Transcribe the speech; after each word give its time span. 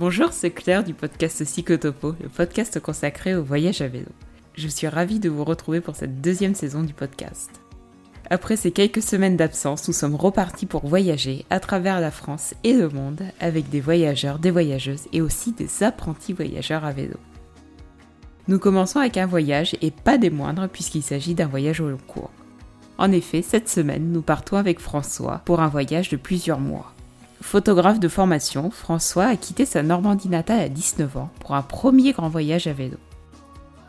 Bonjour, 0.00 0.32
c'est 0.32 0.50
Claire 0.50 0.82
du 0.82 0.94
podcast 0.94 1.44
Psychotopo, 1.44 2.14
le 2.22 2.30
podcast 2.30 2.80
consacré 2.80 3.34
au 3.34 3.42
voyage 3.42 3.82
à 3.82 3.86
vélo. 3.86 4.08
Je 4.54 4.66
suis 4.66 4.88
ravie 4.88 5.20
de 5.20 5.28
vous 5.28 5.44
retrouver 5.44 5.82
pour 5.82 5.94
cette 5.94 6.22
deuxième 6.22 6.54
saison 6.54 6.82
du 6.82 6.94
podcast. 6.94 7.50
Après 8.30 8.56
ces 8.56 8.70
quelques 8.70 9.02
semaines 9.02 9.36
d'absence, 9.36 9.86
nous 9.86 9.92
sommes 9.92 10.14
repartis 10.14 10.64
pour 10.64 10.86
voyager 10.86 11.44
à 11.50 11.60
travers 11.60 12.00
la 12.00 12.10
France 12.10 12.54
et 12.64 12.72
le 12.72 12.88
monde 12.88 13.24
avec 13.40 13.68
des 13.68 13.82
voyageurs, 13.82 14.38
des 14.38 14.50
voyageuses 14.50 15.06
et 15.12 15.20
aussi 15.20 15.52
des 15.52 15.82
apprentis 15.82 16.32
voyageurs 16.32 16.86
à 16.86 16.92
vélo. 16.92 17.18
Nous 18.48 18.58
commençons 18.58 19.00
avec 19.00 19.18
un 19.18 19.26
voyage 19.26 19.76
et 19.82 19.90
pas 19.90 20.16
des 20.16 20.30
moindres 20.30 20.70
puisqu'il 20.70 21.02
s'agit 21.02 21.34
d'un 21.34 21.46
voyage 21.46 21.82
au 21.82 21.90
long 21.90 22.00
cours. 22.08 22.30
En 22.96 23.12
effet, 23.12 23.42
cette 23.42 23.68
semaine, 23.68 24.12
nous 24.12 24.22
partons 24.22 24.56
avec 24.56 24.80
François 24.80 25.42
pour 25.44 25.60
un 25.60 25.68
voyage 25.68 26.08
de 26.08 26.16
plusieurs 26.16 26.58
mois. 26.58 26.94
Photographe 27.40 28.00
de 28.00 28.08
formation, 28.08 28.70
François 28.70 29.24
a 29.24 29.36
quitté 29.36 29.64
sa 29.64 29.82
Normandie 29.82 30.28
natale 30.28 30.60
à 30.60 30.68
19 30.68 31.16
ans 31.16 31.30
pour 31.40 31.54
un 31.54 31.62
premier 31.62 32.12
grand 32.12 32.28
voyage 32.28 32.66
à 32.66 32.72
vélo. 32.72 32.96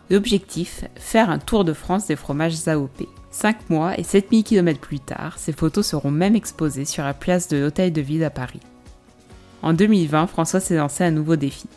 L'objectif, 0.10 0.86
faire 0.96 1.30
un 1.30 1.40
tour 1.40 1.64
de 1.64 1.74
France 1.74 2.08
des 2.08 2.16
fromages 2.16 2.68
AOP. 2.68 3.08
5 3.30 3.70
mois 3.70 3.98
et 3.98 4.04
7000 4.04 4.44
km 4.44 4.80
plus 4.80 5.00
tard, 5.00 5.38
ces 5.38 5.54
photos 5.54 5.88
seront 5.88 6.12
même 6.12 6.36
exposées 6.36 6.86
sur 6.86 7.04
la 7.04 7.14
place 7.14 7.48
de 7.48 7.58
l'Hôtel 7.58 7.94
de 7.94 8.02
Ville 8.02 8.24
à 8.24 8.30
Paris. 8.30 8.60
En 9.62 9.74
2020, 9.74 10.28
François 10.28 10.60
s'est 10.60 10.78
lancé 10.78 11.04
un 11.04 11.12
nouveau 11.12 11.36
défi, 11.36 11.68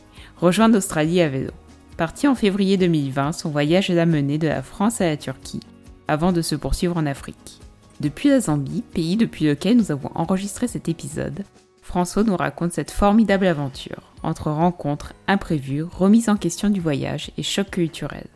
rejoindre 0.41 0.75
l'Australie 0.75 1.21
à 1.21 1.29
vélo. 1.29 1.51
Parti 1.97 2.27
en 2.27 2.35
février 2.35 2.77
2020, 2.77 3.33
son 3.33 3.51
voyage 3.51 3.89
l'a 3.89 4.07
mené 4.07 4.39
de 4.39 4.49
la 4.49 4.63
France 4.63 5.01
à 5.01 5.07
la 5.07 5.17
Turquie, 5.17 5.61
avant 6.09 6.33
de 6.33 6.43
se 6.43 6.57
poursuivre 6.57 6.97
en 6.97 7.07
Afrique. 7.07 7.61
Depuis 8.01 8.31
la 8.31 8.41
Zambie, 8.41 8.83
pays 8.83 9.17
depuis 9.17 9.45
lequel 9.47 9.77
nous 9.77 9.93
avons 9.93 10.11
enregistré 10.15 10.67
cet 10.67 10.89
épisode, 10.89 11.45
François 11.95 12.25
nous 12.25 12.37
raconte 12.37 12.73
cette 12.73 12.91
formidable 12.91 13.47
aventure, 13.47 14.03
entre 14.25 14.51
rencontres, 14.51 15.13
imprévues, 15.29 15.85
remise 15.85 16.29
en 16.29 16.35
question 16.35 16.69
du 16.69 16.81
voyage 16.81 17.31
et 17.39 17.45
choc 17.45 17.71
culturel. 17.71 18.27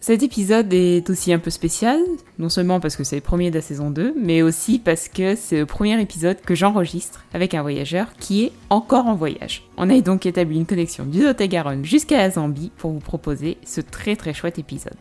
Cet 0.00 0.24
épisode 0.24 0.72
est 0.72 1.08
aussi 1.08 1.32
un 1.32 1.38
peu 1.38 1.50
spécial, 1.50 2.00
non 2.40 2.48
seulement 2.48 2.80
parce 2.80 2.96
que 2.96 3.04
c'est 3.04 3.14
le 3.14 3.22
premier 3.22 3.50
de 3.50 3.54
la 3.54 3.62
saison 3.62 3.92
2, 3.92 4.16
mais 4.20 4.42
aussi 4.42 4.80
parce 4.80 5.06
que 5.06 5.36
c'est 5.36 5.60
le 5.60 5.66
premier 5.66 6.00
épisode 6.00 6.40
que 6.40 6.56
j'enregistre 6.56 7.24
avec 7.32 7.54
un 7.54 7.62
voyageur 7.62 8.14
qui 8.18 8.46
est 8.46 8.52
encore 8.68 9.06
en 9.06 9.14
voyage. 9.14 9.62
On 9.76 9.88
a 9.88 10.00
donc 10.00 10.26
établi 10.26 10.56
une 10.56 10.66
connexion 10.66 11.04
du 11.04 11.22
Lot-et-Garonne 11.22 11.84
jusqu'à 11.84 12.16
la 12.16 12.30
Zambie 12.30 12.72
pour 12.78 12.90
vous 12.90 12.98
proposer 12.98 13.58
ce 13.64 13.80
très 13.80 14.16
très 14.16 14.34
chouette 14.34 14.58
épisode. 14.58 14.98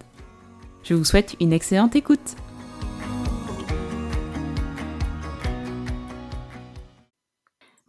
Je 0.83 0.93
vous 0.93 1.03
souhaite 1.03 1.35
une 1.39 1.51
excellente 1.51 1.95
écoute. 1.95 2.35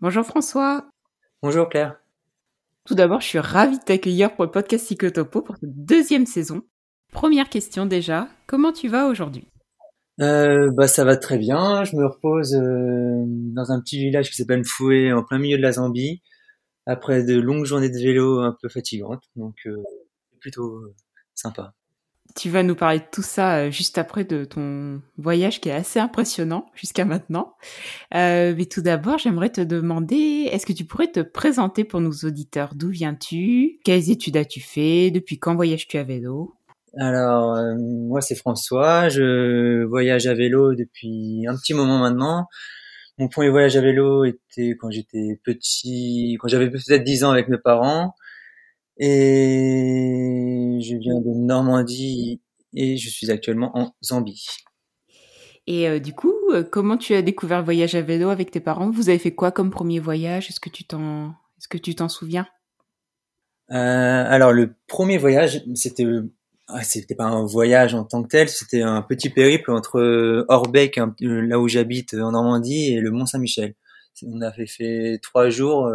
Bonjour 0.02 0.26
François. 0.26 0.90
Bonjour 1.44 1.68
Claire. 1.68 1.96
Tout 2.84 2.96
d'abord, 2.96 3.20
je 3.20 3.28
suis 3.28 3.38
ravie 3.38 3.78
de 3.78 3.84
t'accueillir 3.84 4.34
pour 4.34 4.44
le 4.44 4.50
podcast 4.50 4.84
Psychotopo 4.84 5.42
pour 5.42 5.56
cette 5.58 5.84
deuxième 5.84 6.26
saison. 6.26 6.62
Première 7.12 7.48
question 7.48 7.86
déjà, 7.86 8.26
comment 8.48 8.72
tu 8.72 8.88
vas 8.88 9.06
aujourd'hui? 9.06 9.46
Euh, 10.20 10.72
bah 10.72 10.88
ça 10.88 11.04
va 11.04 11.16
très 11.16 11.38
bien. 11.38 11.84
Je 11.84 11.94
me 11.94 12.04
repose 12.04 12.52
euh, 12.56 13.22
dans 13.54 13.70
un 13.70 13.80
petit 13.80 13.98
village 13.98 14.28
qui 14.28 14.34
s'appelle 14.34 14.64
Foué, 14.64 15.12
en 15.12 15.22
plein 15.22 15.38
milieu 15.38 15.56
de 15.56 15.62
la 15.62 15.70
Zambie, 15.70 16.20
après 16.84 17.22
de 17.22 17.38
longues 17.38 17.64
journées 17.64 17.88
de 17.88 17.98
vélo 17.98 18.40
un 18.40 18.56
peu 18.60 18.68
fatigantes, 18.68 19.22
donc 19.36 19.54
euh, 19.66 19.76
plutôt 20.40 20.82
sympa. 21.32 21.74
Tu 22.34 22.48
vas 22.48 22.62
nous 22.62 22.74
parler 22.74 22.98
de 22.98 23.04
tout 23.12 23.22
ça 23.22 23.58
euh, 23.58 23.70
juste 23.70 23.98
après 23.98 24.24
de 24.24 24.44
ton 24.44 25.02
voyage 25.18 25.60
qui 25.60 25.68
est 25.68 25.72
assez 25.72 26.00
impressionnant 26.00 26.66
jusqu'à 26.74 27.04
maintenant. 27.04 27.54
Euh, 28.14 28.54
mais 28.56 28.64
tout 28.64 28.80
d'abord, 28.80 29.18
j'aimerais 29.18 29.50
te 29.50 29.60
demander, 29.60 30.48
est-ce 30.50 30.64
que 30.64 30.72
tu 30.72 30.84
pourrais 30.84 31.10
te 31.10 31.20
présenter 31.20 31.84
pour 31.84 32.00
nos 32.00 32.12
auditeurs? 32.24 32.74
D'où 32.74 32.88
viens-tu? 32.88 33.80
Quelles 33.84 34.10
études 34.10 34.38
as-tu 34.38 34.60
fait? 34.60 35.10
Depuis 35.10 35.38
quand 35.38 35.54
voyages-tu 35.54 35.98
à 35.98 36.04
vélo? 36.04 36.54
Alors, 36.98 37.54
euh, 37.54 37.74
moi 37.78 38.20
c'est 38.20 38.34
François, 38.34 39.08
je 39.08 39.84
voyage 39.84 40.26
à 40.26 40.34
vélo 40.34 40.74
depuis 40.74 41.46
un 41.48 41.56
petit 41.56 41.74
moment 41.74 41.98
maintenant. 41.98 42.46
Mon 43.18 43.28
premier 43.28 43.50
voyage 43.50 43.76
à 43.76 43.80
vélo 43.80 44.24
était 44.24 44.74
quand 44.78 44.90
j'étais 44.90 45.38
petit, 45.44 46.36
quand 46.40 46.48
j'avais 46.48 46.70
peut-être 46.70 47.04
10 47.04 47.24
ans 47.24 47.30
avec 47.30 47.48
mes 47.48 47.58
parents. 47.58 48.14
Et 49.04 50.78
je 50.80 50.94
viens 50.94 51.20
de 51.20 51.34
Normandie 51.34 52.40
et 52.72 52.96
je 52.96 53.10
suis 53.10 53.32
actuellement 53.32 53.76
en 53.76 53.96
Zambie. 54.00 54.46
Et 55.66 55.88
euh, 55.88 55.98
du 55.98 56.12
coup, 56.12 56.32
euh, 56.52 56.62
comment 56.62 56.96
tu 56.96 57.12
as 57.14 57.22
découvert 57.22 57.58
le 57.58 57.64
voyage 57.64 57.96
à 57.96 58.00
vélo 58.00 58.28
avec 58.28 58.52
tes 58.52 58.60
parents? 58.60 58.92
Vous 58.92 59.08
avez 59.08 59.18
fait 59.18 59.34
quoi 59.34 59.50
comme 59.50 59.70
premier 59.70 59.98
voyage? 59.98 60.50
Est-ce 60.50 60.60
que 60.60 60.68
tu 60.70 60.84
t'en, 60.84 61.30
est-ce 61.58 61.66
que 61.66 61.78
tu 61.78 61.96
t'en 61.96 62.08
souviens? 62.08 62.46
Euh, 63.72 63.74
Alors 63.74 64.52
le 64.52 64.72
premier 64.86 65.18
voyage, 65.18 65.64
c'était, 65.74 66.06
ah, 66.68 66.84
c'était 66.84 67.16
pas 67.16 67.24
un 67.24 67.44
voyage 67.44 67.96
en 67.96 68.04
tant 68.04 68.22
que 68.22 68.28
tel, 68.28 68.48
c'était 68.48 68.82
un 68.82 69.02
petit 69.02 69.30
périple 69.30 69.72
entre 69.72 70.44
Orbeck, 70.46 71.00
là 71.18 71.58
où 71.58 71.66
j'habite 71.66 72.14
en 72.14 72.30
Normandie, 72.30 72.92
et 72.92 73.00
le 73.00 73.10
Mont 73.10 73.26
Saint-Michel. 73.26 73.74
On 74.24 74.40
avait 74.42 74.68
fait 74.68 75.18
trois 75.20 75.50
jours. 75.50 75.90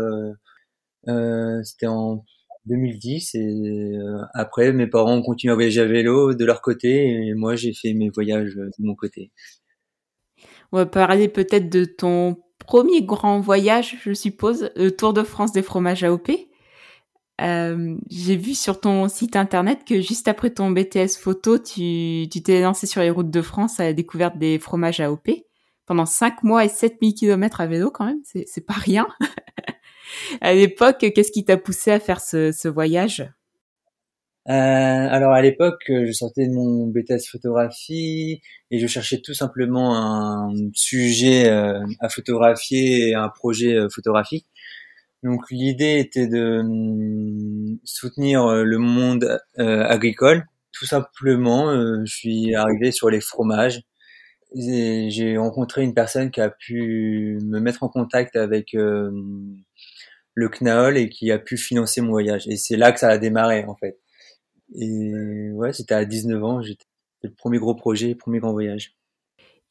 c'était 1.63 1.88
en 1.88 2.25
2010 2.68 3.36
et 3.36 3.40
euh, 3.40 4.22
après 4.34 4.74
mes 4.74 4.88
parents 4.88 5.16
ont 5.16 5.22
continué 5.22 5.52
à 5.52 5.56
voyager 5.56 5.82
à 5.82 5.86
vélo 5.86 6.34
de 6.34 6.46
leur 6.46 6.62
côté 6.62 7.08
et 7.08 7.34
moi 7.34 7.56
j'ai 7.56 7.74
fait 7.74 7.94
mes 7.94 8.10
voyages 8.10 8.56
de 8.56 8.72
mon 8.80 8.96
côté. 8.96 9.32
On 10.72 10.78
va 10.78 10.86
parler 10.86 11.28
peut-être 11.30 11.70
de 11.70 11.86
ton 11.86 12.38
premier 12.60 13.04
grand 13.04 13.40
voyage, 13.40 13.98
je 14.04 14.14
suppose, 14.14 14.72
le 14.76 14.92
Tour 14.92 15.14
de 15.14 15.24
France 15.24 15.52
des 15.52 15.62
fromages 15.62 16.04
AOP. 16.04 16.30
Euh, 17.40 17.96
j'ai 18.10 18.36
vu 18.36 18.56
sur 18.56 18.82
ton 18.82 19.08
site 19.08 19.36
internet 19.36 19.86
que 19.88 20.02
juste 20.02 20.28
après 20.28 20.50
ton 20.50 20.72
BTS 20.72 21.18
photo, 21.20 21.60
tu 21.60 22.28
t'es 22.30 22.62
lancé 22.62 22.88
sur 22.88 23.02
les 23.02 23.12
routes 23.12 23.30
de 23.30 23.42
France 23.42 23.80
à 23.80 23.84
la 23.84 23.94
découverte 23.94 24.38
des 24.38 24.58
fromages 24.60 25.00
AOP 25.00 25.30
pendant 25.86 26.06
5 26.06 26.44
mois 26.44 26.66
et 26.66 26.70
7000 26.70 27.14
km 27.14 27.62
à 27.62 27.68
vélo 27.68 27.92
quand 27.92 28.06
même, 28.06 28.22
c'est 28.24 28.66
pas 28.66 28.74
rien. 28.74 29.08
À 30.42 30.54
l'époque, 30.54 31.06
qu'est-ce 31.14 31.32
qui 31.32 31.46
t'a 31.46 31.58
poussé 31.58 31.92
à 31.92 32.00
faire 32.00 32.22
ce, 32.22 32.68
voyage? 32.68 33.30
Euh, 34.50 34.54
alors 34.54 35.34
à 35.34 35.42
l'époque, 35.42 35.84
je 35.90 36.12
sortais 36.14 36.48
de 36.48 36.54
mon 36.54 36.88
BTS 36.88 37.28
photographie 37.30 38.42
et 38.72 38.80
je 38.80 38.88
cherchais 38.88 39.20
tout 39.20 39.34
simplement 39.34 39.98
un 39.98 40.54
sujet 40.74 41.50
euh, 41.50 41.84
à 42.00 42.08
photographier 42.08 43.10
et 43.10 43.14
un 43.14 43.28
projet 43.28 43.76
euh, 43.76 43.90
photographique. 43.90 44.46
Donc 45.24 45.52
l'idée 45.52 46.00
était 46.00 46.28
de 46.28 46.60
hum, 46.62 47.78
soutenir 47.84 48.48
le 48.48 48.78
monde 48.78 49.40
agricole. 49.58 50.46
Tout 50.72 50.86
simplement, 50.86 51.74
je 52.06 52.12
suis 52.14 52.56
arrivé 52.56 52.92
sur 52.92 53.10
les 53.10 53.20
fromages. 53.20 53.82
J'ai 54.56 55.38
rencontré 55.38 55.84
une 55.84 55.94
personne 55.94 56.32
qui 56.32 56.40
a 56.40 56.50
pu 56.50 57.40
me 57.44 57.60
mettre 57.60 57.84
en 57.84 57.90
contact 57.90 58.36
avec 58.36 58.76
le 60.38 60.50
CNAOL 60.50 60.98
et 60.98 61.09
qui 61.09 61.31
a 61.31 61.40
pu 61.40 61.58
financer 61.58 62.00
mon 62.00 62.12
voyage. 62.12 62.48
Et 62.48 62.58
c'est 62.58 62.78
là 62.78 62.92
que 62.92 63.00
ça 63.00 63.09
a 63.09 63.18
démarré 63.18 63.66
en 63.66 63.75
fait. 63.75 63.98
Et 64.75 65.50
ouais, 65.52 65.74
c'était 65.74 65.96
à 65.96 66.06
19 66.06 66.44
ans, 66.44 66.62
j'étais 66.62 66.86
le 67.24 67.31
premier 67.31 67.58
gros 67.58 67.74
projet, 67.74 68.09
le 68.09 68.18
premier 68.18 68.38
grand 68.38 68.52
voyage. 68.52 68.96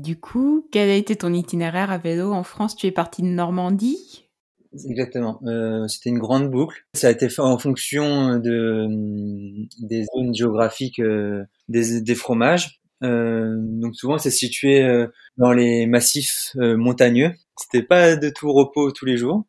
Du 0.03 0.19
coup, 0.19 0.67
quel 0.73 0.91
a 0.91 0.95
été 0.95 1.15
ton 1.15 1.33
itinéraire 1.33 1.93
à 1.93 1.99
vélo 1.99 2.33
en 2.33 2.43
France? 2.43 2.75
Tu 2.75 2.89
es 2.89 2.91
parti 2.91 3.23
de 3.23 3.29
Normandie? 3.29 4.29
Exactement. 4.91 5.41
Euh, 5.47 5.87
c'était 5.87 6.11
une 6.11 6.19
grande 6.19 6.51
boucle. 6.51 6.85
Ça 6.95 7.07
a 7.07 7.11
été 7.13 7.29
fait 7.29 7.43
en 7.43 7.59
fonction 7.59 8.37
de 8.41 8.89
des 9.79 10.05
zones 10.17 10.35
géographiques 10.35 10.99
euh, 10.99 11.45
des, 11.69 12.01
des, 12.01 12.15
fromages. 12.17 12.81
Euh, 13.05 13.55
donc 13.57 13.95
souvent, 13.95 14.19
c'est 14.19 14.33
situé 14.33 15.07
dans 15.37 15.53
les 15.53 15.87
massifs 15.87 16.51
montagneux. 16.57 17.33
C'était 17.57 17.87
pas 17.87 18.17
de 18.17 18.31
tout 18.31 18.53
repos 18.53 18.91
tous 18.91 19.07
les 19.07 19.17
jours. 19.17 19.45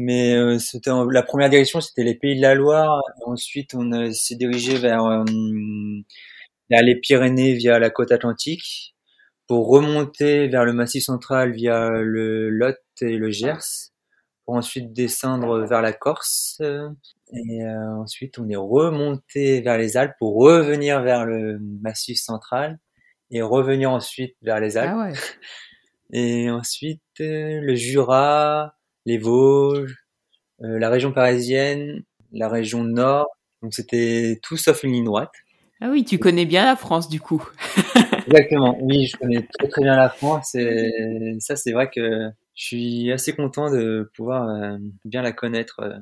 Mais 0.00 0.36
euh, 0.36 0.60
c'était 0.60 0.90
la 1.10 1.22
première 1.24 1.50
direction, 1.50 1.80
c'était 1.80 2.04
les 2.04 2.14
Pays 2.14 2.36
de 2.36 2.42
la 2.42 2.54
Loire. 2.54 3.02
Ensuite, 3.26 3.74
on 3.74 4.12
s'est 4.12 4.36
dirigé 4.36 4.78
vers, 4.78 5.04
euh, 5.04 5.24
les 6.70 6.94
Pyrénées 6.94 7.54
via 7.54 7.80
la 7.80 7.90
côte 7.90 8.12
atlantique 8.12 8.94
pour 9.48 9.68
remonter 9.68 10.46
vers 10.46 10.64
le 10.64 10.72
Massif 10.72 11.02
central 11.02 11.50
via 11.50 11.90
le 11.90 12.48
Lot 12.48 12.76
et 13.00 13.16
le 13.16 13.30
Gers 13.30 13.90
pour 14.44 14.54
ensuite 14.54 14.92
descendre 14.92 15.66
vers 15.66 15.82
la 15.82 15.92
Corse. 15.92 16.60
Et 17.32 17.64
euh, 17.64 17.96
ensuite, 17.96 18.38
on 18.38 18.48
est 18.48 18.56
remonté 18.56 19.60
vers 19.62 19.78
les 19.78 19.96
Alpes 19.96 20.14
pour 20.20 20.36
revenir 20.36 21.02
vers 21.02 21.26
le 21.26 21.58
Massif 21.58 22.18
central 22.18 22.78
et 23.32 23.42
revenir 23.42 23.90
ensuite 23.90 24.36
vers 24.42 24.60
les 24.60 24.76
Alpes. 24.76 24.92
Ah 24.94 25.08
ouais. 25.08 25.12
Et 26.10 26.48
ensuite, 26.50 27.02
le 27.18 27.74
Jura, 27.74 28.77
les 29.08 29.18
Vosges, 29.18 29.96
euh, 30.62 30.78
la 30.78 30.90
région 30.90 31.12
parisienne, 31.12 32.02
la 32.32 32.48
région 32.48 32.84
nord. 32.84 33.26
Donc 33.62 33.72
c'était 33.72 34.38
tout 34.42 34.56
sauf 34.56 34.84
une 34.84 34.92
ligne 34.92 35.04
droite. 35.04 35.32
Ah 35.80 35.88
oui, 35.90 36.04
tu 36.04 36.18
connais 36.18 36.44
bien 36.44 36.64
la 36.64 36.76
France 36.76 37.08
du 37.08 37.20
coup. 37.20 37.42
Exactement. 38.26 38.76
Oui, 38.82 39.06
je 39.06 39.16
connais 39.16 39.46
très 39.58 39.68
très 39.68 39.82
bien 39.82 39.96
la 39.96 40.10
France 40.10 40.54
et 40.54 41.36
ça 41.40 41.56
c'est 41.56 41.72
vrai 41.72 41.88
que 41.88 42.28
je 42.54 42.64
suis 42.64 43.12
assez 43.12 43.34
content 43.34 43.70
de 43.70 44.10
pouvoir 44.14 44.48
euh, 44.48 44.76
bien 45.06 45.22
la 45.22 45.32
connaître 45.32 45.80
euh, 45.80 45.96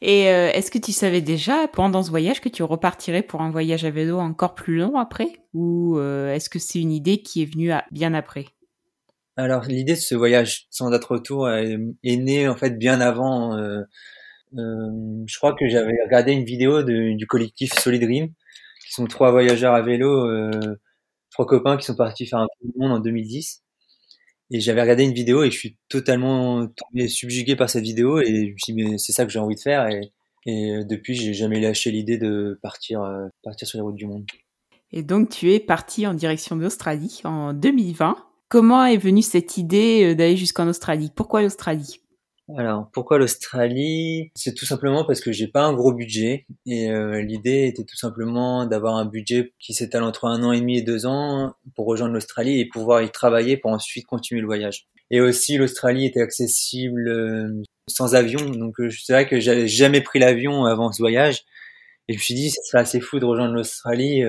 Et 0.00 0.28
euh, 0.30 0.50
est-ce 0.52 0.72
que 0.72 0.78
tu 0.78 0.90
savais 0.90 1.20
déjà 1.20 1.68
pendant 1.68 2.02
ce 2.02 2.10
voyage 2.10 2.40
que 2.40 2.48
tu 2.48 2.64
repartirais 2.64 3.22
pour 3.22 3.42
un 3.42 3.50
voyage 3.50 3.84
à 3.84 3.90
vélo 3.90 4.18
encore 4.18 4.56
plus 4.56 4.78
long 4.78 4.98
après? 4.98 5.28
Ou 5.54 5.98
euh, 5.98 6.34
est-ce 6.34 6.50
que 6.50 6.58
c'est 6.58 6.80
une 6.80 6.90
idée 6.90 7.22
qui 7.22 7.42
est 7.42 7.52
venue 7.52 7.70
bien 7.92 8.14
après? 8.14 8.46
Alors 9.36 9.64
l'idée 9.64 9.94
de 9.94 9.98
ce 9.98 10.14
voyage 10.14 10.66
sans 10.70 10.90
date 10.90 11.04
retour 11.04 11.50
est, 11.50 11.78
née 12.04 12.48
en 12.48 12.56
fait 12.56 12.78
bien 12.78 13.00
avant. 13.00 13.56
Euh, 13.56 13.82
je 14.52 15.36
crois 15.38 15.54
que 15.54 15.68
j'avais 15.68 15.96
regardé 16.04 16.32
une 16.32 16.44
vidéo 16.44 16.82
du 16.82 17.26
collectif 17.26 17.72
Solid 17.74 18.02
Dream, 18.02 18.28
qui 18.86 18.92
sont 18.92 19.06
trois 19.06 19.30
voyageurs 19.30 19.74
à 19.74 19.82
vélo, 19.82 20.28
trois 21.30 21.46
copains 21.46 21.76
qui 21.76 21.86
sont 21.86 21.96
partis 21.96 22.26
faire 22.26 22.40
un 22.40 22.46
tour 22.60 22.72
du 22.72 22.78
monde 22.78 22.92
en 22.92 23.00
2010. 23.00 23.62
Et 24.52 24.60
j'avais 24.60 24.82
regardé 24.82 25.04
une 25.04 25.14
vidéo 25.14 25.44
et 25.44 25.50
je 25.50 25.56
suis 25.56 25.76
totalement 25.88 26.66
subjugué 27.06 27.54
par 27.54 27.70
cette 27.70 27.84
vidéo 27.84 28.20
et 28.20 28.26
je 28.26 28.52
me 28.52 28.58
suis 28.58 28.74
dit 28.74 28.82
mais 28.82 28.98
c'est 28.98 29.12
ça 29.12 29.24
que 29.24 29.30
j'ai 29.30 29.38
envie 29.38 29.54
de 29.54 29.60
faire 29.60 29.88
et, 29.88 30.12
et 30.44 30.84
depuis 30.84 31.14
j'ai 31.14 31.34
jamais 31.34 31.60
lâché 31.60 31.90
l'idée 31.92 32.18
de 32.18 32.58
partir 32.62 33.02
euh, 33.02 33.28
partir 33.44 33.68
sur 33.68 33.78
les 33.78 33.82
routes 33.82 33.96
du 33.96 34.06
monde. 34.06 34.24
Et 34.92 35.04
donc 35.04 35.28
tu 35.28 35.52
es 35.52 35.60
parti 35.60 36.06
en 36.06 36.14
direction 36.14 36.56
de 36.56 36.62
l'Australie 36.62 37.20
en 37.24 37.52
2020. 37.52 38.16
Comment 38.50 38.84
est 38.84 38.96
venue 38.96 39.22
cette 39.22 39.58
idée 39.58 40.02
euh, 40.02 40.14
d'aller 40.16 40.36
jusqu'en 40.36 40.66
Australie? 40.66 41.12
Pourquoi 41.14 41.40
l'Australie? 41.40 42.00
Alors, 42.58 42.90
pourquoi 42.92 43.16
l'Australie? 43.16 44.32
C'est 44.34 44.54
tout 44.54 44.64
simplement 44.64 45.04
parce 45.04 45.20
que 45.20 45.30
j'ai 45.30 45.46
pas 45.46 45.62
un 45.62 45.72
gros 45.72 45.92
budget. 45.92 46.46
Et 46.66 46.90
euh, 46.90 47.22
l'idée 47.22 47.68
était 47.68 47.84
tout 47.84 47.96
simplement 47.96 48.66
d'avoir 48.66 48.96
un 48.96 49.04
budget 49.04 49.54
qui 49.60 49.72
s'étale 49.72 50.02
entre 50.02 50.24
un 50.24 50.42
an 50.42 50.50
et 50.50 50.58
demi 50.58 50.78
et 50.78 50.82
deux 50.82 51.06
ans 51.06 51.54
pour 51.76 51.86
rejoindre 51.86 52.12
l'Australie 52.12 52.58
et 52.58 52.66
pouvoir 52.66 53.02
y 53.02 53.12
travailler 53.12 53.56
pour 53.56 53.70
ensuite 53.70 54.04
continuer 54.06 54.40
le 54.40 54.48
voyage. 54.48 54.88
Et 55.12 55.20
aussi, 55.20 55.56
l'Australie 55.56 56.06
était 56.06 56.20
accessible 56.20 57.06
euh, 57.06 57.62
sans 57.86 58.16
avion, 58.16 58.44
donc 58.50 58.74
c'est 58.90 59.12
vrai 59.12 59.28
que 59.28 59.38
j'avais 59.38 59.68
jamais 59.68 60.00
pris 60.00 60.18
l'avion 60.18 60.64
avant 60.64 60.90
ce 60.90 61.00
voyage. 61.00 61.44
Et 62.08 62.14
je 62.14 62.18
me 62.18 62.22
suis 62.22 62.34
dit, 62.34 62.50
ce 62.50 62.60
serait 62.64 62.82
assez 62.82 63.00
fou 63.00 63.20
de 63.20 63.26
rejoindre 63.26 63.54
l'Australie 63.54 64.24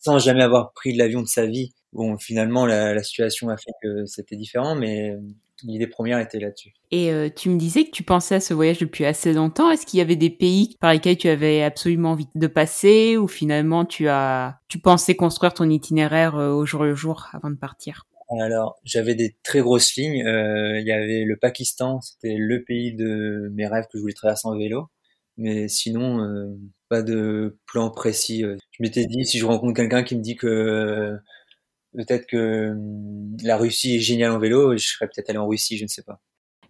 sans 0.00 0.18
jamais 0.18 0.42
avoir 0.42 0.72
pris 0.72 0.92
l'avion 0.92 1.22
de 1.22 1.28
sa 1.28 1.46
vie. 1.46 1.72
Bon, 1.92 2.18
finalement, 2.18 2.66
la, 2.66 2.94
la 2.94 3.02
situation 3.02 3.48
a 3.48 3.56
fait 3.56 3.72
que 3.82 4.04
c'était 4.06 4.36
différent, 4.36 4.74
mais 4.74 5.16
l'idée 5.64 5.86
première 5.86 6.18
était 6.18 6.38
là-dessus. 6.38 6.72
Et 6.90 7.12
euh, 7.12 7.28
tu 7.34 7.48
me 7.48 7.58
disais 7.58 7.84
que 7.84 7.90
tu 7.90 8.02
pensais 8.02 8.36
à 8.36 8.40
ce 8.40 8.54
voyage 8.54 8.78
depuis 8.78 9.04
assez 9.04 9.32
longtemps. 9.32 9.70
Est-ce 9.70 9.86
qu'il 9.86 9.98
y 9.98 10.02
avait 10.02 10.16
des 10.16 10.30
pays 10.30 10.76
par 10.80 10.92
lesquels 10.92 11.16
tu 11.16 11.28
avais 11.28 11.62
absolument 11.62 12.12
envie 12.12 12.28
de 12.34 12.46
passer 12.46 13.16
ou 13.16 13.26
finalement 13.28 13.84
tu 13.84 14.08
as 14.08 14.58
tu 14.68 14.78
pensais 14.78 15.14
construire 15.16 15.54
ton 15.54 15.68
itinéraire 15.68 16.36
euh, 16.36 16.50
au 16.50 16.66
jour 16.66 16.84
le 16.84 16.94
jour 16.94 17.28
avant 17.32 17.50
de 17.50 17.56
partir? 17.56 18.04
Alors 18.40 18.78
j'avais 18.84 19.14
des 19.14 19.36
très 19.42 19.60
grosses 19.60 19.94
lignes. 19.96 20.26
Euh, 20.26 20.78
il 20.80 20.86
y 20.86 20.92
avait 20.92 21.24
le 21.24 21.36
Pakistan, 21.36 22.00
c'était 22.00 22.36
le 22.38 22.62
pays 22.62 22.94
de 22.94 23.50
mes 23.54 23.66
rêves 23.66 23.84
que 23.90 23.98
je 23.98 24.00
voulais 24.02 24.14
traverser 24.14 24.46
en 24.48 24.56
vélo. 24.56 24.88
Mais 25.40 25.68
sinon, 25.68 26.18
pas 26.88 27.00
de 27.00 27.60
plan 27.68 27.90
précis. 27.90 28.42
Je 28.42 28.82
m'étais 28.82 29.06
dit 29.06 29.24
si 29.24 29.38
je 29.38 29.46
rencontre 29.46 29.74
quelqu'un 29.74 30.02
qui 30.02 30.16
me 30.16 30.20
dit 30.20 30.34
que 30.34 31.16
peut-être 31.98 32.26
que 32.26 32.70
hum, 32.70 33.36
la 33.42 33.56
Russie 33.56 33.96
est 33.96 34.00
géniale 34.00 34.30
en 34.30 34.38
vélo, 34.38 34.76
je 34.76 34.86
serais 34.86 35.06
peut-être 35.06 35.30
allé 35.30 35.38
en 35.38 35.48
Russie, 35.48 35.76
je 35.76 35.82
ne 35.82 35.88
sais 35.88 36.02
pas. 36.02 36.20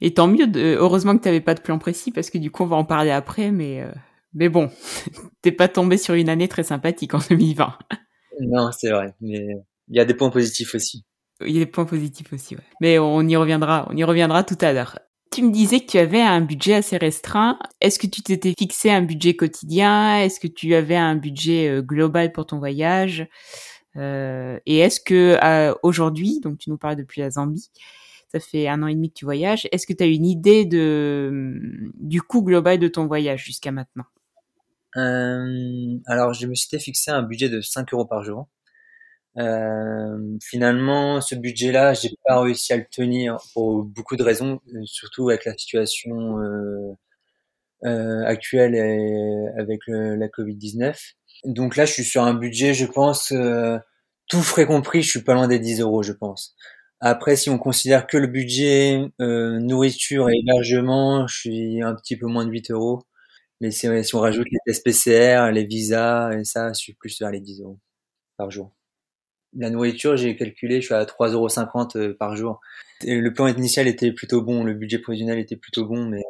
Et 0.00 0.14
tant 0.14 0.28
mieux, 0.28 0.46
heureusement 0.56 1.16
que 1.16 1.22
tu 1.22 1.28
n'avais 1.28 1.40
pas 1.40 1.54
de 1.54 1.60
plan 1.60 1.78
précis, 1.78 2.12
parce 2.12 2.30
que 2.30 2.38
du 2.38 2.50
coup, 2.50 2.62
on 2.62 2.66
va 2.66 2.76
en 2.76 2.84
parler 2.84 3.10
après, 3.10 3.50
mais, 3.50 3.82
euh, 3.82 3.92
mais 4.32 4.48
bon, 4.48 4.70
t'es 5.42 5.52
pas 5.52 5.68
tombé 5.68 5.98
sur 5.98 6.14
une 6.14 6.28
année 6.28 6.48
très 6.48 6.62
sympathique 6.62 7.14
en 7.14 7.20
2020. 7.28 7.78
Non, 8.40 8.70
c'est 8.70 8.90
vrai, 8.90 9.16
mais 9.20 9.48
il 9.88 9.96
y 9.96 9.98
a 9.98 10.04
des 10.04 10.14
points 10.14 10.30
positifs 10.30 10.76
aussi. 10.76 11.04
Il 11.44 11.50
y 11.50 11.56
a 11.56 11.64
des 11.64 11.70
points 11.70 11.86
positifs 11.86 12.32
aussi, 12.32 12.54
ouais. 12.54 12.62
Mais 12.80 12.96
on 13.00 13.22
y 13.22 13.34
reviendra, 13.34 13.88
on 13.90 13.96
y 13.96 14.04
reviendra 14.04 14.44
tout 14.44 14.58
à 14.60 14.72
l'heure. 14.72 15.00
Tu 15.32 15.42
me 15.42 15.50
disais 15.50 15.80
que 15.80 15.86
tu 15.86 15.98
avais 15.98 16.22
un 16.22 16.40
budget 16.40 16.74
assez 16.74 16.98
restreint. 16.98 17.58
Est-ce 17.80 17.98
que 17.98 18.06
tu 18.06 18.22
t'étais 18.22 18.54
fixé 18.56 18.90
un 18.90 19.02
budget 19.02 19.34
quotidien? 19.34 20.18
Est-ce 20.18 20.38
que 20.38 20.46
tu 20.46 20.72
avais 20.76 20.94
un 20.94 21.16
budget 21.16 21.68
euh, 21.68 21.82
global 21.82 22.30
pour 22.30 22.46
ton 22.46 22.60
voyage? 22.60 23.26
Euh, 23.98 24.58
et 24.66 24.78
est-ce 24.78 25.00
que 25.00 25.36
euh, 25.42 25.74
aujourd'hui, 25.82 26.40
donc 26.40 26.58
tu 26.58 26.70
nous 26.70 26.78
parles 26.78 26.96
depuis 26.96 27.20
la 27.20 27.30
Zambie, 27.30 27.70
ça 28.30 28.40
fait 28.40 28.68
un 28.68 28.82
an 28.82 28.86
et 28.86 28.94
demi 28.94 29.10
que 29.10 29.14
tu 29.14 29.24
voyages, 29.24 29.66
est-ce 29.72 29.86
que 29.86 29.92
tu 29.92 30.04
as 30.04 30.06
une 30.06 30.26
idée 30.26 30.64
de, 30.64 31.52
du 31.94 32.22
coût 32.22 32.42
global 32.42 32.78
de 32.78 32.88
ton 32.88 33.06
voyage 33.06 33.44
jusqu'à 33.44 33.72
maintenant? 33.72 34.04
Euh, 34.96 35.98
Alors, 36.06 36.32
je 36.32 36.46
me 36.46 36.54
suis 36.54 36.78
fixé 36.78 37.10
un 37.10 37.22
budget 37.22 37.48
de 37.48 37.60
5 37.60 37.92
euros 37.92 38.06
par 38.06 38.22
jour. 38.22 38.48
Finalement, 40.42 41.20
ce 41.20 41.36
budget-là, 41.36 41.94
j'ai 41.94 42.10
pas 42.26 42.40
réussi 42.40 42.72
à 42.72 42.76
le 42.76 42.86
tenir 42.90 43.36
pour 43.54 43.84
beaucoup 43.84 44.16
de 44.16 44.22
raisons, 44.24 44.60
surtout 44.84 45.28
avec 45.28 45.44
la 45.44 45.56
situation 45.56 46.38
actuelle 47.84 48.74
et 48.74 49.60
avec 49.60 49.80
la 49.86 50.26
Covid-19. 50.26 50.96
Donc 51.44 51.76
là, 51.76 51.84
je 51.84 51.92
suis 51.92 52.04
sur 52.04 52.24
un 52.24 52.34
budget, 52.34 52.74
je 52.74 52.86
pense, 52.86 53.32
tout 54.28 54.42
frais 54.42 54.66
compris, 54.66 55.02
je 55.02 55.10
suis 55.10 55.22
pas 55.22 55.34
loin 55.34 55.48
des 55.48 55.58
10 55.58 55.80
euros, 55.80 56.02
je 56.02 56.12
pense. 56.12 56.54
Après, 57.00 57.36
si 57.36 57.50
on 57.50 57.58
considère 57.58 58.06
que 58.06 58.16
le 58.16 58.26
budget 58.26 59.00
euh, 59.20 59.58
nourriture 59.60 60.28
et 60.30 60.34
hébergement, 60.38 61.26
je 61.28 61.38
suis 61.38 61.82
un 61.82 61.94
petit 61.94 62.16
peu 62.16 62.26
moins 62.26 62.44
de 62.44 62.50
8 62.50 62.70
euros. 62.72 63.02
Mais 63.60 63.70
si, 63.72 63.88
on 63.88 64.20
rajoute 64.20 64.46
les 64.50 64.58
tests 64.66 64.84
PCR, 64.84 65.50
les 65.52 65.64
visas 65.64 66.32
et 66.32 66.44
ça, 66.44 66.72
je 66.72 66.78
suis 66.78 66.94
plus 66.94 67.18
vers 67.20 67.30
les 67.30 67.40
10 67.40 67.62
euros 67.62 67.80
par 68.36 68.50
jour. 68.50 68.72
La 69.56 69.70
nourriture, 69.70 70.16
j'ai 70.16 70.36
calculé, 70.36 70.80
je 70.80 70.86
suis 70.86 70.94
à 70.94 71.04
3,50 71.04 71.32
euros 71.34 71.48
euh, 71.96 72.16
par 72.18 72.36
jour. 72.36 72.60
Le 73.04 73.30
plan 73.30 73.48
initial 73.48 73.88
était 73.88 74.12
plutôt 74.12 74.42
bon, 74.42 74.64
le 74.64 74.74
budget 74.74 74.98
provisionnel 74.98 75.38
était 75.38 75.56
plutôt 75.56 75.86
bon, 75.86 76.06
mais 76.06 76.22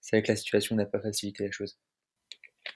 c'est 0.00 0.16
vrai 0.16 0.22
que 0.22 0.32
la 0.32 0.36
situation 0.36 0.76
n'a 0.76 0.86
pas 0.86 1.00
facilité 1.00 1.44
la 1.44 1.50
chose. 1.52 1.78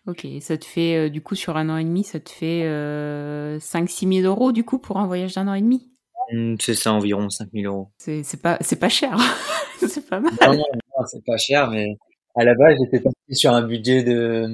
Ok, 0.07 0.27
ça 0.41 0.57
te 0.57 0.65
fait, 0.65 0.97
euh, 0.97 1.09
du 1.11 1.21
coup, 1.21 1.35
sur 1.35 1.57
un 1.57 1.69
an 1.69 1.77
et 1.77 1.85
demi, 1.85 2.05
ça 2.05 2.21
te 2.21 2.31
fait 2.31 2.63
euh, 2.65 3.59
5-6 3.59 4.23
000 4.23 4.27
euros, 4.27 4.53
du 4.53 4.65
coup, 4.65 4.79
pour 4.79 4.99
un 4.99 5.07
voyage 5.07 5.35
d'un 5.35 5.49
an 5.49 5.55
et 5.55 5.63
demi? 5.63 5.91
Mmh, 6.33 6.57
C'est 6.61 6.75
ça, 6.75 6.93
environ 6.93 7.29
5 7.29 7.49
000 7.53 7.73
euros. 7.73 7.91
C'est 7.99 8.41
pas, 8.41 8.59
pas 8.59 8.89
cher, 8.89 9.17
c'est 9.79 10.09
pas 10.09 10.21
mal. 10.21 10.33
Non, 10.43 10.53
non, 10.53 10.65
non 10.73 11.07
c'est 11.07 11.25
pas 11.25 11.37
cher, 11.37 11.71
mais 11.71 11.97
à 12.37 12.45
la 12.45 12.55
base, 12.55 12.77
j'étais 12.83 13.01
parti 13.01 13.35
sur 13.35 13.53
un 13.53 13.63
budget 13.63 14.03
de, 14.03 14.47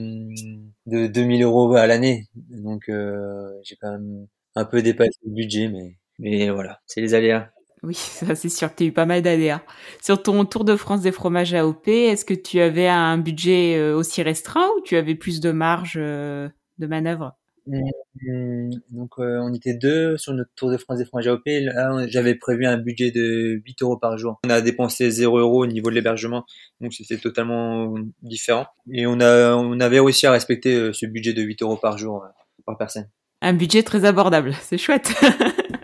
de 0.87 1.07
2 1.07 1.37
000 1.39 1.43
euros 1.43 1.75
à 1.75 1.87
l'année. 1.87 2.27
Donc, 2.35 2.89
euh, 2.89 3.51
j'ai 3.63 3.77
quand 3.77 3.91
même 3.91 4.27
un 4.55 4.65
peu 4.65 4.83
dépassé 4.83 5.19
le 5.25 5.33
budget, 5.33 5.69
mais, 5.69 5.97
mais 6.19 6.51
voilà, 6.51 6.81
c'est 6.87 7.01
les 7.01 7.15
aléas. 7.15 7.51
Oui, 7.83 7.95
ça 7.97 8.35
c'est 8.35 8.49
sûr 8.49 8.71
que 8.71 8.77
tu 8.77 8.85
as 8.85 8.87
eu 8.87 8.93
pas 8.93 9.07
mal 9.07 9.23
d'aléas. 9.23 9.63
Sur 10.01 10.23
ton 10.23 10.45
Tour 10.45 10.65
de 10.65 10.77
France 10.77 11.03
des 11.03 11.13
fromages 11.13 11.55
AOP, 11.55 11.89
est-ce 11.89 12.25
que 12.25 12.35
tu 12.35 12.61
avais 12.61 12.89
un 12.89 13.19
budget 13.19 13.77
euh, 13.77 13.97
aussi 13.97 14.23
restreint 14.23 14.69
ou 14.77 14.81
tu 14.83 14.97
avais 14.97 15.15
plus 15.15 15.41
de 15.41 15.51
marge 15.51 15.95
euh, 15.97 16.49
de 16.79 16.87
manœuvre? 16.87 17.37
Mmh, 17.67 18.71
Donc 18.91 19.11
euh, 19.21 19.39
on 19.41 19.55
était 19.55 19.75
deux 19.75 20.17
sur 20.17 20.33
notre 20.33 20.51
Tour 20.57 20.71
de 20.71 20.77
France 20.77 20.99
des 20.99 21.05
fromages 21.05 21.29
AOP. 21.29 21.47
Là, 21.47 22.07
j'avais 22.09 22.35
prévu 22.35 22.67
un 22.67 22.77
budget 22.77 23.13
de 23.13 23.61
8 23.65 23.83
euros 23.83 23.97
par 23.97 24.19
jour. 24.19 24.41
On 24.45 24.51
a 24.51 24.61
dépensé 24.61 25.11
0 25.11 25.39
euros 25.39 25.63
au 25.63 25.67
niveau 25.67 25.91
de 25.91 25.95
l'hébergement, 25.95 26.45
donc 26.81 26.93
c'était 26.93 27.19
totalement 27.19 27.95
différent. 28.21 28.67
Et 28.93 29.07
on 29.07 29.21
a 29.21 29.55
on 29.55 29.79
avait 29.79 30.01
réussi 30.01 30.27
à 30.27 30.33
respecter 30.33 30.93
ce 30.93 31.07
budget 31.07 31.35
de 31.35 31.43
8 31.43 31.63
euros 31.63 31.77
par 31.77 31.99
jour 31.99 32.25
par 32.67 32.77
personne. 32.79 33.09
Un 33.43 33.55
budget 33.55 33.85
très 33.85 34.05
abordable, 34.05 34.55
c'est 34.63 34.79
chouette. 34.79 35.13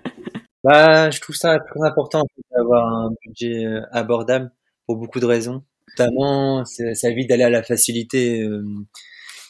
Bah, 0.68 1.08
je 1.08 1.18
trouve 1.22 1.34
ça 1.34 1.58
très 1.60 1.82
important 1.82 2.24
d'avoir 2.54 2.86
un 2.86 3.10
budget 3.24 3.64
euh, 3.64 3.80
abordable 3.90 4.52
pour 4.84 4.96
beaucoup 4.96 5.18
de 5.18 5.24
raisons. 5.24 5.64
Notamment, 5.96 6.62
ça 6.66 7.08
évite 7.08 7.26
d'aller 7.26 7.44
à 7.44 7.48
la 7.48 7.62
facilité 7.62 8.42
euh, 8.42 8.62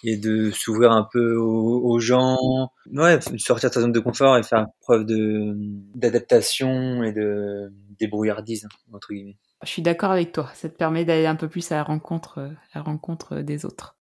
et 0.04 0.16
de 0.16 0.52
s'ouvrir 0.52 0.92
un 0.92 1.08
peu 1.12 1.34
aux, 1.34 1.98
gens. 1.98 2.70
Ouais, 2.92 3.18
sortir 3.36 3.68
de 3.68 3.74
sa 3.74 3.80
zone 3.80 3.90
de 3.90 3.98
confort 3.98 4.38
et 4.38 4.44
faire 4.44 4.66
preuve 4.80 5.06
d'adaptation 5.96 7.02
et 7.02 7.12
de 7.12 7.72
débrouillardise 7.98 8.68
entre 8.92 9.12
guillemets. 9.12 9.38
Je 9.64 9.70
suis 9.70 9.82
d'accord 9.82 10.12
avec 10.12 10.30
toi. 10.30 10.48
Ça 10.54 10.68
te 10.68 10.76
permet 10.76 11.04
d'aller 11.04 11.26
un 11.26 11.34
peu 11.34 11.48
plus 11.48 11.72
à 11.72 11.74
la 11.74 11.82
rencontre, 11.82 12.38
à 12.38 12.78
la 12.78 12.82
rencontre 12.82 13.38
des 13.40 13.64
autres. 13.64 13.97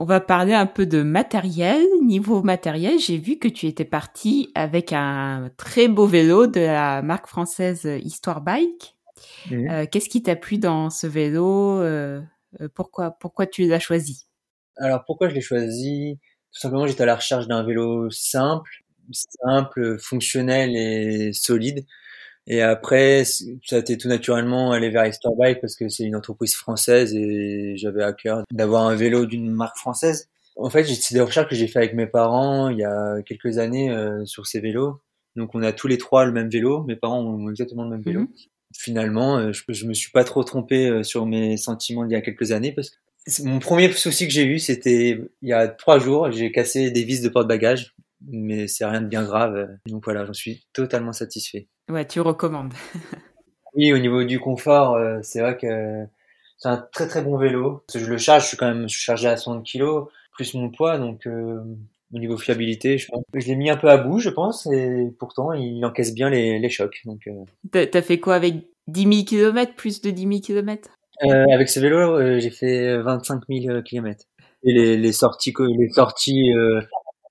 On 0.00 0.04
va 0.04 0.20
parler 0.20 0.54
un 0.54 0.66
peu 0.66 0.86
de 0.86 1.02
matériel. 1.02 1.84
Niveau 2.04 2.42
matériel, 2.42 3.00
j'ai 3.00 3.18
vu 3.18 3.38
que 3.38 3.48
tu 3.48 3.66
étais 3.66 3.84
parti 3.84 4.48
avec 4.54 4.92
un 4.92 5.50
très 5.56 5.88
beau 5.88 6.06
vélo 6.06 6.46
de 6.46 6.60
la 6.60 7.02
marque 7.02 7.26
française 7.26 7.84
Histoire 8.04 8.40
Bike. 8.40 8.94
Euh, 9.50 9.86
qu'est-ce 9.90 10.08
qui 10.08 10.22
t'a 10.22 10.36
plu 10.36 10.58
dans 10.58 10.88
ce 10.90 11.08
vélo 11.08 11.80
euh, 11.80 12.20
euh, 12.60 12.68
Pourquoi 12.72 13.10
pourquoi 13.10 13.46
tu 13.46 13.66
l'as 13.66 13.80
choisi? 13.80 14.28
Alors 14.76 15.04
pourquoi 15.04 15.28
je 15.28 15.34
l'ai 15.34 15.40
choisi? 15.40 16.20
Tout 16.52 16.60
simplement, 16.60 16.86
j'étais 16.86 17.02
à 17.02 17.06
la 17.06 17.16
recherche 17.16 17.48
d'un 17.48 17.64
vélo 17.64 18.08
simple, 18.10 18.84
simple, 19.12 19.98
fonctionnel 19.98 20.76
et 20.76 21.32
solide. 21.32 21.84
Et 22.50 22.62
après, 22.62 23.24
ça 23.24 23.76
a 23.76 23.78
été 23.78 23.98
tout 23.98 24.08
naturellement 24.08 24.72
aller 24.72 24.88
vers 24.88 25.04
Bike 25.36 25.60
parce 25.60 25.76
que 25.76 25.90
c'est 25.90 26.04
une 26.04 26.16
entreprise 26.16 26.54
française 26.54 27.14
et 27.14 27.74
j'avais 27.76 28.02
à 28.02 28.14
cœur 28.14 28.42
d'avoir 28.50 28.86
un 28.86 28.96
vélo 28.96 29.26
d'une 29.26 29.50
marque 29.50 29.76
française. 29.76 30.30
En 30.56 30.70
fait, 30.70 30.84
c'est 30.84 31.14
des 31.14 31.20
recherches 31.20 31.48
que 31.48 31.54
j'ai 31.54 31.68
fait 31.68 31.78
avec 31.78 31.94
mes 31.94 32.06
parents 32.06 32.70
il 32.70 32.78
y 32.78 32.84
a 32.84 33.22
quelques 33.22 33.58
années 33.58 33.90
euh, 33.90 34.24
sur 34.24 34.46
ces 34.46 34.60
vélos. 34.60 34.98
Donc 35.36 35.54
on 35.54 35.62
a 35.62 35.72
tous 35.72 35.88
les 35.88 35.98
trois 35.98 36.24
le 36.24 36.32
même 36.32 36.48
vélo. 36.48 36.84
Mes 36.84 36.96
parents 36.96 37.20
ont 37.20 37.50
exactement 37.50 37.84
le 37.84 37.90
même 37.90 38.02
vélo. 38.02 38.22
Mhm. 38.22 38.28
finalement, 38.74 39.52
je, 39.52 39.62
je 39.68 39.86
me 39.86 39.92
suis 39.92 40.10
pas 40.10 40.24
trop 40.24 40.42
trompé 40.42 41.04
sur 41.04 41.26
mes 41.26 41.58
sentiments 41.58 42.06
d'il 42.06 42.14
y 42.14 42.16
a 42.16 42.22
quelques 42.22 42.52
années 42.52 42.72
parce 42.72 42.90
que 42.90 42.96
mon 43.44 43.58
premier 43.58 43.92
souci 43.92 44.26
que 44.26 44.32
j'ai 44.32 44.46
eu, 44.46 44.58
c'était 44.58 45.20
il 45.42 45.48
y 45.48 45.52
a 45.52 45.68
trois 45.68 45.98
jours, 45.98 46.30
j'ai 46.32 46.50
cassé 46.50 46.90
des 46.90 47.04
vis 47.04 47.20
de 47.20 47.28
porte-bagages, 47.28 47.94
mais 48.26 48.68
c'est 48.68 48.86
rien 48.86 49.02
de 49.02 49.06
bien 49.06 49.22
grave. 49.22 49.68
Donc 49.86 50.04
voilà, 50.04 50.24
j'en 50.24 50.32
suis 50.32 50.66
totalement 50.72 51.12
satisfait. 51.12 51.68
Ouais, 51.88 52.06
tu 52.06 52.20
recommandes. 52.20 52.74
oui, 53.74 53.92
au 53.92 53.98
niveau 53.98 54.24
du 54.24 54.40
confort, 54.40 54.94
euh, 54.94 55.18
c'est 55.22 55.40
vrai 55.40 55.56
que 55.56 56.04
c'est 56.58 56.68
un 56.68 56.76
très 56.92 57.08
très 57.08 57.22
bon 57.22 57.36
vélo. 57.36 57.82
Parce 57.86 57.98
que 57.98 58.04
je 58.04 58.10
le 58.10 58.18
charge, 58.18 58.42
je 58.42 58.48
suis 58.48 58.56
quand 58.56 58.68
même 58.68 58.88
chargé 58.88 59.28
à 59.28 59.36
60 59.36 59.66
kg, 59.66 60.06
plus 60.32 60.54
mon 60.54 60.70
poids, 60.70 60.98
donc 60.98 61.26
euh, 61.26 61.60
au 62.12 62.18
niveau 62.18 62.36
fiabilité, 62.36 62.98
je, 62.98 63.08
je 63.34 63.46
l'ai 63.46 63.56
mis 63.56 63.70
un 63.70 63.76
peu 63.76 63.88
à 63.88 63.96
bout, 63.96 64.18
je 64.18 64.30
pense, 64.30 64.66
et 64.66 65.12
pourtant 65.18 65.52
il 65.52 65.84
encaisse 65.84 66.14
bien 66.14 66.30
les, 66.30 66.58
les 66.58 66.70
chocs. 66.70 67.00
Donc, 67.04 67.26
euh... 67.26 67.86
T'as 67.86 68.02
fait 68.02 68.18
quoi 68.18 68.34
avec 68.34 68.54
10 68.86 69.02
000 69.02 69.24
km, 69.24 69.74
plus 69.74 70.00
de 70.00 70.10
10 70.10 70.22
000 70.22 70.40
km 70.40 70.90
euh, 71.24 71.44
avec 71.52 71.68
ce 71.68 71.80
vélo, 71.80 72.16
euh, 72.16 72.38
j'ai 72.38 72.50
fait 72.50 72.96
25 72.98 73.42
000 73.48 73.82
km. 73.82 74.24
Et 74.62 74.72
les, 74.72 74.96
les 74.96 75.12
sorties, 75.12 75.52
les 75.76 75.88
sorties, 75.90 76.52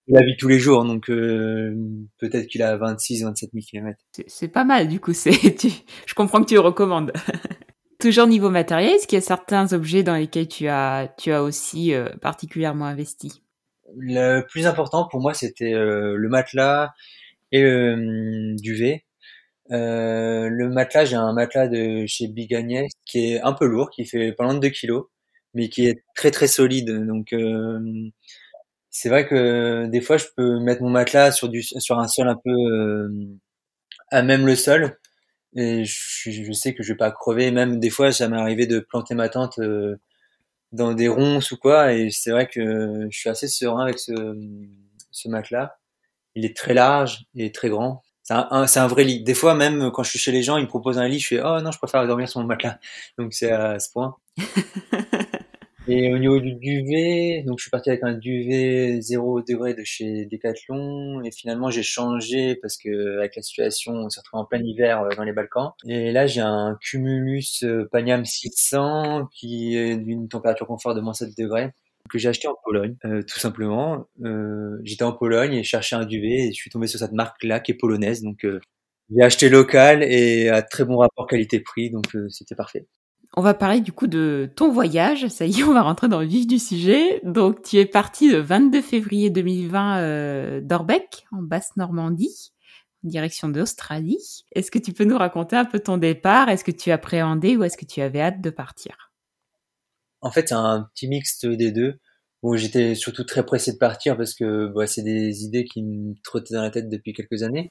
la 0.07 0.21
vie 0.23 0.37
tous 0.37 0.47
les 0.47 0.59
jours, 0.59 0.85
donc 0.85 1.09
euh, 1.09 1.75
peut-être 2.19 2.47
qu'il 2.47 2.61
a 2.61 2.77
26, 2.77 3.23
27 3.23 3.49
000 3.53 3.65
km. 3.69 3.99
C'est 4.27 4.47
pas 4.47 4.63
mal, 4.63 4.87
du 4.87 4.99
coup. 4.99 5.13
C'est, 5.13 5.31
je 6.05 6.13
comprends 6.15 6.41
que 6.41 6.47
tu 6.47 6.53
le 6.53 6.61
recommandes. 6.61 7.11
Toujours 7.99 8.27
niveau 8.27 8.49
matériel, 8.49 8.93
est-ce 8.93 9.07
qu'il 9.07 9.17
y 9.17 9.21
a 9.21 9.25
certains 9.25 9.73
objets 9.73 10.03
dans 10.03 10.15
lesquels 10.15 10.47
tu 10.47 10.67
as, 10.67 11.13
tu 11.17 11.31
as 11.31 11.41
aussi 11.41 11.93
euh, 11.93 12.09
particulièrement 12.21 12.85
investi? 12.85 13.41
Le 13.95 14.41
plus 14.41 14.67
important 14.67 15.07
pour 15.07 15.19
moi, 15.19 15.33
c'était 15.33 15.71
le 15.71 16.27
matelas 16.27 16.91
et 17.51 17.61
le 17.61 18.55
duvet. 18.61 19.05
Euh, 19.71 20.47
le 20.49 20.69
matelas, 20.69 21.05
j'ai 21.05 21.15
un 21.15 21.33
matelas 21.33 21.67
de 21.67 22.05
chez 22.07 22.27
Big 22.27 22.53
Agnès 22.53 22.91
qui 23.05 23.33
est 23.33 23.41
un 23.41 23.53
peu 23.53 23.65
lourd, 23.65 23.89
qui 23.89 24.05
fait 24.05 24.31
pas 24.31 24.43
loin 24.43 24.53
de 24.53 24.59
2 24.59 24.69
kilos, 24.69 25.05
mais 25.53 25.69
qui 25.69 25.87
est 25.87 26.03
très 26.15 26.31
très 26.31 26.47
solide. 26.47 26.89
Donc 27.05 27.33
euh, 27.33 27.79
c'est 28.99 29.09
vrai 29.09 29.27
que 29.27 29.85
des 29.87 30.01
fois 30.01 30.17
je 30.17 30.25
peux 30.35 30.59
mettre 30.59 30.81
mon 30.81 30.89
matelas 30.89 31.31
sur 31.31 31.49
du 31.49 31.61
sur 31.61 31.99
un 31.99 32.07
sol 32.07 32.27
un 32.27 32.35
peu 32.35 32.49
euh, 32.49 33.09
à 34.11 34.23
même 34.23 34.47
le 34.47 34.55
sol 34.55 34.97
et 35.55 35.85
je, 35.85 36.31
je, 36.31 36.51
sais 36.51 36.73
que 36.75 36.83
je 36.83 36.93
vais 36.93 36.97
pas 36.97 37.11
crever. 37.11 37.51
Même 37.51 37.79
des 37.79 37.89
fois, 37.89 38.11
ça 38.11 38.27
m'est 38.29 38.37
arrivé 38.37 38.67
de 38.67 38.79
planter 38.79 39.15
ma 39.15 39.29
tente 39.29 39.59
euh, 39.59 39.97
dans 40.71 40.93
des 40.93 41.07
ronces 41.07 41.51
ou 41.51 41.57
quoi, 41.57 41.93
et 41.93 42.09
c'est 42.11 42.31
vrai 42.31 42.47
que 42.47 43.07
je 43.09 43.17
suis 43.17 43.29
assez 43.29 43.47
serein 43.47 43.83
avec 43.83 43.99
ce, 43.99 44.13
ce 45.11 45.29
matelas. 45.29 45.77
Il 46.35 46.45
est 46.45 46.55
très 46.55 46.73
large 46.73 47.25
et 47.35 47.51
très 47.51 47.69
grand 47.69 48.03
c'est 48.23 48.33
un, 48.33 48.67
c'est 48.67 48.79
un 48.81 48.87
vrai 48.87 49.05
lit. 49.05 49.23
Des 49.23 49.33
fois, 49.33 49.55
même 49.55 49.91
quand 49.93 50.03
je 50.03 50.09
suis 50.11 50.19
chez 50.19 50.33
les 50.33 50.43
gens, 50.43 50.57
ils 50.57 50.63
me 50.63 50.67
proposent 50.67 50.99
un 50.99 51.07
lit, 51.07 51.19
je 51.19 51.27
fais 51.27 51.41
oh 51.41 51.61
non, 51.61 51.71
je 51.71 51.77
préfère 51.77 52.05
dormir 52.07 52.27
sur 52.29 52.41
mon 52.41 52.47
matelas. 52.47 52.79
Donc 53.17 53.33
c'est 53.33 53.51
à 53.51 53.79
ce 53.79 53.91
point. 53.91 54.15
Et 55.89 56.13
au 56.13 56.17
niveau 56.17 56.39
du 56.39 56.53
duvet, 56.55 57.43
donc 57.45 57.59
je 57.59 57.63
suis 57.63 57.71
parti 57.71 57.89
avec 57.89 58.03
un 58.03 58.13
duvet 58.13 58.99
0 58.99 59.41
degré 59.41 59.73
de 59.73 59.83
chez 59.85 60.25
Decathlon 60.25 61.23
et 61.23 61.31
finalement 61.31 61.69
j'ai 61.69 61.83
changé 61.83 62.55
parce 62.55 62.77
que 62.77 63.17
avec 63.19 63.37
la 63.37 63.41
situation, 63.41 63.93
on 63.93 64.09
s'est 64.09 64.19
retrouvé 64.19 64.41
en 64.41 64.45
plein 64.45 64.61
hiver 64.61 65.01
euh, 65.01 65.09
dans 65.15 65.23
les 65.23 65.31
Balkans. 65.31 65.71
Et 65.87 66.11
là 66.11 66.27
j'ai 66.27 66.41
un 66.41 66.77
Cumulus 66.81 67.63
euh, 67.63 67.87
Paniam 67.89 68.25
600 68.25 69.27
qui 69.31 69.77
est 69.77 69.95
d'une 69.95 70.27
température 70.27 70.67
confort 70.67 70.93
de 70.93 70.99
moins 70.99 71.13
7 71.13 71.37
degrés 71.37 71.71
que 72.07 72.17
j'ai 72.17 72.29
acheté 72.29 72.47
en 72.47 72.55
Pologne, 72.63 72.95
euh, 73.05 73.21
tout 73.21 73.39
simplement. 73.39 74.07
Euh, 74.23 74.79
j'étais 74.83 75.03
en 75.03 75.13
Pologne 75.13 75.53
et 75.53 75.63
cherchais 75.63 75.95
un 75.95 76.05
duvet 76.05 76.47
et 76.47 76.51
je 76.51 76.55
suis 76.55 76.69
tombé 76.69 76.87
sur 76.87 76.99
cette 76.99 77.11
marque-là 77.11 77.59
qui 77.59 77.71
est 77.71 77.75
polonaise. 77.75 78.23
Donc 78.23 78.45
euh, 78.45 78.59
j'ai 79.13 79.21
acheté 79.23 79.49
local 79.49 80.03
et 80.03 80.49
à 80.49 80.61
très 80.61 80.85
bon 80.85 80.97
rapport 80.97 81.27
qualité-prix, 81.27 81.91
donc 81.91 82.15
c'était 82.29 82.55
parfait. 82.55 82.87
On 83.39 83.41
va 83.41 83.53
parler 83.53 83.81
du 83.81 83.91
coup 83.91 84.07
de 84.07 84.51
ton 84.55 84.71
voyage. 84.71 85.27
Ça 85.27 85.45
y 85.45 85.59
est, 85.59 85.63
on 85.63 85.71
va 85.71 85.83
rentrer 85.83 86.07
dans 86.07 86.21
le 86.21 86.25
vif 86.25 86.47
du 86.47 86.57
sujet. 86.57 87.21
Donc, 87.23 87.61
tu 87.61 87.77
es 87.77 87.85
parti 87.85 88.31
le 88.31 88.39
22 88.39 88.81
février 88.81 89.29
2020 89.29 89.99
euh, 89.99 90.61
d'Orbeck, 90.61 91.27
en 91.31 91.43
Basse-Normandie, 91.43 92.51
en 93.05 93.09
direction 93.09 93.47
d'Australie. 93.47 94.43
Est-ce 94.53 94.71
que 94.71 94.79
tu 94.79 94.91
peux 94.91 95.03
nous 95.03 95.19
raconter 95.19 95.55
un 95.55 95.65
peu 95.65 95.79
ton 95.79 95.97
départ? 95.97 96.49
Est-ce 96.49 96.63
que 96.63 96.71
tu 96.71 96.89
appréhendais 96.89 97.55
ou 97.55 97.63
est-ce 97.63 97.77
que 97.77 97.85
tu 97.85 98.01
avais 98.01 98.21
hâte 98.21 98.41
de 98.41 98.49
partir? 98.49 99.11
En 100.21 100.31
fait, 100.31 100.47
c'est 100.47 100.55
un 100.55 100.89
petit 100.95 101.07
mixte 101.07 101.45
des 101.45 101.71
deux. 101.71 101.99
J'étais 102.55 102.95
surtout 102.95 103.23
très 103.23 103.45
pressé 103.45 103.73
de 103.73 103.77
partir 103.77 104.17
parce 104.17 104.33
que 104.33 104.65
bah, 104.73 104.87
c'est 104.87 105.03
des 105.03 105.43
idées 105.43 105.65
qui 105.65 105.83
me 105.83 106.15
trottaient 106.23 106.55
dans 106.55 106.63
la 106.63 106.71
tête 106.71 106.89
depuis 106.89 107.13
quelques 107.13 107.43
années. 107.43 107.69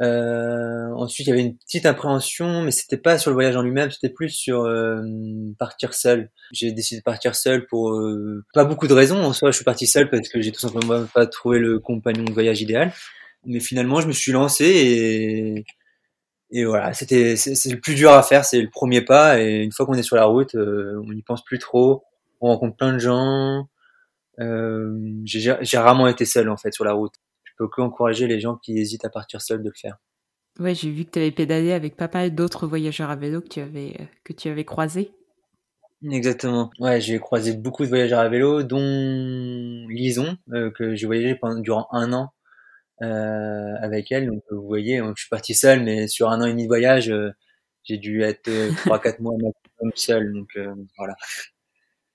Euh, 0.00 0.92
ensuite, 0.94 1.26
il 1.26 1.30
y 1.30 1.32
avait 1.32 1.42
une 1.42 1.56
petite 1.56 1.86
appréhension, 1.86 2.62
mais 2.62 2.70
c'était 2.70 2.96
pas 2.96 3.18
sur 3.18 3.30
le 3.30 3.34
voyage 3.34 3.56
en 3.56 3.62
lui-même, 3.62 3.90
c'était 3.90 4.08
plus 4.08 4.30
sur 4.30 4.62
euh, 4.62 5.02
partir 5.58 5.92
seul. 5.92 6.30
J'ai 6.52 6.70
décidé 6.72 7.00
de 7.00 7.04
partir 7.04 7.34
seul 7.34 7.66
pour 7.66 7.92
euh, 7.92 8.44
pas 8.54 8.64
beaucoup 8.64 8.86
de 8.86 8.94
raisons. 8.94 9.18
En 9.22 9.32
soi, 9.32 9.50
je 9.50 9.56
suis 9.56 9.64
parti 9.64 9.86
seul 9.86 10.08
parce 10.08 10.28
que 10.28 10.40
j'ai 10.40 10.52
tout 10.52 10.60
simplement 10.60 11.04
pas 11.12 11.26
trouvé 11.26 11.58
le 11.58 11.80
compagnon 11.80 12.24
de 12.24 12.32
voyage 12.32 12.60
idéal. 12.60 12.92
Mais 13.44 13.60
finalement, 13.60 14.00
je 14.00 14.08
me 14.08 14.12
suis 14.12 14.32
lancé 14.32 14.64
et 14.66 15.64
et 16.50 16.64
voilà, 16.64 16.94
c'était 16.94 17.36
c'est 17.36 17.70
le 17.70 17.80
plus 17.80 17.94
dur 17.94 18.12
à 18.12 18.22
faire, 18.22 18.44
c'est 18.44 18.60
le 18.62 18.70
premier 18.70 19.02
pas. 19.02 19.40
Et 19.40 19.62
une 19.62 19.72
fois 19.72 19.84
qu'on 19.86 19.94
est 19.94 20.02
sur 20.02 20.16
la 20.16 20.24
route, 20.24 20.54
euh, 20.54 21.00
on 21.04 21.12
n'y 21.12 21.22
pense 21.22 21.44
plus 21.44 21.58
trop. 21.58 22.04
On 22.40 22.48
rencontre 22.48 22.76
plein 22.76 22.94
de 22.94 22.98
gens. 22.98 23.68
Euh, 24.40 24.96
j'ai 25.24 25.78
rarement 25.78 26.06
été 26.08 26.24
seul 26.24 26.48
en 26.48 26.56
fait 26.56 26.72
sur 26.72 26.84
la 26.84 26.92
route. 26.92 27.14
Peux 27.58 27.68
que 27.68 27.80
encourager 27.80 28.26
les 28.26 28.40
gens 28.40 28.56
qui 28.56 28.78
hésitent 28.78 29.04
à 29.04 29.10
partir 29.10 29.42
seuls 29.42 29.62
de 29.62 29.68
le 29.68 29.74
faire. 29.74 29.98
Ouais, 30.58 30.74
j'ai 30.74 30.90
vu 30.90 31.04
que 31.04 31.10
tu 31.10 31.18
avais 31.18 31.30
pédalé 31.30 31.72
avec 31.72 31.96
pas 31.96 32.10
mal 32.12 32.34
d'autres 32.34 32.66
voyageurs 32.66 33.10
à 33.10 33.16
vélo 33.16 33.40
que 33.40 33.48
tu 33.48 33.60
avais 33.60 33.96
que 34.24 34.32
tu 34.32 34.48
avais 34.48 34.64
croisés. 34.64 35.12
Exactement. 36.08 36.70
Ouais, 36.78 37.00
j'ai 37.00 37.18
croisé 37.18 37.54
beaucoup 37.54 37.82
de 37.84 37.88
voyageurs 37.88 38.20
à 38.20 38.28
vélo, 38.28 38.62
dont 38.62 39.86
Lison, 39.88 40.36
euh, 40.52 40.70
que 40.70 40.94
j'ai 40.94 41.06
voyagé 41.06 41.34
pendant 41.34 41.60
durant 41.60 41.88
un 41.90 42.12
an 42.12 42.32
euh, 43.02 43.74
avec 43.80 44.10
elle. 44.12 44.26
Donc 44.26 44.42
vous 44.50 44.66
voyez, 44.66 44.98
je 44.98 45.20
suis 45.20 45.28
parti 45.28 45.54
seul, 45.54 45.82
mais 45.84 46.08
sur 46.08 46.30
un 46.30 46.40
an 46.40 46.46
et 46.46 46.50
demi 46.50 46.64
de 46.64 46.68
voyage, 46.68 47.10
euh, 47.10 47.30
j'ai 47.84 47.98
dû 47.98 48.22
être 48.22 48.48
euh, 48.48 48.72
trois 48.84 49.00
quatre 49.00 49.20
mois 49.20 49.34
maximum 49.34 49.92
seul. 49.94 50.32
Donc 50.32 50.58
voilà. 50.96 51.14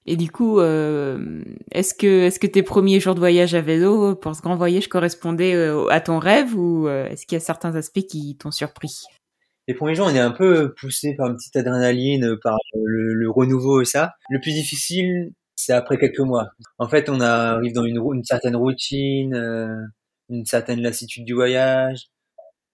Et 0.05 0.17
du 0.17 0.29
coup, 0.31 0.60
est-ce 0.60 1.93
que 1.93 2.24
est-ce 2.24 2.39
que 2.39 2.48
tes 2.48 2.63
premiers 2.63 3.00
jours 3.00 3.15
de 3.15 3.19
voyage 3.19 3.55
à 3.55 3.62
vélo 3.62 4.15
pour 4.15 4.36
ce 4.36 4.41
grand 4.41 4.55
voyage 4.55 4.89
correspondaient 4.89 5.55
à 5.89 6.01
ton 6.01 6.19
rêve 6.19 6.55
ou 6.57 6.89
est-ce 6.89 7.25
qu'il 7.25 7.38
y 7.38 7.41
a 7.41 7.43
certains 7.43 7.75
aspects 7.75 8.05
qui 8.05 8.36
t'ont 8.38 8.51
surpris? 8.51 9.03
Les 9.67 9.74
premiers 9.74 9.95
jours, 9.95 10.07
on 10.07 10.15
est 10.15 10.19
un 10.19 10.31
peu 10.31 10.74
poussé 10.74 11.15
par 11.15 11.27
une 11.27 11.38
petite 11.38 11.55
adrénaline, 11.55 12.36
par 12.43 12.57
le, 12.75 13.29
renouveau 13.29 13.81
et 13.81 13.86
ça. 13.86 14.12
Le 14.29 14.41
plus 14.41 14.51
difficile, 14.51 15.31
c'est 15.55 15.72
après 15.72 15.98
quelques 15.98 16.19
mois. 16.19 16.50
En 16.79 16.89
fait, 16.89 17.07
on 17.10 17.22
arrive 17.22 17.72
dans 17.72 17.86
une, 17.86 18.01
une 18.13 18.25
certaine 18.25 18.57
routine, 18.57 19.33
une 20.29 20.45
certaine 20.45 20.81
lassitude 20.81 21.24
du 21.24 21.33
voyage. 21.33 22.07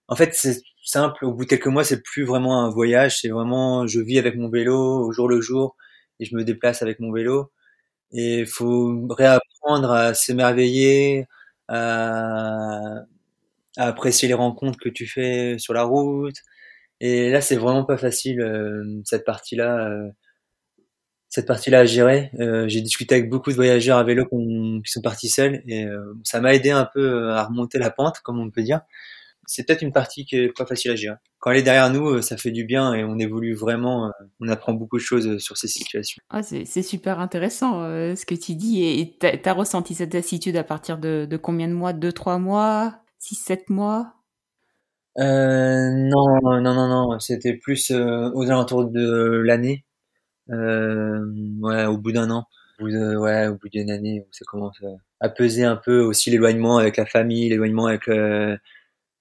En 0.08 0.16
fait, 0.16 0.34
c'est 0.34 0.58
simple. 0.84 1.26
Au 1.26 1.34
bout 1.34 1.44
de 1.44 1.50
quelques 1.50 1.68
mois, 1.68 1.84
c'est 1.84 2.02
plus 2.02 2.24
vraiment 2.24 2.64
un 2.66 2.70
voyage. 2.72 3.20
C'est 3.22 3.30
vraiment, 3.30 3.86
je 3.86 4.00
vis 4.00 4.18
avec 4.18 4.36
mon 4.36 4.50
vélo 4.50 5.06
au 5.06 5.12
jour 5.12 5.28
le 5.28 5.42
jour 5.42 5.76
et 6.20 6.26
je 6.26 6.36
me 6.36 6.44
déplace 6.44 6.82
avec 6.82 7.00
mon 7.00 7.12
vélo. 7.12 7.52
Et 8.14 8.40
il 8.42 8.48
faut 8.48 9.08
réapprendre 9.10 9.92
à 9.92 10.14
s'émerveiller, 10.16 11.28
à, 11.68 12.98
à, 13.78 13.88
apprécier 13.88 14.28
les 14.28 14.34
rencontres 14.36 14.80
que 14.80 14.90
tu 14.90 15.08
fais 15.08 15.58
sur 15.60 15.74
la 15.74 15.84
route. 15.84 16.36
Et 17.02 17.32
là, 17.32 17.42
c'est 17.42 17.56
vraiment 17.58 17.86
pas 17.86 17.98
facile, 17.98 18.42
euh, 18.42 19.02
cette 19.06 19.26
partie-là. 19.26 19.90
Euh, 19.90 20.10
cette 21.30 21.46
partie-là 21.48 21.80
à 21.80 21.86
gérer. 21.86 22.32
Euh, 22.40 22.68
j'ai 22.68 22.82
discuté 22.82 23.16
avec 23.16 23.30
beaucoup 23.30 23.52
de 23.52 23.56
voyageurs 23.56 23.98
à 24.00 24.04
vélo 24.04 24.26
qui 24.26 24.92
sont 24.92 25.02
partis 25.02 25.30
seuls 25.30 25.62
et 25.68 25.86
euh, 25.86 26.16
ça 26.24 26.42
m'a 26.42 26.54
aidé 26.56 26.72
un 26.72 26.86
peu 26.92 27.32
à 27.32 27.44
remonter 27.46 27.78
la 27.78 27.92
pente, 27.92 28.20
comme 28.22 28.40
on 28.40 28.50
peut 28.50 28.64
dire. 28.64 28.82
C'est 29.52 29.66
peut-être 29.66 29.82
une 29.82 29.92
partie 29.92 30.26
qui 30.26 30.36
est 30.36 30.56
pas 30.56 30.68
facile 30.68 30.92
à 30.92 30.96
gérer. 30.96 31.16
Quand 31.40 31.50
elle 31.50 31.58
est 31.58 31.64
derrière 31.64 31.90
nous, 31.92 32.22
ça 32.22 32.38
fait 32.38 32.52
du 32.52 32.66
bien 32.66 32.94
et 32.94 33.04
on 33.04 33.18
évolue 33.18 33.56
vraiment. 33.56 34.12
On 34.40 34.48
apprend 34.48 34.74
beaucoup 34.74 34.98
de 34.98 35.02
choses 35.02 35.40
sur 35.40 35.58
ces 35.58 35.68
situations. 35.68 36.22
Ah, 36.30 36.44
c'est 36.44 36.84
super 36.84 37.20
intéressant 37.20 37.82
ce 37.82 38.26
que 38.28 38.36
tu 38.36 38.54
dis. 38.54 38.84
Et 38.84 39.18
t'as 39.18 39.32
as 39.44 39.54
ressenti 39.54 39.96
cette 39.96 40.14
lassitude 40.14 40.56
à 40.56 40.64
partir 40.64 41.00
de, 41.00 41.26
de 41.28 41.38
combien 41.38 41.68
de 41.68 41.74
mois? 41.74 41.94
Deux, 41.94 42.12
trois 42.12 42.38
mois? 42.38 43.00
Six, 43.18 43.36
sept 43.36 43.72
mois? 43.72 44.14
Euh, 45.18 45.90
non, 45.90 46.62
non, 46.62 46.74
non, 46.76 46.88
non. 46.88 47.20
C'était 47.20 47.56
plus 47.56 47.92
aux 47.92 48.52
alentours 48.52 48.86
de 48.86 49.42
l'année. 49.44 49.84
Euh, 50.52 51.26
ouais, 51.60 51.86
au 51.86 51.98
bout 51.98 52.12
d'un 52.12 52.30
an, 52.30 52.46
au 52.80 52.84
bout 52.84 52.92
de, 52.92 53.16
ouais, 53.16 53.48
au 53.48 53.56
bout 53.56 53.70
d'une 53.70 53.90
année, 53.90 54.26
ça 54.32 54.46
commence 54.46 54.80
à 55.20 55.30
peser 55.30 55.64
un 55.64 55.76
peu 55.76 56.02
aussi 56.02 56.32
l'éloignement 56.32 56.78
avec 56.78 56.98
la 56.98 57.06
famille, 57.06 57.50
l'éloignement 57.50 57.88
avec 57.88 58.08
euh, 58.08 58.58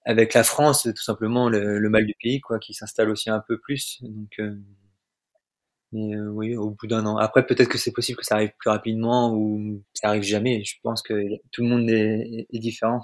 avec 0.08 0.32
la 0.32 0.42
France, 0.42 0.84
tout 0.84 1.02
simplement 1.02 1.50
le, 1.50 1.86
mal 1.90 2.06
du 2.06 2.14
pays, 2.20 2.40
quoi, 2.40 2.58
qui 2.58 2.72
s'installe 2.72 3.10
aussi 3.10 3.28
un 3.28 3.42
peu 3.46 3.58
plus. 3.58 3.98
Donc, 4.00 4.32
euh, 4.38 4.56
mais 5.92 6.14
euh, 6.14 6.30
oui, 6.30 6.56
au 6.56 6.70
bout 6.70 6.86
d'un 6.86 7.04
an. 7.04 7.18
Après, 7.18 7.44
peut-être 7.44 7.68
que 7.68 7.76
c'est 7.76 7.92
possible 7.92 8.18
que 8.18 8.24
ça 8.24 8.36
arrive 8.36 8.52
plus 8.58 8.70
rapidement 8.70 9.34
ou 9.34 9.82
ça 9.92 10.08
arrive 10.08 10.22
jamais. 10.22 10.64
Je 10.64 10.76
pense 10.82 11.02
que 11.02 11.14
tout 11.52 11.62
le 11.62 11.68
monde 11.68 11.90
est, 11.90 12.46
différent. 12.54 13.02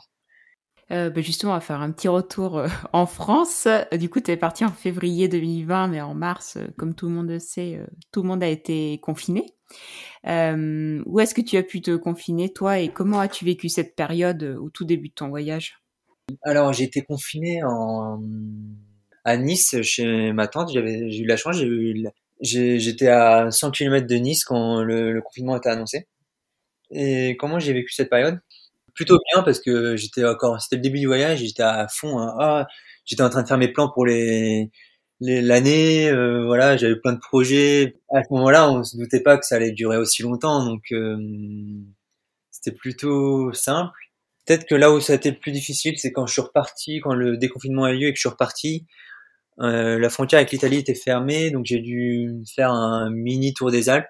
Euh, 0.91 1.11
bah, 1.11 1.21
justement, 1.21 1.53
on 1.53 1.57
va 1.57 1.61
faire 1.61 1.83
un 1.83 1.93
petit 1.93 2.09
retour 2.09 2.57
euh, 2.57 2.69
en 2.95 3.05
France. 3.05 3.69
Du 3.93 4.09
coup, 4.09 4.21
tu 4.21 4.31
es 4.31 4.39
parti 4.39 4.65
en 4.65 4.73
février 4.73 5.29
2020, 5.29 5.89
mais 5.89 6.01
en 6.01 6.15
mars, 6.15 6.57
comme 6.79 6.95
tout 6.95 7.07
le 7.09 7.13
monde 7.13 7.29
le 7.29 7.39
sait, 7.39 7.85
tout 8.13 8.23
le 8.23 8.29
monde 8.29 8.43
a 8.43 8.49
été 8.49 8.99
confiné. 9.01 9.45
où 10.25 11.21
est-ce 11.21 11.35
que 11.35 11.43
tu 11.43 11.59
as 11.59 11.63
pu 11.63 11.83
te 11.83 11.95
confiner, 11.97 12.51
toi, 12.51 12.79
et 12.79 12.89
comment 12.89 13.21
as-tu 13.21 13.45
vécu 13.45 13.69
cette 13.69 13.95
période 13.95 14.57
au 14.59 14.71
tout 14.71 14.87
début 14.87 15.11
de 15.11 15.15
ton 15.15 15.29
voyage? 15.29 15.84
Alors, 16.43 16.73
j'ai 16.73 16.85
été 16.85 17.03
confiné 17.03 17.63
en... 17.65 18.21
à 19.25 19.37
Nice 19.37 19.77
chez 19.83 20.33
ma 20.33 20.47
tante. 20.49 20.73
J'avais, 20.73 21.11
j'ai 21.11 21.23
eu 21.23 21.27
la 21.27 21.37
chance, 21.37 21.57
j'étais 22.41 23.09
à 23.09 23.51
100 23.51 23.71
km 23.71 24.07
de 24.07 24.15
Nice 24.17 24.45
quand 24.45 24.83
le, 24.83 25.13
le 25.13 25.23
confinement 25.23 25.57
était 25.57 25.69
annoncé. 25.71 26.07
Et 26.91 27.37
comment 27.39 27.59
j'ai 27.59 27.73
vécu 27.73 27.93
cette 27.93 28.11
période? 28.11 28.41
Plutôt 28.95 29.19
bien 29.33 29.43
parce 29.45 29.61
que 29.61 29.97
j'étais 29.97 30.25
encore, 30.27 30.61
c'était 30.63 30.77
le 30.77 30.83
début 30.83 31.01
du 31.01 31.07
voyage, 31.07 31.41
j'étais 31.41 31.63
à 31.65 31.89
fond. 31.89 32.19
Hein. 32.21 32.35
Ah, 32.41 32.67
j'étais 33.07 33.23
en 33.23 33.31
train 33.31 33.43
de 33.43 33.49
faire 33.49 33.59
mes 33.59 33.73
plans 33.73 33.91
pour 33.91 34.07
les 34.07 34.71
l'année, 35.21 36.11
euh, 36.11 36.45
voilà, 36.47 36.77
j'avais 36.77 36.97
plein 36.97 37.13
de 37.15 37.21
projets. 37.21 37.97
À 38.15 38.23
ce 38.25 38.33
moment-là, 38.35 38.71
on 38.71 38.85
se 38.85 38.97
doutait 38.99 39.23
pas 39.23 39.39
que 39.39 39.47
ça 39.47 39.57
allait 39.57 39.73
durer 39.73 39.97
aussi 39.99 40.23
longtemps, 40.23 40.65
donc 40.65 40.85
euh, 40.93 41.17
c'était 42.51 42.73
plutôt 42.77 43.53
simple. 43.53 44.04
Peut-être 44.47 44.67
que 44.67 44.75
là 44.75 44.93
où 44.93 45.01
ça 45.01 45.15
a 45.15 45.17
été 45.17 45.31
le 45.31 45.39
plus 45.39 45.53
difficile, 45.53 45.99
c'est 45.99 46.13
quand 46.13 46.27
je 46.27 46.33
suis 46.33 46.43
reparti, 46.43 47.01
quand 47.01 47.15
le 47.15 47.37
déconfinement 47.37 47.85
a 47.85 47.93
eu 47.93 47.99
lieu 47.99 48.09
et 48.09 48.13
que 48.13 48.17
je 48.17 48.21
suis 48.21 48.29
reparti. 48.29 48.87
Euh, 49.61 49.99
la 49.99 50.11
frontière 50.11 50.39
avec 50.39 50.51
l'Italie 50.51 50.79
était 50.79 50.95
fermée, 50.95 51.51
donc 51.51 51.65
j'ai 51.65 51.79
dû 51.81 52.43
faire 52.55 52.71
un 52.73 53.11
mini 53.11 53.55
tour 53.55 53.71
des 53.71 53.89
Alpes 53.89 54.09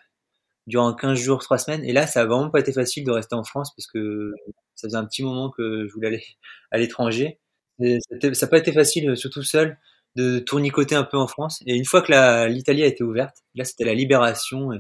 durant 0.66 0.94
15 0.94 1.18
jours, 1.18 1.42
3 1.42 1.58
semaines. 1.58 1.84
Et 1.84 1.92
là, 1.92 2.06
ça 2.06 2.22
a 2.22 2.24
vraiment 2.24 2.50
pas 2.50 2.60
été 2.60 2.72
facile 2.72 3.04
de 3.04 3.10
rester 3.12 3.34
en 3.34 3.44
France 3.44 3.72
parce 3.76 3.86
que 3.86 4.32
ça 4.74 4.88
faisait 4.88 4.96
un 4.96 5.04
petit 5.04 5.22
moment 5.22 5.50
que 5.50 5.86
je 5.86 5.92
voulais 5.92 6.08
aller 6.08 6.24
à 6.70 6.78
l'étranger. 6.78 7.38
Ça 7.80 7.86
n'a 8.20 8.48
pas 8.48 8.58
été 8.58 8.72
facile, 8.72 9.16
surtout 9.16 9.42
seul, 9.42 9.78
de 10.16 10.38
tournicoter 10.38 10.94
un 10.94 11.04
peu 11.04 11.18
en 11.18 11.26
France. 11.26 11.62
Et 11.66 11.76
une 11.76 11.84
fois 11.84 12.02
que 12.02 12.48
l'Italie 12.48 12.82
a 12.82 12.86
été 12.86 13.04
ouverte, 13.04 13.36
là, 13.54 13.64
c'était 13.64 13.84
la 13.84 13.94
libération. 13.94 14.70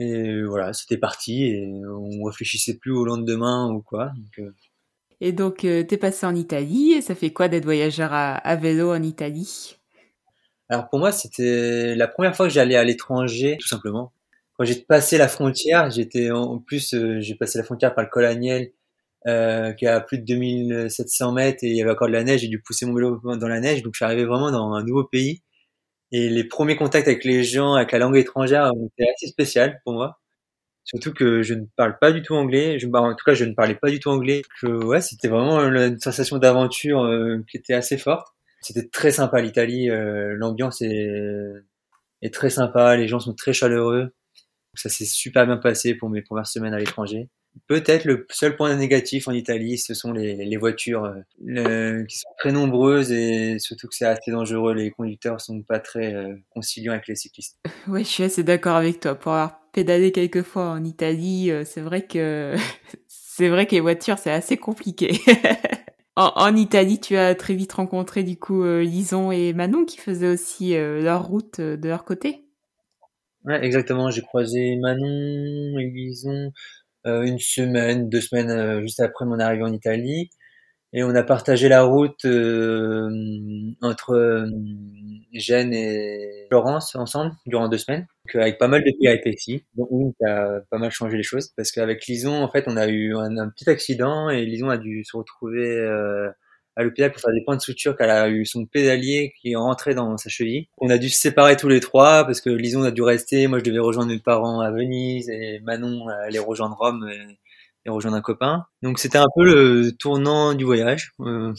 Et 0.00 0.42
voilà, 0.42 0.72
c'était 0.72 0.96
parti. 0.96 1.44
Et 1.44 1.70
on 1.86 2.24
réfléchissait 2.24 2.78
plus 2.78 2.92
au 2.92 3.04
lendemain 3.04 3.70
ou 3.70 3.82
quoi. 3.82 4.12
Donc, 4.16 4.38
euh. 4.38 4.54
Et 5.20 5.32
donc, 5.32 5.64
euh, 5.64 5.84
tu 5.86 5.94
es 5.94 5.98
passé 5.98 6.26
en 6.26 6.34
Italie. 6.34 6.92
Et 6.92 7.02
ça 7.02 7.14
fait 7.14 7.32
quoi 7.32 7.48
d'être 7.48 7.64
voyageur 7.64 8.12
à, 8.12 8.34
à 8.34 8.56
vélo 8.56 8.90
en 8.92 9.02
Italie? 9.02 9.76
Alors 10.68 10.88
pour 10.88 10.98
moi, 11.00 11.12
c'était 11.12 11.94
la 11.94 12.08
première 12.08 12.34
fois 12.34 12.46
que 12.46 12.52
j'allais 12.52 12.76
à 12.76 12.84
l'étranger, 12.84 13.56
tout 13.60 13.68
simplement 13.68 14.12
quand 14.60 14.66
j'ai 14.66 14.74
passé 14.74 15.16
la 15.16 15.26
frontière, 15.26 15.90
j'étais 15.90 16.30
en 16.30 16.58
plus, 16.58 16.92
euh, 16.92 17.18
j'ai 17.20 17.34
passé 17.34 17.56
la 17.56 17.64
frontière 17.64 17.94
par 17.94 18.04
le 18.04 18.10
col 18.10 18.26
Agnel, 18.26 18.72
euh, 19.26 19.72
qui 19.72 19.86
est 19.86 19.88
à 19.88 20.02
plus 20.02 20.18
de 20.18 20.24
2700 20.26 21.32
mètres 21.32 21.64
et 21.64 21.68
il 21.68 21.76
y 21.76 21.80
avait 21.80 21.92
encore 21.92 22.08
de 22.08 22.12
la 22.12 22.24
neige. 22.24 22.42
J'ai 22.42 22.48
dû 22.48 22.60
pousser 22.60 22.84
mon 22.84 22.92
vélo 22.92 23.22
dans 23.24 23.48
la 23.48 23.58
neige, 23.58 23.82
donc 23.82 23.94
je 23.94 23.96
suis 24.00 24.04
arrivé 24.04 24.26
vraiment 24.26 24.50
dans 24.50 24.74
un 24.74 24.84
nouveau 24.84 25.04
pays. 25.04 25.42
Et 26.12 26.28
les 26.28 26.44
premiers 26.44 26.76
contacts 26.76 27.08
avec 27.08 27.24
les 27.24 27.44
gens, 27.44 27.74
avec 27.74 27.92
la 27.92 27.98
langue 27.98 28.16
étrangère, 28.16 28.70
étaient 28.98 29.10
assez 29.14 29.26
spécial 29.28 29.80
pour 29.84 29.94
moi. 29.94 30.18
Surtout 30.84 31.12
que 31.14 31.42
je 31.42 31.54
ne 31.54 31.64
parle 31.76 31.98
pas 32.00 32.12
du 32.12 32.22
tout 32.22 32.34
anglais. 32.34 32.78
Bah, 32.86 33.00
en 33.02 33.14
tout 33.14 33.24
cas, 33.24 33.34
je 33.34 33.44
ne 33.44 33.54
parlais 33.54 33.76
pas 33.76 33.90
du 33.90 34.00
tout 34.00 34.10
anglais. 34.10 34.42
Que, 34.60 34.66
ouais, 34.84 35.00
c'était 35.00 35.28
vraiment 35.28 35.60
une 35.60 36.00
sensation 36.00 36.38
d'aventure 36.38 37.04
euh, 37.04 37.44
qui 37.50 37.56
était 37.58 37.74
assez 37.74 37.98
forte. 37.98 38.28
C'était 38.60 38.88
très 38.88 39.12
sympa 39.12 39.40
l'Italie. 39.40 39.90
Euh, 39.90 40.34
L'ambiance 40.36 40.82
est 40.82 42.32
très 42.32 42.50
sympa. 42.50 42.96
Les 42.96 43.08
gens 43.08 43.20
sont 43.20 43.34
très 43.34 43.52
chaleureux. 43.52 44.12
Ça 44.74 44.88
s'est 44.88 45.04
super 45.04 45.46
bien 45.46 45.56
passé 45.56 45.94
pour 45.94 46.10
mes 46.10 46.22
premières 46.22 46.46
semaines 46.46 46.74
à 46.74 46.78
l'étranger. 46.78 47.28
Peut-être 47.66 48.04
le 48.04 48.26
seul 48.30 48.56
point 48.56 48.74
négatif 48.76 49.28
en 49.28 49.32
Italie, 49.32 49.78
ce 49.78 49.94
sont 49.94 50.12
les, 50.12 50.56
voitures 50.56 51.04
euh, 51.04 52.04
qui 52.04 52.18
sont 52.18 52.28
très 52.38 52.52
nombreuses 52.52 53.10
et 53.10 53.58
surtout 53.58 53.88
que 53.88 53.94
c'est 53.94 54.06
assez 54.06 54.30
dangereux. 54.30 54.74
Les 54.74 54.90
conducteurs 54.90 55.40
sont 55.40 55.62
pas 55.62 55.80
très 55.80 56.14
euh, 56.14 56.34
conciliants 56.50 56.92
avec 56.92 57.08
les 57.08 57.16
cyclistes. 57.16 57.58
Oui, 57.88 58.04
je 58.04 58.08
suis 58.08 58.22
assez 58.22 58.44
d'accord 58.44 58.76
avec 58.76 59.00
toi. 59.00 59.14
Pour 59.14 59.32
avoir 59.32 59.60
pédalé 59.72 60.12
quelques 60.12 60.42
fois 60.42 60.70
en 60.70 60.84
Italie, 60.84 61.50
euh, 61.50 61.64
c'est 61.64 61.80
vrai 61.80 62.06
que 62.06 62.54
c'est 63.08 63.48
vrai 63.48 63.66
que 63.66 63.72
les 63.72 63.80
voitures 63.80 64.18
c'est 64.18 64.30
assez 64.30 64.56
compliqué. 64.56 65.18
en, 66.16 66.32
en, 66.36 66.54
Italie, 66.54 67.00
tu 67.00 67.16
as 67.16 67.34
très 67.34 67.54
vite 67.54 67.72
rencontré 67.72 68.22
du 68.22 68.38
coup 68.38 68.64
Lison 68.64 69.32
et 69.32 69.52
Manon 69.54 69.84
qui 69.84 69.98
faisaient 69.98 70.28
aussi 70.28 70.74
leur 70.74 71.24
route 71.24 71.60
de 71.60 71.88
leur 71.88 72.04
côté. 72.04 72.49
Ouais, 73.44 73.64
exactement. 73.64 74.10
J'ai 74.10 74.22
croisé 74.22 74.76
Manon 74.76 75.78
et 75.78 75.90
Lison 75.90 76.52
euh, 77.06 77.22
une 77.22 77.38
semaine, 77.38 78.08
deux 78.10 78.20
semaines 78.20 78.50
euh, 78.50 78.82
juste 78.82 79.00
après 79.00 79.24
mon 79.24 79.38
arrivée 79.40 79.64
en 79.64 79.72
Italie. 79.72 80.30
Et 80.92 81.04
on 81.04 81.14
a 81.14 81.22
partagé 81.22 81.68
la 81.68 81.84
route 81.84 82.24
euh, 82.24 83.08
entre 83.82 84.12
euh, 84.14 84.46
Gênes 85.34 85.72
et 85.74 86.46
Florence 86.50 86.96
ensemble 86.96 87.32
durant 87.46 87.68
deux 87.68 87.78
semaines, 87.78 88.06
donc, 88.26 88.42
avec 88.42 88.58
pas 88.58 88.68
mal 88.68 88.82
de 88.84 88.92
péripéties, 89.00 89.64
dont 89.76 89.88
une 89.92 90.12
qui 90.14 90.24
a 90.24 90.60
pas 90.70 90.78
mal 90.78 90.90
changé 90.90 91.16
les 91.16 91.22
choses. 91.22 91.50
Parce 91.56 91.72
qu'avec 91.72 92.06
Lison, 92.06 92.42
en 92.42 92.50
fait, 92.50 92.64
on 92.66 92.76
a 92.76 92.88
eu 92.88 93.14
un, 93.16 93.38
un, 93.38 93.50
petit 93.50 93.70
accident 93.70 94.30
et 94.30 94.44
Lison 94.44 94.68
a 94.68 94.78
dû 94.78 95.04
se 95.04 95.16
retrouver 95.16 95.66
à 96.80 96.84
l'hôpital 96.84 97.12
pour 97.12 97.20
faire 97.20 97.32
des 97.32 97.42
points 97.44 97.56
de 97.56 97.60
suture 97.60 97.96
qu'elle 97.96 98.10
a 98.10 98.28
eu 98.28 98.46
son 98.46 98.64
pédalier 98.66 99.34
qui 99.40 99.52
est 99.52 99.56
rentré 99.56 99.94
dans 99.94 100.16
sa 100.16 100.30
cheville. 100.30 100.66
On 100.78 100.90
a 100.90 100.98
dû 100.98 101.08
se 101.10 101.20
séparer 101.20 101.56
tous 101.56 101.68
les 101.68 101.80
trois 101.80 102.24
parce 102.24 102.40
que 102.40 102.50
Lison 102.50 102.82
a 102.82 102.90
dû 102.90 103.02
rester. 103.02 103.46
Moi, 103.46 103.58
je 103.58 103.64
devais 103.64 103.78
rejoindre 103.78 104.10
mes 104.10 104.18
parents 104.18 104.60
à 104.60 104.70
Venise 104.70 105.28
et 105.28 105.60
Manon 105.60 106.08
allait 106.08 106.38
rejoindre 106.38 106.76
Rome 106.78 107.08
et, 107.84 107.90
rejoindre 107.90 108.16
un 108.16 108.22
copain. 108.22 108.64
Donc, 108.82 108.98
c'était 108.98 109.18
un 109.18 109.26
peu 109.34 109.44
le 109.44 109.92
tournant 109.92 110.54
du 110.54 110.64
voyage. 110.64 111.12
Euh, 111.20 111.52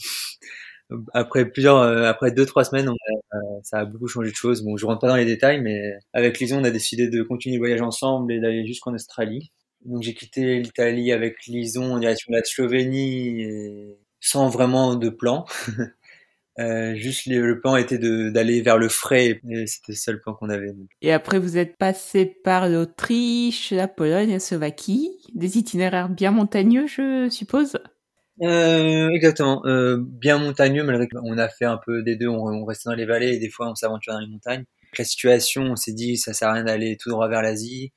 après 1.14 1.46
plusieurs, 1.46 1.78
euh, 1.78 2.04
après 2.04 2.30
deux 2.32 2.46
trois 2.46 2.64
semaines, 2.64 2.88
euh, 2.88 3.38
ça 3.62 3.80
a 3.80 3.84
beaucoup 3.84 4.08
changé 4.08 4.30
de 4.30 4.36
choses. 4.36 4.62
Bon, 4.62 4.76
je 4.76 4.86
rentre 4.86 5.00
pas 5.00 5.08
dans 5.08 5.16
les 5.16 5.24
détails, 5.24 5.60
mais 5.60 5.80
avec 6.12 6.38
Lison, 6.38 6.60
on 6.60 6.64
a 6.64 6.70
décidé 6.70 7.08
de 7.08 7.22
continuer 7.22 7.56
le 7.56 7.60
voyage 7.60 7.82
ensemble 7.82 8.32
et 8.32 8.40
d'aller 8.40 8.66
jusqu'en 8.66 8.94
Australie. 8.94 9.52
Donc 9.84 10.02
j'ai 10.02 10.14
quitté 10.14 10.60
l'Italie 10.60 11.12
avec 11.12 11.46
Lison 11.46 11.94
en 11.94 11.98
direction 11.98 12.30
de 12.30 12.36
la 12.36 12.44
Slovénie 12.44 13.42
et 13.42 13.98
sans 14.22 14.48
vraiment 14.48 14.94
de 14.94 15.10
plan. 15.10 15.44
Euh, 16.58 16.94
juste 16.96 17.24
le, 17.24 17.58
plan 17.60 17.76
était 17.76 17.96
d'aller 17.96 18.60
vers 18.60 18.76
le 18.76 18.90
frais 18.90 19.40
et 19.48 19.66
c'était 19.66 19.92
le 19.92 19.96
seul 19.96 20.20
plan 20.20 20.34
qu'on 20.34 20.50
avait. 20.50 20.74
Et 21.00 21.10
après, 21.10 21.38
vous 21.38 21.56
êtes 21.56 21.78
passé 21.78 22.26
par 22.26 22.68
l'Autriche, 22.68 23.70
la 23.70 23.88
Pologne, 23.88 24.32
la 24.32 24.38
Slovaquie, 24.38 25.08
des 25.34 25.56
itinéraires 25.56 26.10
bien 26.10 26.30
montagneux, 26.30 26.86
je 26.86 27.30
suppose? 27.30 27.78
Euh, 28.42 29.08
exactement, 29.08 29.62
euh, 29.64 29.96
bien 29.98 30.36
montagneux 30.36 30.84
malgré 30.84 31.08
qu'on 31.08 31.38
a 31.38 31.48
fait 31.48 31.64
un 31.64 31.80
peu 31.86 32.02
des 32.02 32.16
deux, 32.16 32.28
on, 32.28 32.46
on 32.46 32.66
restait 32.66 32.90
dans 32.90 32.96
les 32.96 33.06
vallées 33.06 33.32
et 33.32 33.38
des 33.38 33.48
fois 33.48 33.70
on 33.70 33.74
s'aventure 33.74 34.12
dans 34.12 34.20
les 34.20 34.28
montagnes. 34.28 34.64
La 34.98 35.04
situation, 35.06 35.62
on 35.62 35.76
s'est 35.76 35.94
dit 35.94 36.18
ça 36.18 36.34
sert 36.34 36.50
à 36.50 36.52
rien 36.52 36.64
d'aller 36.64 36.98
tout 36.98 37.08
droit 37.08 37.28
vers 37.28 37.40
l'Asie. 37.40 37.92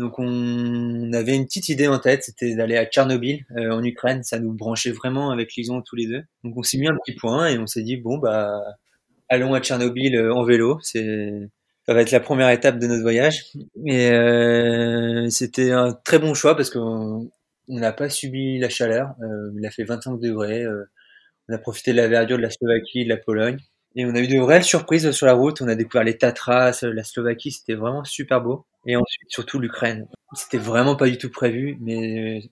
Donc 0.00 0.18
on 0.18 1.12
avait 1.12 1.36
une 1.36 1.44
petite 1.44 1.68
idée 1.68 1.86
en 1.86 1.98
tête, 1.98 2.22
c'était 2.22 2.54
d'aller 2.54 2.78
à 2.78 2.86
Tchernobyl 2.86 3.44
euh, 3.58 3.70
en 3.70 3.84
Ukraine. 3.84 4.22
Ça 4.22 4.38
nous 4.38 4.54
branchait 4.54 4.92
vraiment 4.92 5.30
avec 5.30 5.54
Lison 5.54 5.82
tous 5.82 5.94
les 5.94 6.06
deux. 6.06 6.22
Donc 6.42 6.56
on 6.56 6.62
s'est 6.62 6.78
mis 6.78 6.88
un 6.88 6.96
petit 7.04 7.14
point 7.14 7.48
et 7.48 7.58
on 7.58 7.66
s'est 7.66 7.82
dit 7.82 7.98
bon 7.98 8.16
bah 8.16 8.62
allons 9.28 9.52
à 9.52 9.60
Tchernobyl 9.60 10.16
euh, 10.16 10.34
en 10.34 10.42
vélo. 10.42 10.78
C'est 10.80 11.50
ça 11.84 11.92
va 11.92 12.00
être 12.00 12.12
la 12.12 12.20
première 12.20 12.48
étape 12.48 12.78
de 12.78 12.86
notre 12.86 13.02
voyage. 13.02 13.44
Et 13.84 14.10
euh, 14.10 15.28
c'était 15.28 15.70
un 15.72 15.92
très 15.92 16.18
bon 16.18 16.32
choix 16.32 16.56
parce 16.56 16.70
qu'on 16.70 17.30
n'a 17.68 17.92
pas 17.92 18.08
subi 18.08 18.58
la 18.58 18.70
chaleur. 18.70 19.14
il 19.54 19.66
a 19.66 19.70
fait 19.70 19.84
25 19.84 20.18
degrés. 20.18 20.64
on 21.48 21.52
a 21.54 21.58
profité 21.58 21.92
de 21.92 21.98
la 21.98 22.08
verdure 22.08 22.38
de 22.38 22.42
la 22.42 22.50
Slovaquie, 22.50 23.04
de 23.04 23.10
la 23.10 23.18
Pologne. 23.18 23.58
Et 23.96 24.06
on 24.06 24.14
a 24.14 24.20
eu 24.20 24.28
de 24.28 24.38
réelles 24.40 24.64
surprises 24.64 25.10
sur 25.10 25.26
la 25.26 25.34
route. 25.34 25.60
On 25.60 25.68
a 25.68 25.74
découvert 25.74 26.04
les 26.04 26.16
Tatras, 26.16 26.80
la 26.84 27.04
Slovaquie, 27.04 27.50
c'était 27.52 27.74
vraiment 27.74 28.04
super 28.04 28.40
beau. 28.40 28.64
Et 28.86 28.96
ensuite, 28.96 29.30
surtout 29.30 29.58
l'Ukraine. 29.58 30.06
C'était 30.34 30.58
vraiment 30.58 30.96
pas 30.96 31.08
du 31.08 31.18
tout 31.18 31.30
prévu, 31.30 31.76
mais 31.80 32.42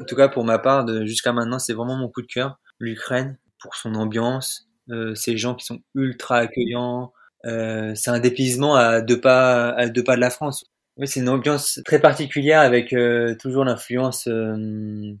en 0.00 0.04
tout 0.04 0.16
cas 0.16 0.28
pour 0.28 0.44
ma 0.44 0.58
part, 0.58 0.86
jusqu'à 1.06 1.32
maintenant, 1.32 1.58
c'est 1.58 1.74
vraiment 1.74 1.96
mon 1.96 2.08
coup 2.08 2.22
de 2.22 2.26
cœur. 2.26 2.58
L'Ukraine, 2.80 3.38
pour 3.60 3.74
son 3.76 3.94
ambiance, 3.94 4.68
euh, 4.90 5.14
ces 5.14 5.36
gens 5.36 5.54
qui 5.54 5.64
sont 5.66 5.80
ultra 5.94 6.38
accueillants. 6.38 7.12
Euh, 7.46 7.94
c'est 7.94 8.10
un 8.10 8.20
dépaysement 8.20 8.74
à 8.76 9.00
deux 9.02 9.20
pas, 9.20 9.70
à 9.70 9.88
deux 9.88 10.04
pas 10.04 10.16
de 10.16 10.20
la 10.20 10.30
France. 10.30 10.64
Oui, 10.96 11.06
c'est 11.08 11.20
une 11.20 11.28
ambiance 11.28 11.80
très 11.84 12.00
particulière 12.00 12.60
avec 12.60 12.92
euh, 12.92 13.36
toujours 13.36 13.64
l'influence 13.64 14.26
euh, 14.28 15.14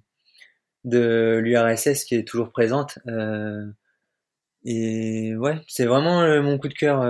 de 0.84 1.38
l'URSS 1.42 2.04
qui 2.04 2.14
est 2.16 2.26
toujours 2.26 2.50
présente. 2.50 2.98
Euh, 3.08 3.66
et 4.64 5.34
ouais, 5.36 5.60
c'est 5.68 5.86
vraiment 5.86 6.20
euh, 6.22 6.42
mon 6.42 6.58
coup 6.58 6.68
de 6.68 6.74
cœur, 6.74 7.04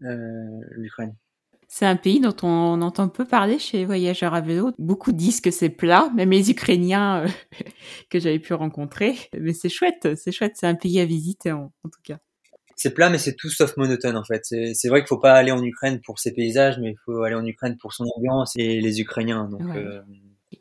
l'Ukraine. 0.00 1.14
C'est 1.74 1.86
un 1.86 1.96
pays 1.96 2.20
dont 2.20 2.36
on 2.42 2.82
entend 2.82 3.08
peu 3.08 3.24
parler 3.24 3.58
chez 3.58 3.86
Voyageurs 3.86 4.34
à 4.34 4.42
vélo. 4.42 4.72
Beaucoup 4.76 5.10
disent 5.10 5.40
que 5.40 5.50
c'est 5.50 5.70
plat, 5.70 6.10
même 6.14 6.30
les 6.30 6.50
Ukrainiens 6.50 7.24
que 8.10 8.20
j'avais 8.20 8.40
pu 8.40 8.52
rencontrer. 8.52 9.14
Mais 9.32 9.54
c'est 9.54 9.70
chouette, 9.70 10.14
c'est 10.14 10.32
chouette, 10.32 10.52
c'est 10.56 10.66
un 10.66 10.74
pays 10.74 11.00
à 11.00 11.06
visiter 11.06 11.50
en, 11.50 11.72
tout 11.84 12.02
cas. 12.04 12.18
C'est 12.76 12.92
plat, 12.92 13.08
mais 13.08 13.16
c'est 13.16 13.36
tout 13.36 13.48
sauf 13.48 13.74
monotone 13.78 14.18
en 14.18 14.22
fait. 14.22 14.42
C'est 14.44 14.88
vrai 14.90 15.00
qu'il 15.00 15.08
faut 15.08 15.18
pas 15.18 15.32
aller 15.32 15.50
en 15.50 15.64
Ukraine 15.64 16.02
pour 16.02 16.18
ses 16.18 16.34
paysages, 16.34 16.78
mais 16.78 16.90
il 16.90 16.98
faut 17.06 17.22
aller 17.22 17.36
en 17.36 17.46
Ukraine 17.46 17.78
pour 17.80 17.94
son 17.94 18.04
ambiance 18.18 18.52
et 18.56 18.78
les 18.82 19.00
Ukrainiens. 19.00 19.48
Donc, 19.48 19.62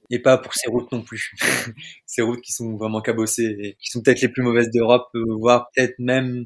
et 0.09 0.19
pas 0.19 0.37
pour 0.37 0.53
ces 0.53 0.69
routes 0.69 0.93
non 0.93 1.01
plus. 1.01 1.33
ces 2.05 2.21
routes 2.21 2.39
qui 2.39 2.53
sont 2.53 2.77
vraiment 2.77 3.01
cabossées 3.01 3.53
et 3.59 3.77
qui 3.81 3.89
sont 3.89 4.01
peut-être 4.01 4.21
les 4.21 4.29
plus 4.29 4.43
mauvaises 4.43 4.71
d'Europe, 4.71 5.09
voire 5.13 5.67
peut-être 5.75 5.99
même 5.99 6.45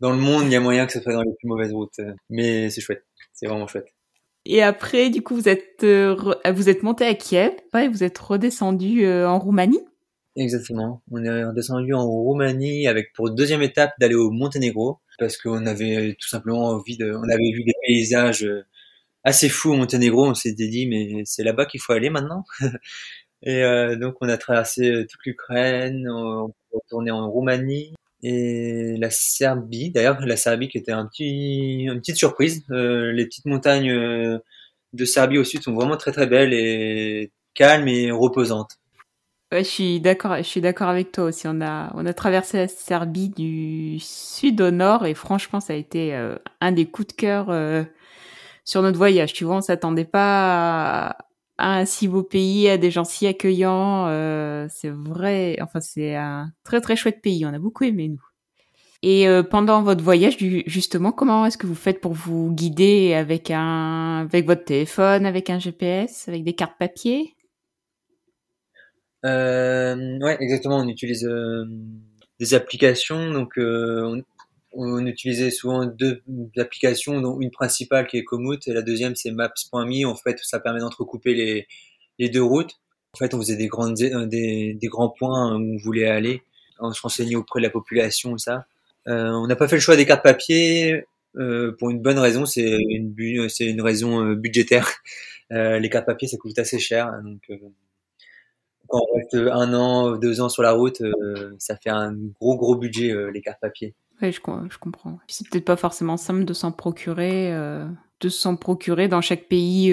dans 0.00 0.10
le 0.10 0.18
monde, 0.18 0.44
il 0.44 0.52
y 0.52 0.56
a 0.56 0.60
moyen 0.60 0.84
que 0.86 0.92
ce 0.92 1.00
soit 1.00 1.14
dans 1.14 1.22
les 1.22 1.34
plus 1.38 1.48
mauvaises 1.48 1.72
routes. 1.72 2.00
Mais 2.28 2.68
c'est 2.68 2.82
chouette, 2.82 3.07
c'est 3.38 3.46
vraiment 3.46 3.66
chouette. 3.66 3.94
Et 4.44 4.62
après, 4.62 5.10
du 5.10 5.22
coup, 5.22 5.34
vous 5.34 5.48
êtes 5.48 5.84
vous 5.84 6.68
êtes 6.68 6.82
monté 6.82 7.04
à 7.04 7.14
Kiev, 7.14 7.52
et 7.76 7.88
vous 7.88 8.02
êtes 8.02 8.18
redescendu 8.18 9.06
en 9.06 9.38
Roumanie. 9.38 9.80
Exactement. 10.36 11.02
On 11.10 11.22
est 11.24 11.44
redescendu 11.44 11.92
en 11.94 12.06
Roumanie 12.06 12.86
avec 12.86 13.12
pour 13.12 13.30
deuxième 13.30 13.62
étape 13.62 13.92
d'aller 13.98 14.14
au 14.14 14.30
Monténégro 14.30 15.00
parce 15.18 15.36
qu'on 15.36 15.66
avait 15.66 16.16
tout 16.18 16.28
simplement 16.28 16.68
envie 16.68 16.96
de, 16.96 17.12
on 17.12 17.28
avait 17.28 17.50
vu 17.52 17.64
des 17.64 17.74
paysages 17.86 18.44
euh, 18.44 18.62
assez 19.24 19.48
fous 19.48 19.72
au 19.72 19.76
Monténégro. 19.76 20.26
On 20.28 20.34
s'était 20.34 20.68
dit 20.68 20.86
mais 20.86 21.22
c'est 21.24 21.42
là-bas 21.44 21.66
qu'il 21.66 21.80
faut 21.80 21.92
aller 21.92 22.10
maintenant. 22.10 22.44
et 23.42 23.64
euh, 23.64 23.96
donc 23.96 24.16
on 24.20 24.28
a 24.28 24.38
traversé 24.38 24.90
euh, 24.90 25.06
toute 25.10 25.20
l'Ukraine, 25.26 26.08
on 26.08 26.52
retourné 26.72 27.10
en 27.10 27.30
Roumanie 27.30 27.94
et 28.22 28.96
la 28.98 29.10
Serbie. 29.10 29.90
D'ailleurs 29.90 30.20
la 30.20 30.36
Serbie 30.36 30.68
qui 30.68 30.78
était 30.78 30.92
un 30.92 31.06
petit, 31.06 31.84
une 31.84 32.00
petite 32.00 32.16
surprise. 32.16 32.64
les 32.70 33.24
petites 33.26 33.46
montagnes 33.46 34.40
de 34.92 35.04
Serbie 35.04 35.38
au 35.38 35.44
sud 35.44 35.62
sont 35.62 35.74
vraiment 35.74 35.96
très 35.96 36.12
très 36.12 36.26
belles 36.26 36.52
et 36.52 37.32
calmes 37.54 37.88
et 37.88 38.10
reposantes. 38.10 38.78
Ouais, 39.50 39.64
je 39.64 39.68
suis 39.68 40.00
d'accord, 40.00 40.36
je 40.36 40.42
suis 40.42 40.60
d'accord 40.60 40.88
avec 40.88 41.10
toi 41.10 41.24
aussi. 41.24 41.46
On 41.48 41.62
a, 41.62 41.90
on 41.94 42.04
a 42.04 42.12
traversé 42.12 42.58
la 42.58 42.68
Serbie 42.68 43.30
du 43.30 43.98
sud 43.98 44.60
au 44.60 44.70
nord 44.70 45.06
et 45.06 45.14
franchement, 45.14 45.58
ça 45.60 45.72
a 45.72 45.76
été 45.76 46.14
euh, 46.14 46.36
un 46.60 46.70
des 46.70 46.84
coups 46.84 47.08
de 47.08 47.12
cœur 47.14 47.46
euh, 47.48 47.82
sur 48.64 48.82
notre 48.82 48.98
voyage. 48.98 49.32
Tu 49.32 49.44
vois, 49.44 49.56
on 49.56 49.60
s'attendait 49.62 50.04
pas 50.04 51.08
à, 51.08 51.16
un 51.58 51.84
si 51.84 52.08
beau 52.08 52.22
pays, 52.22 52.68
à 52.68 52.78
des 52.78 52.90
gens 52.90 53.04
si 53.04 53.26
accueillants. 53.26 54.06
Euh, 54.08 54.66
c'est 54.70 54.90
vrai, 54.90 55.56
enfin, 55.60 55.80
c'est 55.80 56.14
un 56.14 56.52
très 56.64 56.80
très 56.80 56.96
chouette 56.96 57.20
pays. 57.22 57.44
On 57.46 57.52
a 57.52 57.58
beaucoup 57.58 57.84
aimé 57.84 58.08
nous. 58.08 58.22
Et 59.02 59.28
pendant 59.48 59.82
votre 59.82 60.02
voyage, 60.02 60.38
justement, 60.66 61.12
comment 61.12 61.46
est-ce 61.46 61.56
que 61.56 61.68
vous 61.68 61.76
faites 61.76 62.00
pour 62.00 62.14
vous 62.14 62.50
guider 62.52 63.14
avec 63.14 63.52
un, 63.52 64.26
avec 64.28 64.44
votre 64.44 64.64
téléphone, 64.64 65.24
avec 65.24 65.50
un 65.50 65.60
GPS, 65.60 66.28
avec 66.28 66.42
des 66.42 66.54
cartes 66.54 66.76
papier? 66.80 67.36
Euh, 69.24 70.18
ouais, 70.20 70.36
exactement. 70.40 70.78
On 70.78 70.88
utilise 70.88 71.24
euh, 71.26 71.64
des 72.38 72.54
applications. 72.54 73.32
Donc, 73.32 73.58
euh, 73.58 74.22
on, 74.78 75.06
utilisait 75.06 75.50
souvent 75.50 75.86
deux 75.86 76.22
applications, 76.56 77.20
dont 77.20 77.40
une 77.40 77.50
principale 77.50 78.06
qui 78.06 78.16
est 78.16 78.24
Komoot 78.24 78.66
et 78.66 78.72
la 78.72 78.82
deuxième 78.82 79.14
c'est 79.16 79.30
Maps.me. 79.30 80.06
En 80.06 80.14
fait, 80.14 80.38
ça 80.42 80.60
permet 80.60 80.80
d'entrecouper 80.80 81.34
les, 81.34 81.66
les 82.18 82.28
deux 82.28 82.42
routes. 82.42 82.74
En 83.14 83.18
fait, 83.18 83.34
on 83.34 83.38
faisait 83.38 83.56
des, 83.56 83.68
grandes, 83.68 83.94
des, 83.94 84.74
des 84.74 84.86
grands 84.86 85.10
points 85.10 85.54
où 85.54 85.58
on 85.58 85.76
voulait 85.78 86.08
aller. 86.08 86.42
On 86.80 86.92
se 86.92 87.02
renseignait 87.02 87.36
auprès 87.36 87.60
de 87.60 87.64
la 87.64 87.70
population, 87.70 88.38
ça. 88.38 88.66
Euh, 89.08 89.30
on 89.30 89.46
n'a 89.46 89.56
pas 89.56 89.68
fait 89.68 89.76
le 89.76 89.80
choix 89.80 89.96
des 89.96 90.06
cartes 90.06 90.22
papier 90.22 91.04
euh, 91.36 91.72
pour 91.78 91.90
une 91.90 92.00
bonne 92.00 92.18
raison, 92.18 92.46
c'est 92.46 92.78
une, 92.78 93.48
c'est 93.48 93.66
une 93.66 93.80
raison 93.80 94.32
budgétaire. 94.32 94.88
les 95.50 95.88
cartes 95.90 96.06
papier, 96.06 96.28
ça 96.28 96.36
coûte 96.36 96.58
assez 96.58 96.78
cher, 96.78 97.10
donc 97.24 97.40
quand 98.88 99.02
on 99.02 99.16
reste 99.16 99.34
un 99.34 99.74
an, 99.74 100.16
deux 100.16 100.40
ans 100.40 100.48
sur 100.48 100.62
la 100.62 100.72
route, 100.72 101.00
euh, 101.02 101.54
ça 101.58 101.76
fait 101.76 101.90
un 101.90 102.14
gros 102.40 102.56
gros 102.56 102.74
budget 102.74 103.12
euh, 103.12 103.30
les 103.30 103.42
cartes 103.42 103.60
papier. 103.60 103.94
Oui, 104.20 104.32
je, 104.32 104.40
je 104.70 104.78
comprends. 104.78 105.18
C'est 105.28 105.48
peut-être 105.48 105.64
pas 105.64 105.76
forcément 105.76 106.16
simple 106.16 106.44
de 106.44 106.52
s'en 106.52 106.72
procurer, 106.72 107.52
euh, 107.52 107.86
de 108.20 108.28
s'en 108.28 108.56
procurer 108.56 109.08
dans 109.08 109.20
chaque 109.20 109.48
pays 109.48 109.92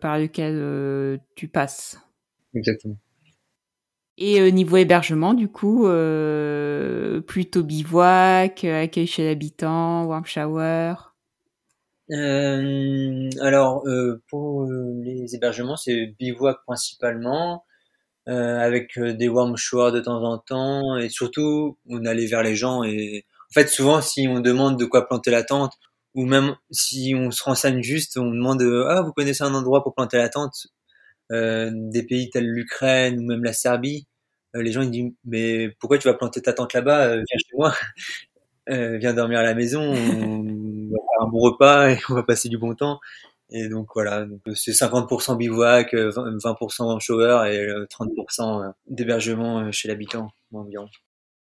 par 0.00 0.18
lequel 0.18 1.20
tu 1.34 1.48
passes. 1.48 1.98
Exactement. 2.54 2.96
Et 4.16 4.52
niveau 4.52 4.76
hébergement, 4.76 5.34
du 5.34 5.48
coup, 5.48 5.88
plutôt 7.26 7.62
bivouac, 7.62 8.64
accueil 8.64 9.06
chez 9.06 9.24
l'habitant, 9.24 10.04
warm 10.04 10.24
shower. 10.26 10.94
alors, 13.40 13.82
pour 14.28 14.66
les 14.66 15.34
hébergements, 15.34 15.76
c'est 15.76 16.14
bivouac 16.18 16.58
principalement. 16.66 17.64
Euh, 18.26 18.58
avec 18.58 18.96
euh, 18.96 19.12
des 19.12 19.28
warm 19.28 19.54
showers 19.58 19.92
de 19.92 20.00
temps 20.00 20.22
en 20.24 20.38
temps 20.38 20.96
et 20.96 21.10
surtout 21.10 21.76
on 21.86 22.06
allait 22.06 22.24
vers 22.24 22.42
les 22.42 22.56
gens 22.56 22.82
et 22.82 23.26
en 23.54 23.60
fait 23.60 23.68
souvent 23.68 24.00
si 24.00 24.26
on 24.28 24.40
demande 24.40 24.78
de 24.78 24.84
quoi 24.84 25.06
planter 25.06 25.30
la 25.30 25.44
tente 25.44 25.72
ou 26.14 26.26
même 26.26 26.56
si 26.70 27.14
on 27.16 27.30
se 27.30 27.42
renseigne 27.42 27.82
juste 27.82 28.16
on 28.18 28.30
demande 28.30 28.62
euh, 28.62 28.86
ah 28.88 29.02
vous 29.02 29.12
connaissez 29.12 29.44
un 29.44 29.54
endroit 29.54 29.82
pour 29.82 29.94
planter 29.94 30.16
la 30.16 30.28
tente 30.28 30.66
euh, 31.32 31.70
des 31.72 32.02
pays 32.04 32.30
tels 32.30 32.46
l'Ukraine 32.46 33.18
ou 33.18 33.22
même 33.22 33.44
la 33.44 33.52
Serbie 33.52 34.06
les 34.54 34.72
gens 34.72 34.82
ils 34.82 34.90
disent 34.90 35.12
mais 35.24 35.70
pourquoi 35.80 35.98
tu 35.98 36.08
vas 36.08 36.14
planter 36.14 36.42
ta 36.42 36.52
tente 36.52 36.72
là-bas 36.74 37.16
viens 37.16 37.24
chez 37.38 37.56
moi. 37.56 37.74
Viens 38.66 39.12
dormir 39.12 39.40
à 39.40 39.42
la 39.42 39.54
maison 39.54 39.82
on 39.82 40.42
va 40.90 40.96
faire 40.96 41.26
un 41.26 41.28
bon 41.28 41.40
repas 41.40 41.90
et 41.90 41.98
on 42.08 42.14
va 42.14 42.22
passer 42.22 42.48
du 42.48 42.56
bon 42.56 42.74
temps 42.74 42.98
et 43.50 43.68
donc 43.68 43.88
voilà, 43.94 44.26
c'est 44.54 44.72
50% 44.72 45.36
bivouac, 45.36 45.94
20% 45.94 46.98
shower 47.00 47.52
et 47.52 47.68
30% 47.88 48.62
euh, 48.64 48.72
d'hébergement 48.88 49.60
euh, 49.60 49.70
chez 49.70 49.88
l'habitant 49.88 50.30
environ. 50.52 50.88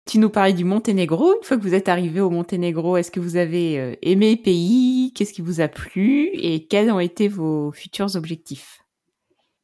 Tu 0.07 0.19
nous 0.19 0.31
parlais 0.31 0.53
du 0.53 0.65
Monténégro. 0.65 1.37
Une 1.37 1.43
fois 1.43 1.57
que 1.57 1.63
vous 1.63 1.75
êtes 1.75 1.89
arrivé 1.89 2.21
au 2.21 2.31
Monténégro, 2.31 2.97
est-ce 2.97 3.11
que 3.11 3.21
vous 3.21 3.37
avez 3.37 3.79
euh, 3.79 3.95
aimé 4.03 4.37
le 4.37 4.43
pays? 4.43 5.13
Qu'est-ce 5.15 5.33
qui 5.33 5.43
vous 5.43 5.61
a 5.61 5.69
plu? 5.69 6.31
Et 6.35 6.67
quels 6.67 6.91
ont 6.91 7.01
été 7.01 7.29
vos 7.29 7.73
futurs 7.73 8.15
objectifs? 8.15 8.81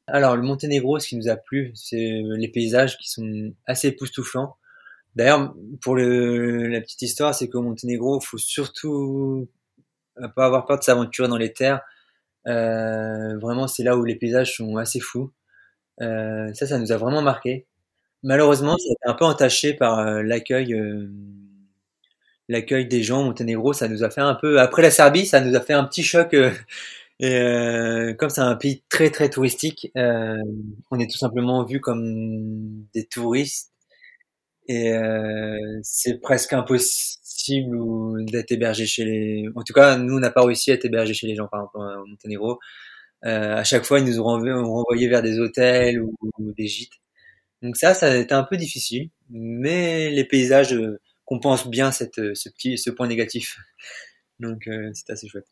Alors, 0.09 0.37
le 0.37 0.43
Monténégro, 0.43 0.99
ce 0.99 1.09
qui 1.09 1.17
nous 1.17 1.29
a 1.29 1.37
plu, 1.37 1.71
c'est 1.75 2.23
les 2.37 2.49
paysages 2.49 2.99
qui 2.99 3.09
sont 3.09 3.53
assez 3.67 3.89
époustouflants. 3.89 4.57
D'ailleurs, 5.15 5.55
pour 5.81 5.97
la 5.97 6.81
petite 6.81 7.03
histoire, 7.03 7.35
c'est 7.35 7.49
qu'au 7.49 7.63
Monténégro, 7.63 8.19
il 8.21 8.27
faut 8.27 8.39
surtout 8.39 9.49
pas 10.35 10.47
avoir 10.47 10.67
peur 10.67 10.79
de 10.79 10.85
s'aventurer 10.85 11.29
dans 11.29 11.39
les 11.39 11.53
terres 11.53 11.83
euh, 12.47 13.39
vraiment, 13.39 13.67
c'est 13.69 13.83
là 13.83 13.97
où 13.97 14.05
les 14.05 14.17
paysages 14.17 14.57
sont 14.57 14.77
assez 14.77 15.01
fous. 15.01 15.33
Euh, 16.01 16.53
ça, 16.55 16.67
ça 16.67 16.79
nous 16.79 16.93
a 16.93 16.97
vraiment 16.97 17.23
marqué. 17.23 17.67
Malheureusement, 18.23 18.77
ça 18.79 18.85
a 18.89 18.93
été 18.93 19.03
un 19.07 19.15
peu 19.15 19.25
entaché 19.25 19.75
par 19.75 19.99
euh, 19.99 20.23
l'accueil, 20.23 20.77
l'accueil 22.49 22.87
des 22.87 23.03
gens 23.03 23.23
au 23.23 23.25
Monténégro. 23.25 23.73
Ça 23.73 23.89
nous 23.89 24.05
a 24.05 24.11
fait 24.11 24.21
un 24.21 24.35
peu, 24.35 24.61
après 24.61 24.83
la 24.83 24.91
Serbie, 24.91 25.27
ça 25.27 25.41
nous 25.41 25.55
a 25.57 25.61
fait 25.61 25.73
un 25.73 25.85
petit 25.85 26.03
choc. 26.05 26.35
et 27.21 28.15
comme 28.19 28.31
c'est 28.31 28.41
un 28.41 28.57
pays 28.57 28.83
très 28.89 29.11
très 29.11 29.31
touristique, 29.31 29.91
on 29.97 30.99
est 30.99 31.11
tout 31.11 31.19
simplement 31.19 31.65
vu 31.65 31.81
comme 31.81 32.85
des 32.95 33.07
touristes 33.07 33.73
et 34.69 34.93
c'est 35.83 36.21
presque 36.21 36.53
impossible 36.53 38.25
d'être 38.27 38.53
hébergé 38.53 38.87
chez 38.87 39.05
les. 39.05 39.49
En 39.57 39.63
tout 39.63 39.73
cas, 39.73 39.97
nous, 39.99 40.17
on 40.17 40.21
n'a 40.21 40.31
pas 40.31 40.45
réussi 40.45 40.71
à 40.71 40.75
être 40.75 40.85
hébergé 40.85 41.15
chez 41.15 41.27
les 41.27 41.35
gens, 41.37 41.49
par 41.49 41.61
exemple, 41.63 41.79
au 41.79 42.07
Monténégro. 42.07 42.59
Euh, 43.25 43.57
à 43.57 43.65
chaque 43.65 43.85
fois, 43.85 44.01
ils 44.01 44.07
nous 44.07 44.21
ont 44.21 44.25
renvoyé 44.25 45.09
vers 45.09 45.23
des 45.23 45.39
hôtels 45.41 46.03
ou, 46.03 46.15
des 46.57 46.67
gîtes. 46.67 46.93
Donc 47.63 47.77
ça, 47.77 47.95
ça 47.95 48.11
a 48.11 48.17
été 48.17 48.35
un 48.35 48.45
peu 48.45 48.57
difficile, 48.57 49.11
mais 49.31 50.11
les 50.11 50.25
paysages 50.25 50.75
euh, 50.75 51.01
compensent 51.25 51.69
bien 51.69 51.93
cette, 51.93 52.19
euh, 52.19 52.35
ce 52.35 52.49
petit, 52.49 52.77
ce 52.79 52.91
point 52.91 53.07
négatif. 53.07 53.59
Donc 54.41 54.67
euh, 54.67 54.91
c'est 54.95 55.11
assez 55.11 55.29
chouette. 55.29 55.47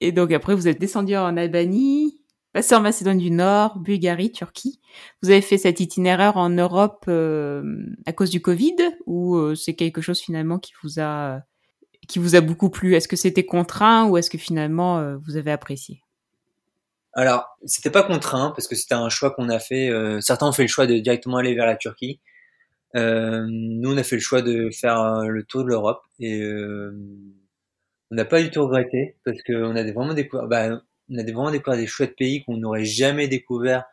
Et 0.00 0.10
donc 0.10 0.32
après, 0.32 0.56
vous 0.56 0.66
êtes 0.66 0.80
descendu 0.80 1.14
en 1.14 1.36
Albanie, 1.36 2.20
passé 2.52 2.74
en 2.74 2.80
Macédoine 2.80 3.18
du 3.18 3.30
Nord, 3.30 3.78
Bulgarie, 3.78 4.32
Turquie. 4.32 4.80
Vous 5.22 5.30
avez 5.30 5.40
fait 5.40 5.58
cet 5.58 5.80
itinéraire 5.80 6.36
en 6.36 6.50
Europe 6.50 7.04
euh, 7.08 7.62
à 8.04 8.12
cause 8.12 8.30
du 8.30 8.42
Covid 8.42 8.76
ou 9.06 9.36
euh, 9.36 9.54
c'est 9.54 9.74
quelque 9.74 10.00
chose 10.00 10.20
finalement 10.20 10.58
qui 10.58 10.72
vous 10.82 11.00
a 11.00 11.42
qui 12.08 12.18
vous 12.18 12.34
a 12.34 12.40
beaucoup 12.40 12.68
plu? 12.68 12.96
Est-ce 12.96 13.06
que 13.08 13.16
c'était 13.16 13.46
contraint 13.46 14.08
ou 14.08 14.16
est-ce 14.18 14.28
que 14.28 14.38
finalement 14.38 14.98
euh, 14.98 15.16
vous 15.24 15.36
avez 15.36 15.52
apprécié? 15.52 16.01
Alors, 17.14 17.46
c'était 17.64 17.90
pas 17.90 18.02
contraint 18.02 18.52
parce 18.56 18.68
que 18.68 18.74
c'était 18.74 18.94
un 18.94 19.08
choix 19.08 19.30
qu'on 19.32 19.48
a 19.48 19.58
fait. 19.58 19.90
certains 20.20 20.46
ont 20.46 20.52
fait 20.52 20.62
le 20.62 20.68
choix 20.68 20.86
de 20.86 20.98
directement 20.98 21.36
aller 21.38 21.54
vers 21.54 21.66
la 21.66 21.76
Turquie. 21.76 22.20
nous, 22.94 23.92
on 23.92 23.96
a 23.96 24.02
fait 24.02 24.16
le 24.16 24.22
choix 24.22 24.42
de 24.42 24.70
faire 24.70 25.22
le 25.22 25.42
tour 25.44 25.64
de 25.64 25.68
l'Europe 25.68 26.02
et 26.20 26.42
on 28.12 28.14
n'a 28.14 28.24
pas 28.24 28.42
du 28.42 28.50
tout 28.50 28.62
regretté 28.62 29.16
parce 29.24 29.42
qu'on 29.42 29.74
a 29.74 29.82
vraiment 29.84 30.14
découvert. 30.14 30.46
Bah, 30.46 30.80
on 31.08 31.18
a 31.18 31.22
vraiment 31.22 31.50
découvert 31.50 31.78
des 31.78 31.86
chouettes 31.86 32.16
pays 32.16 32.44
qu'on 32.44 32.56
n'aurait 32.56 32.84
jamais 32.84 33.28
découvert 33.28 33.84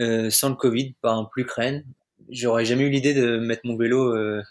euh, 0.00 0.30
sans 0.30 0.50
le 0.50 0.56
Covid, 0.56 0.94
par 1.00 1.14
exemple 1.14 1.32
l'Ukraine. 1.36 1.84
J'aurais 2.30 2.64
jamais 2.64 2.84
eu 2.84 2.90
l'idée 2.90 3.14
de 3.14 3.38
mettre 3.38 3.62
mon 3.64 3.76
vélo 3.76 4.14
euh, 4.14 4.42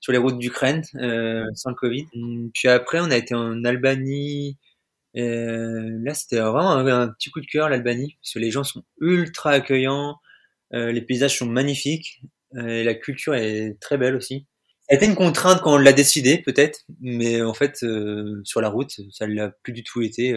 sur 0.00 0.12
les 0.12 0.18
routes 0.18 0.38
d'Ukraine 0.38 0.82
euh, 0.96 1.44
sans 1.54 1.70
le 1.70 1.76
Covid. 1.76 2.06
Puis 2.54 2.68
après, 2.68 3.00
on 3.00 3.10
a 3.10 3.16
été 3.16 3.34
en 3.34 3.64
Albanie. 3.64 4.56
Là, 5.14 6.14
c'était 6.14 6.38
vraiment 6.38 6.72
un, 6.72 7.08
petit 7.08 7.30
coup 7.30 7.40
de 7.40 7.46
cœur 7.46 7.68
l'Albanie, 7.68 8.16
parce 8.20 8.34
que 8.34 8.38
les 8.38 8.50
gens 8.50 8.64
sont 8.64 8.82
ultra 9.00 9.50
accueillants, 9.50 10.16
les 10.72 11.02
paysages 11.02 11.38
sont 11.38 11.46
magnifiques, 11.46 12.22
et 12.56 12.84
la 12.84 12.94
culture 12.94 13.34
est 13.34 13.78
très 13.80 13.98
belle 13.98 14.16
aussi. 14.16 14.46
Ça 14.88 14.94
a 14.94 14.96
été 14.96 15.06
une 15.06 15.14
contrainte 15.14 15.60
quand 15.62 15.74
on 15.74 15.78
l'a 15.78 15.92
décidé, 15.92 16.38
peut-être, 16.38 16.80
mais 17.00 17.42
en 17.42 17.54
fait, 17.54 17.84
sur 18.44 18.60
la 18.60 18.68
route, 18.68 18.92
ça 19.12 19.26
l'a 19.26 19.50
plus 19.62 19.72
du 19.72 19.82
tout 19.84 20.02
été. 20.02 20.34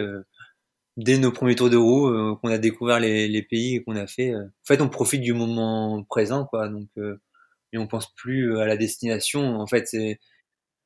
dès 0.96 1.18
nos 1.18 1.32
premiers 1.32 1.56
tours 1.56 1.70
de 1.70 1.76
roue, 1.76 2.08
euh, 2.08 2.36
qu'on 2.40 2.50
a 2.50 2.58
découvert 2.58 3.00
les, 3.00 3.28
les 3.28 3.42
pays 3.42 3.82
qu'on 3.84 3.96
a 3.96 4.06
fait. 4.06 4.32
Euh. 4.32 4.44
En 4.44 4.66
fait, 4.66 4.80
on 4.80 4.88
profite 4.88 5.22
du 5.22 5.32
moment 5.32 6.04
présent, 6.04 6.46
quoi. 6.46 6.68
Donc, 6.68 6.88
euh, 6.98 7.20
et 7.72 7.78
on 7.78 7.88
pense 7.88 8.12
plus 8.14 8.58
à 8.58 8.66
la 8.66 8.76
destination. 8.76 9.60
En 9.60 9.66
fait, 9.66 9.88
c'est 9.88 10.20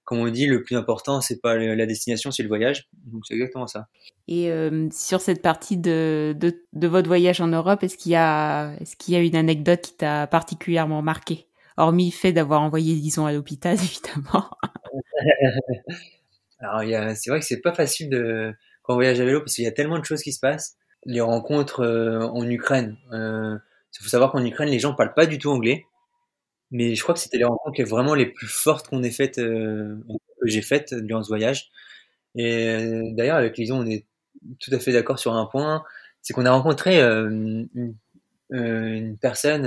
comme 0.08 0.20
on 0.20 0.28
dit, 0.30 0.46
le 0.46 0.62
plus 0.62 0.74
important, 0.74 1.20
c'est 1.20 1.38
pas 1.38 1.58
la 1.58 1.84
destination, 1.84 2.30
c'est 2.30 2.42
le 2.42 2.48
voyage. 2.48 2.88
Donc, 3.12 3.26
c'est 3.26 3.34
exactement 3.34 3.66
ça. 3.66 3.88
Et 4.26 4.50
sur 4.90 5.20
cette 5.20 5.42
partie 5.42 5.76
de, 5.76 6.34
de, 6.34 6.64
de, 6.72 6.88
votre 6.88 7.08
voyage 7.08 7.42
en 7.42 7.48
Europe, 7.48 7.82
est-ce 7.82 7.98
qu'il 7.98 8.12
y 8.12 8.16
a, 8.16 8.72
est-ce 8.80 8.96
qu'il 8.96 9.12
y 9.12 9.18
a 9.18 9.20
une 9.20 9.36
anecdote 9.36 9.82
qui 9.82 9.96
t'a 9.98 10.26
particulièrement 10.26 11.02
marqué, 11.02 11.46
hormis 11.76 12.06
le 12.06 12.12
fait 12.12 12.32
d'avoir 12.32 12.62
envoyé, 12.62 12.94
disons, 12.94 13.26
à 13.26 13.34
l'hôpital, 13.34 13.74
évidemment. 13.82 14.48
Alors, 16.60 17.14
c'est 17.14 17.28
vrai 17.28 17.40
que 17.40 17.46
c'est 17.46 17.60
pas 17.60 17.74
facile 17.74 18.08
de 18.08 18.54
quand 18.84 18.94
on 18.94 18.96
voyage 18.96 19.20
à 19.20 19.26
vélo 19.26 19.40
parce 19.40 19.56
qu'il 19.56 19.64
y 19.64 19.68
a 19.68 19.72
tellement 19.72 19.98
de 19.98 20.06
choses 20.06 20.22
qui 20.22 20.32
se 20.32 20.40
passent. 20.40 20.78
Les 21.04 21.20
rencontres 21.20 21.80
euh, 21.84 22.20
en 22.20 22.48
Ukraine. 22.48 22.96
Euh, 23.12 23.58
il 24.00 24.02
faut 24.02 24.08
savoir 24.08 24.32
qu'en 24.32 24.42
Ukraine, 24.42 24.70
les 24.70 24.78
gens 24.78 24.94
parlent 24.94 25.12
pas 25.12 25.26
du 25.26 25.36
tout 25.36 25.50
anglais. 25.50 25.84
Mais 26.70 26.94
je 26.94 27.02
crois 27.02 27.14
que 27.14 27.20
c'était 27.20 27.38
les 27.38 27.44
rencontres 27.44 27.82
vraiment 27.84 28.14
les 28.14 28.26
plus 28.26 28.46
fortes 28.46 28.88
qu'on 28.88 29.02
ait 29.02 29.10
faites, 29.10 29.38
euh, 29.38 29.96
que 30.40 30.48
j'ai 30.48 30.62
faites 30.62 30.94
durant 30.94 31.22
ce 31.22 31.28
voyage. 31.28 31.70
Et 32.36 32.68
euh, 32.68 33.10
d'ailleurs, 33.12 33.36
avec 33.36 33.56
Lison, 33.56 33.78
on 33.80 33.86
est 33.86 34.04
tout 34.60 34.70
à 34.72 34.78
fait 34.78 34.92
d'accord 34.92 35.18
sur 35.18 35.34
un 35.34 35.46
point, 35.46 35.82
c'est 36.22 36.34
qu'on 36.34 36.46
a 36.46 36.50
rencontré 36.50 37.00
une, 37.00 37.68
une, 38.50 39.18
personne, 39.18 39.66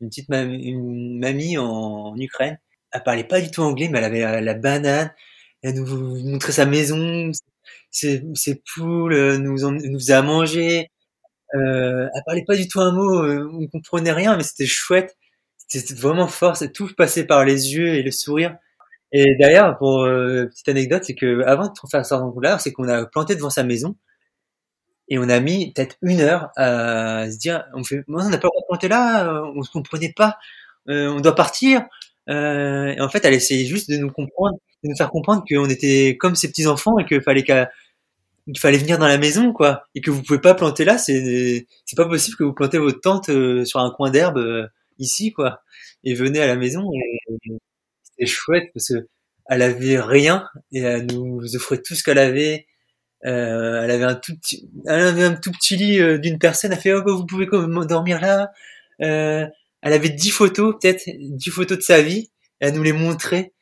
une 0.00 0.08
petite 0.08 0.28
mamie, 0.28 0.64
une 0.64 1.18
mamie 1.18 1.58
en, 1.58 1.66
en, 1.66 2.16
Ukraine. 2.18 2.58
Elle 2.92 3.02
parlait 3.02 3.24
pas 3.24 3.40
du 3.40 3.50
tout 3.50 3.62
anglais, 3.62 3.88
mais 3.88 3.98
elle 3.98 4.04
avait 4.04 4.40
la, 4.40 4.54
banane. 4.54 5.12
Elle 5.62 5.74
nous 5.76 6.22
montrait 6.24 6.52
sa 6.52 6.66
maison, 6.66 7.32
ses, 7.92 8.24
ses 8.34 8.62
poules, 8.74 9.12
euh, 9.12 9.38
nous, 9.38 9.70
nous 9.70 10.10
a 10.10 10.22
mangé. 10.22 10.90
Euh, 11.54 12.08
elle 12.14 12.22
parlait 12.24 12.44
pas 12.44 12.56
du 12.56 12.66
tout 12.68 12.80
un 12.80 12.92
mot, 12.92 13.22
euh, 13.24 13.48
on 13.52 13.66
comprenait 13.68 14.12
rien, 14.12 14.36
mais 14.36 14.42
c'était 14.42 14.66
chouette. 14.66 15.16
C'était 15.80 15.94
vraiment 16.00 16.28
fort, 16.28 16.56
c'est 16.56 16.72
tout 16.72 16.88
passé 16.96 17.26
par 17.26 17.44
les 17.44 17.74
yeux 17.74 17.94
et 17.94 18.02
le 18.02 18.10
sourire. 18.10 18.56
Et 19.12 19.36
d'ailleurs, 19.40 19.76
pour 19.78 20.04
euh, 20.04 20.46
petite 20.46 20.68
anecdote, 20.68 21.04
c'est 21.04 21.14
que 21.14 21.42
avant 21.44 21.68
de 21.68 21.72
faire 21.90 22.06
ça 22.06 22.22
là, 22.42 22.58
c'est 22.58 22.72
qu'on 22.72 22.88
a 22.88 23.06
planté 23.06 23.36
devant 23.36 23.50
sa 23.50 23.62
maison 23.62 23.96
et 25.08 25.18
on 25.18 25.28
a 25.28 25.40
mis 25.40 25.72
peut-être 25.72 25.96
une 26.02 26.20
heure 26.20 26.50
à 26.56 27.30
se 27.30 27.36
dire, 27.38 27.64
on 27.74 27.84
fait, 27.84 28.04
on 28.08 28.28
n'a 28.28 28.38
pas 28.38 28.48
le 28.48 28.50
droit 28.50 28.60
de 28.62 28.66
planter 28.68 28.88
là, 28.88 29.28
euh, 29.28 29.52
on 29.56 29.62
se 29.62 29.70
comprenait 29.70 30.12
pas, 30.16 30.38
on 30.88 31.20
doit 31.20 31.34
partir. 31.34 31.82
et 32.28 33.00
en 33.00 33.08
fait, 33.10 33.24
elle 33.24 33.34
essayait 33.34 33.66
juste 33.66 33.90
de 33.90 33.96
nous 33.96 34.10
comprendre 34.10 34.58
de 34.82 34.88
nous 34.88 34.96
faire 34.96 35.10
comprendre 35.10 35.44
qu'on 35.48 35.68
était 35.68 36.16
comme 36.18 36.34
ces 36.34 36.48
petits 36.48 36.66
enfants 36.66 36.98
et 36.98 37.04
qu'il 37.04 37.22
fallait 37.22 37.44
qu'il 37.44 37.68
fallait 38.58 38.78
venir 38.78 38.98
dans 38.98 39.06
la 39.06 39.18
maison 39.18 39.52
quoi 39.52 39.84
et 39.94 40.00
que 40.00 40.10
vous 40.10 40.22
pouvez 40.22 40.40
pas 40.40 40.54
planter 40.54 40.84
là 40.84 40.98
c'est 40.98 41.66
c'est 41.84 41.96
pas 41.96 42.06
possible 42.06 42.36
que 42.36 42.44
vous 42.44 42.52
plantez 42.52 42.78
votre 42.78 43.00
tente 43.00 43.28
euh, 43.28 43.64
sur 43.64 43.80
un 43.80 43.90
coin 43.90 44.10
d'herbe 44.10 44.38
euh, 44.38 44.66
ici 44.98 45.32
quoi. 45.32 45.62
Et 46.04 46.14
venez 46.14 46.40
à 46.40 46.46
la 46.46 46.56
maison 46.56 46.90
et, 46.92 47.28
c'était 48.02 48.26
chouette 48.26 48.70
parce 48.74 48.88
que 48.88 49.08
elle 49.48 49.62
avait 49.62 50.00
rien 50.00 50.48
et 50.72 50.80
elle 50.80 51.06
nous 51.06 51.56
offrait 51.56 51.82
tout 51.82 51.94
ce 51.94 52.04
qu'elle 52.04 52.18
avait. 52.18 52.66
Euh, 53.24 53.82
elle 53.84 53.90
avait 53.92 54.04
un 54.04 54.16
tout 54.16 54.36
petit 54.36 54.68
elle 54.86 55.02
avait 55.02 55.24
un 55.24 55.34
tout 55.34 55.52
petit 55.52 55.76
lit 55.76 56.00
euh, 56.00 56.18
d'une 56.18 56.38
personne. 56.38 56.72
Elle 56.72 56.78
fait 56.78 56.92
oh, 56.92 57.02
vous 57.04 57.26
pouvez 57.26 57.46
dormir 57.86 58.20
là. 58.20 58.52
Elle 58.98 59.92
avait 59.92 60.10
dix 60.10 60.30
photos 60.30 60.76
peut-être 60.80 61.04
dix 61.06 61.50
photos 61.50 61.78
de 61.78 61.82
sa 61.82 62.02
vie. 62.02 62.30
Elle 62.60 62.74
nous 62.74 62.82
les 62.82 62.92
montrait. 62.92 63.52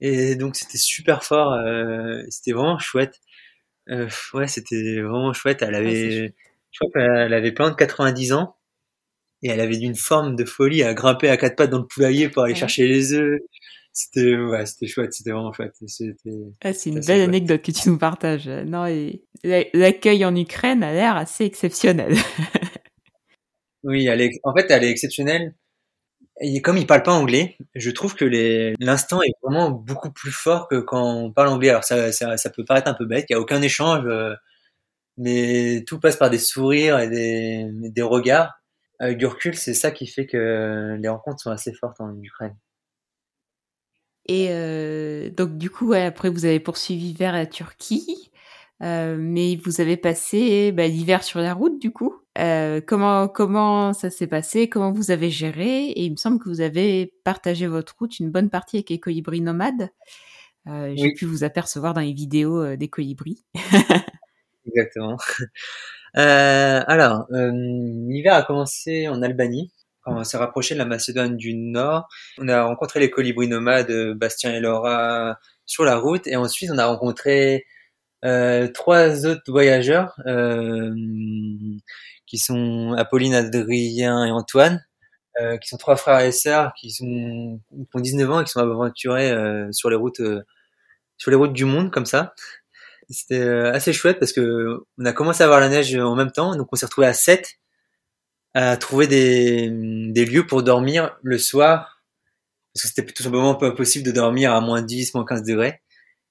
Et 0.00 0.34
donc 0.36 0.56
c'était 0.56 0.78
super 0.78 1.24
fort, 1.24 1.52
euh, 1.52 2.22
c'était 2.30 2.52
vraiment 2.52 2.78
chouette. 2.78 3.20
Euh, 3.90 4.08
ouais, 4.34 4.46
c'était 4.46 5.00
vraiment 5.00 5.32
chouette. 5.32 5.62
Elle 5.62 5.74
avait, 5.74 6.34
je 6.70 6.78
crois 6.78 6.90
qu'elle 6.92 7.34
avait 7.34 7.52
plein 7.52 7.70
de 7.70 7.74
90 7.74 8.32
ans 8.32 8.56
et 9.42 9.48
elle 9.48 9.60
avait 9.60 9.78
d'une 9.78 9.94
forme 9.94 10.36
de 10.36 10.44
folie 10.44 10.82
à 10.82 10.94
grimper 10.94 11.28
à 11.28 11.36
quatre 11.36 11.56
pattes 11.56 11.70
dans 11.70 11.78
le 11.78 11.86
poulailler 11.86 12.28
pour 12.28 12.44
aller 12.44 12.54
chercher 12.54 12.86
les 12.86 13.12
œufs. 13.14 13.40
C'était 13.92 14.36
ouais, 14.36 14.66
c'était 14.66 14.86
chouette, 14.86 15.12
c'était 15.12 15.32
vraiment 15.32 15.52
chouette. 15.52 15.74
Ah, 16.62 16.72
c'est 16.72 16.90
une 16.90 17.00
belle 17.00 17.22
anecdote 17.22 17.62
que 17.62 17.72
tu 17.72 17.88
nous 17.88 17.98
partages. 17.98 18.48
Non, 18.48 18.86
et 18.86 19.22
l'accueil 19.42 20.24
en 20.24 20.34
Ukraine 20.36 20.82
a 20.82 20.92
l'air 20.92 21.16
assez 21.16 21.44
exceptionnel. 21.44 22.14
oui, 23.82 24.06
elle 24.06 24.20
est, 24.20 24.30
en 24.44 24.54
fait, 24.54 24.66
elle 24.70 24.84
est 24.84 24.90
exceptionnelle 24.90 25.54
et 26.40 26.62
comme 26.62 26.78
il 26.78 26.86
parle 26.86 27.02
pas 27.02 27.12
anglais, 27.12 27.56
je 27.74 27.90
trouve 27.90 28.14
que 28.14 28.24
l'instant 28.80 29.22
est 29.22 29.32
vraiment 29.42 29.70
beaucoup 29.70 30.10
plus 30.10 30.32
fort 30.32 30.68
que 30.68 30.80
quand 30.80 31.02
on 31.02 31.32
parle 31.32 31.48
anglais. 31.48 31.68
Alors 31.68 31.84
ça, 31.84 32.12
ça, 32.12 32.36
ça 32.38 32.50
peut 32.50 32.64
paraître 32.64 32.88
un 32.88 32.94
peu 32.94 33.04
bête, 33.04 33.26
il 33.28 33.34
y 33.34 33.36
a 33.36 33.40
aucun 33.40 33.60
échange, 33.60 34.04
euh, 34.06 34.34
mais 35.18 35.84
tout 35.86 36.00
passe 36.00 36.16
par 36.16 36.30
des 36.30 36.38
sourires 36.38 36.98
et 37.00 37.08
des, 37.08 37.66
des 37.70 38.02
regards. 38.02 38.52
Avec 39.00 39.16
du 39.16 39.26
recul, 39.26 39.56
c'est 39.56 39.74
ça 39.74 39.90
qui 39.90 40.06
fait 40.06 40.26
que 40.26 40.96
les 41.00 41.08
rencontres 41.08 41.40
sont 41.40 41.50
assez 41.50 41.72
fortes 41.72 42.00
en 42.00 42.14
Ukraine. 42.22 42.56
Et 44.26 44.48
euh, 44.50 45.30
donc 45.30 45.56
du 45.56 45.70
coup, 45.70 45.88
ouais, 45.88 46.04
après 46.04 46.28
vous 46.28 46.44
avez 46.44 46.60
poursuivi 46.60 47.14
vers 47.14 47.32
la 47.32 47.46
Turquie, 47.46 48.30
euh, 48.82 49.16
mais 49.18 49.56
vous 49.56 49.80
avez 49.80 49.96
passé 49.96 50.70
bah, 50.70 50.86
l'hiver 50.86 51.24
sur 51.24 51.40
la 51.40 51.54
route 51.54 51.80
du 51.80 51.90
coup. 51.90 52.14
Euh, 52.38 52.82
comment 52.86 53.26
comment 53.26 53.94
ça 53.94 54.10
s'est 54.10 54.26
passé? 54.26 54.68
Comment 54.68 54.92
vous 54.92 55.10
avez 55.10 55.30
géré? 55.30 55.86
Et 55.86 56.04
il 56.04 56.12
me 56.12 56.16
semble 56.16 56.38
que 56.38 56.50
vous 56.50 56.60
avez 56.60 57.14
partagé 57.24 57.66
votre 57.66 57.96
route 57.98 58.20
une 58.20 58.30
bonne 58.30 58.50
partie 58.50 58.76
avec 58.76 58.90
les 58.90 59.00
colibris 59.00 59.40
nomades. 59.40 59.88
J'ai 60.66 61.14
pu 61.14 61.24
vous 61.24 61.42
apercevoir 61.42 61.94
dans 61.94 62.02
les 62.02 62.12
vidéos 62.12 62.76
des 62.76 62.88
colibris. 62.88 63.44
Exactement. 64.66 65.16
Euh, 66.16 66.82
alors, 66.86 67.26
euh, 67.32 67.50
l'hiver 67.52 68.34
a 68.34 68.42
commencé 68.42 69.08
en 69.08 69.22
Albanie. 69.22 69.72
Quand 70.02 70.16
on 70.16 70.24
s'est 70.24 70.38
rapproché 70.38 70.74
de 70.74 70.78
la 70.78 70.86
Macédoine 70.86 71.36
du 71.36 71.54
Nord, 71.54 72.08
on 72.38 72.48
a 72.48 72.62
rencontré 72.64 73.00
les 73.00 73.10
colibris 73.10 73.48
nomades 73.48 74.14
Bastien 74.14 74.52
et 74.52 74.60
Laura 74.60 75.38
sur 75.66 75.84
la 75.84 75.96
route, 75.98 76.26
et 76.26 76.36
ensuite 76.36 76.70
on 76.72 76.78
a 76.78 76.86
rencontré 76.86 77.66
trois 78.74 79.26
autres 79.26 79.42
voyageurs 79.48 80.14
qui 82.26 82.38
sont 82.38 82.94
Apolline, 82.96 83.34
Adrien 83.34 84.24
et 84.24 84.30
Antoine, 84.30 84.84
euh, 85.40 85.58
qui 85.58 85.68
sont 85.68 85.76
trois 85.78 85.96
frères 85.96 86.20
et 86.20 86.32
sœurs, 86.32 86.72
qui 86.78 86.90
sont 86.90 87.60
qui 87.70 87.96
ont 87.96 88.00
19 88.00 88.30
ans 88.30 88.40
et 88.40 88.44
qui 88.44 88.52
sont 88.52 88.60
aventurés 88.60 89.30
euh, 89.32 89.70
sur 89.72 89.90
les 89.90 89.96
routes 89.96 90.20
euh, 90.20 90.42
sur 91.18 91.30
les 91.30 91.36
routes 91.36 91.52
du 91.52 91.64
monde 91.64 91.90
comme 91.90 92.06
ça. 92.06 92.34
C'était 93.10 93.40
euh, 93.40 93.72
assez 93.72 93.92
chouette 93.92 94.18
parce 94.18 94.32
que 94.32 94.78
on 94.98 95.04
a 95.04 95.12
commencé 95.12 95.42
à 95.42 95.46
voir 95.46 95.60
la 95.60 95.68
neige 95.68 95.94
en 95.96 96.14
même 96.14 96.30
temps, 96.30 96.56
donc 96.56 96.68
on 96.72 96.76
s'est 96.76 96.86
retrouvé 96.86 97.06
à 97.06 97.12
7 97.12 97.58
à 98.54 98.76
trouver 98.76 99.06
des, 99.06 99.68
des 99.70 100.24
lieux 100.24 100.46
pour 100.46 100.62
dormir 100.62 101.16
le 101.22 101.38
soir 101.38 102.02
parce 102.74 102.82
que 102.84 102.88
c'était 102.88 103.12
tout 103.12 103.22
simplement 103.22 103.54
pas 103.54 103.72
possible 103.72 104.04
de 104.06 104.12
dormir 104.12 104.52
à 104.52 104.60
moins 104.60 104.82
10, 104.82 105.14
moins 105.14 105.24
15 105.24 105.42
degrés. 105.42 105.80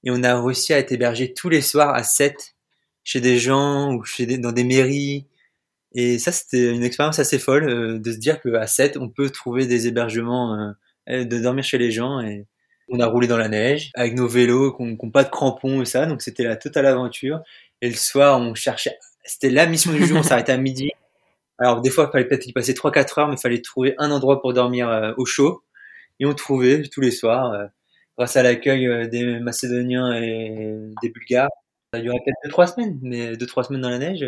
Et 0.04 0.12
on 0.12 0.24
a 0.24 0.42
réussi 0.42 0.74
à 0.74 0.80
être 0.80 0.92
hébergé 0.92 1.34
tous 1.34 1.50
les 1.50 1.62
soirs 1.62 1.94
à 1.94 2.04
7 2.04 2.56
chez 3.04 3.22
des 3.22 3.39
gens 3.39 3.94
ou 3.94 4.04
chez 4.04 4.26
des, 4.26 4.38
dans 4.38 4.52
des 4.52 4.63
mairies 4.63 5.28
et 5.94 6.20
ça, 6.20 6.32
c'était 6.32 6.72
une 6.72 6.84
expérience 6.84 7.20
assez 7.20 7.39
folle 7.39 7.70
euh, 7.70 8.00
de 8.00 8.12
se 8.12 8.18
dire 8.18 8.42
qu'à 8.42 8.68
7, 8.68 8.98
on 8.98 9.10
peut 9.10 9.30
trouver 9.30 9.65
des 9.65 9.88
hébergements, 9.88 10.74
euh, 11.10 11.24
de 11.26 11.39
dormir 11.39 11.63
chez 11.63 11.78
les 11.78 11.92
gens. 11.92 12.20
Et 12.22 12.48
on 12.89 12.99
a 12.99 13.06
roulé 13.06 13.28
dans 13.28 13.38
la 13.38 13.47
neige 13.47 13.91
avec 13.95 14.15
nos 14.15 14.28
vélos 14.28 14.75
qui 14.75 14.84
n'ont 14.84 15.12
pas 15.12 15.23
de 15.23 15.30
crampons 15.30 15.82
et 15.82 15.86
ça. 15.86 16.06
Donc 16.06 16.21
c'était 16.21 16.43
la 16.43 16.56
totale 16.56 16.86
aventure. 16.86 17.41
Et 17.82 17.89
le 17.89 17.95
soir, 17.95 18.39
on 18.39 18.56
cherchait. 18.56 18.97
C'était 19.23 19.49
la 19.49 19.65
mission 19.65 19.91
du 19.91 20.06
jour. 20.06 20.17
On 20.19 20.23
s'arrêtait 20.23 20.52
à 20.52 20.58
midi. 20.58 20.91
Alors 21.58 21.82
des 21.82 21.89
fois, 21.89 22.06
il 22.08 22.12
fallait 22.12 22.28
peut-être 22.28 22.47
y 22.47 22.54
passer 22.54 22.73
3-4 22.73 23.19
heures, 23.19 23.28
mais 23.28 23.36
il 23.36 23.41
fallait 23.41 23.62
trouver 23.62 23.93
un 23.97 24.12
endroit 24.12 24.41
pour 24.41 24.54
dormir 24.54 24.89
euh, 24.89 25.13
au 25.17 25.25
chaud. 25.25 25.63
Et 26.19 26.25
on 26.25 26.34
trouvait 26.34 26.82
tous 26.91 27.02
les 27.02 27.12
soirs, 27.12 27.69
grâce 28.17 28.36
à 28.36 28.43
l'accueil 28.43 29.08
des 29.10 29.39
Macédoniens 29.39 30.13
et 30.13 30.75
des 31.02 31.10
Bulgares. 31.10 31.49
Ça 31.93 32.02
duré 32.02 32.17
peut-être 32.25 32.54
2-3 32.54 32.75
semaines, 32.75 32.99
mais 33.02 33.34
2-3 33.34 33.67
semaines 33.67 33.82
dans 33.82 33.89
la 33.89 33.99
neige. 33.99 34.25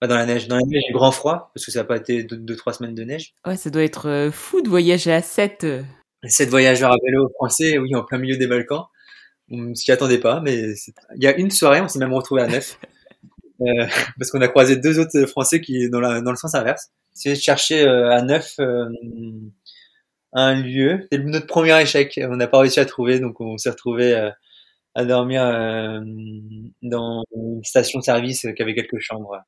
Pas 0.00 0.06
dans 0.06 0.16
la 0.16 0.24
neige. 0.24 0.48
Dans 0.48 0.56
la 0.56 0.62
neige, 0.62 0.84
grand 0.92 1.12
froid, 1.12 1.50
parce 1.54 1.66
que 1.66 1.72
ça 1.72 1.80
n'a 1.80 1.84
pas 1.84 1.96
été 1.96 2.22
2-3 2.22 2.78
semaines 2.78 2.94
de 2.94 3.04
neige. 3.04 3.34
Ouais, 3.46 3.56
ça 3.56 3.68
doit 3.68 3.82
être 3.82 4.08
euh, 4.08 4.30
fou 4.30 4.62
de 4.62 4.68
voyager 4.68 5.12
à 5.12 5.20
7. 5.20 5.66
7 6.24 6.48
voyageurs 6.50 6.92
à 6.92 6.96
vélo 7.04 7.28
français, 7.34 7.78
oui, 7.78 7.94
en 7.94 8.04
plein 8.04 8.18
milieu 8.18 8.36
des 8.36 8.46
Balkans. 8.46 8.84
On 9.50 9.74
s'y 9.74 9.90
attendait 9.90 10.18
pas, 10.20 10.40
mais 10.40 10.74
il 11.16 11.22
y 11.22 11.26
a 11.26 11.36
une 11.36 11.50
soirée, 11.50 11.80
on 11.80 11.88
s'est 11.88 11.98
même 11.98 12.12
retrouvé 12.12 12.42
à 12.42 12.46
9. 12.46 12.78
euh, 13.62 13.86
parce 14.18 14.30
qu'on 14.30 14.40
a 14.40 14.48
croisé 14.48 14.76
deux 14.76 14.98
autres 14.98 15.26
Français 15.26 15.60
qui 15.60 15.88
dans, 15.90 16.00
la, 16.00 16.20
dans 16.20 16.30
le 16.30 16.36
sens 16.36 16.54
inverse. 16.54 16.90
C'est 17.12 17.34
chercher 17.34 17.82
euh, 17.86 18.10
à 18.10 18.22
9 18.22 18.54
euh, 18.60 18.88
un 20.32 20.54
lieu. 20.54 21.08
C'est 21.10 21.18
notre 21.18 21.46
premier 21.46 21.80
échec. 21.80 22.18
On 22.22 22.36
n'a 22.36 22.46
pas 22.46 22.60
réussi 22.60 22.80
à 22.80 22.84
trouver, 22.86 23.18
donc 23.20 23.40
on 23.40 23.58
s'est 23.58 23.70
retrouvé 23.70 24.30
à 24.94 25.04
dormir 25.04 25.42
dans 26.82 27.24
une 27.34 27.64
station-service 27.64 28.46
qui 28.56 28.62
avait 28.62 28.74
quelques 28.74 29.00
chambres. 29.00 29.40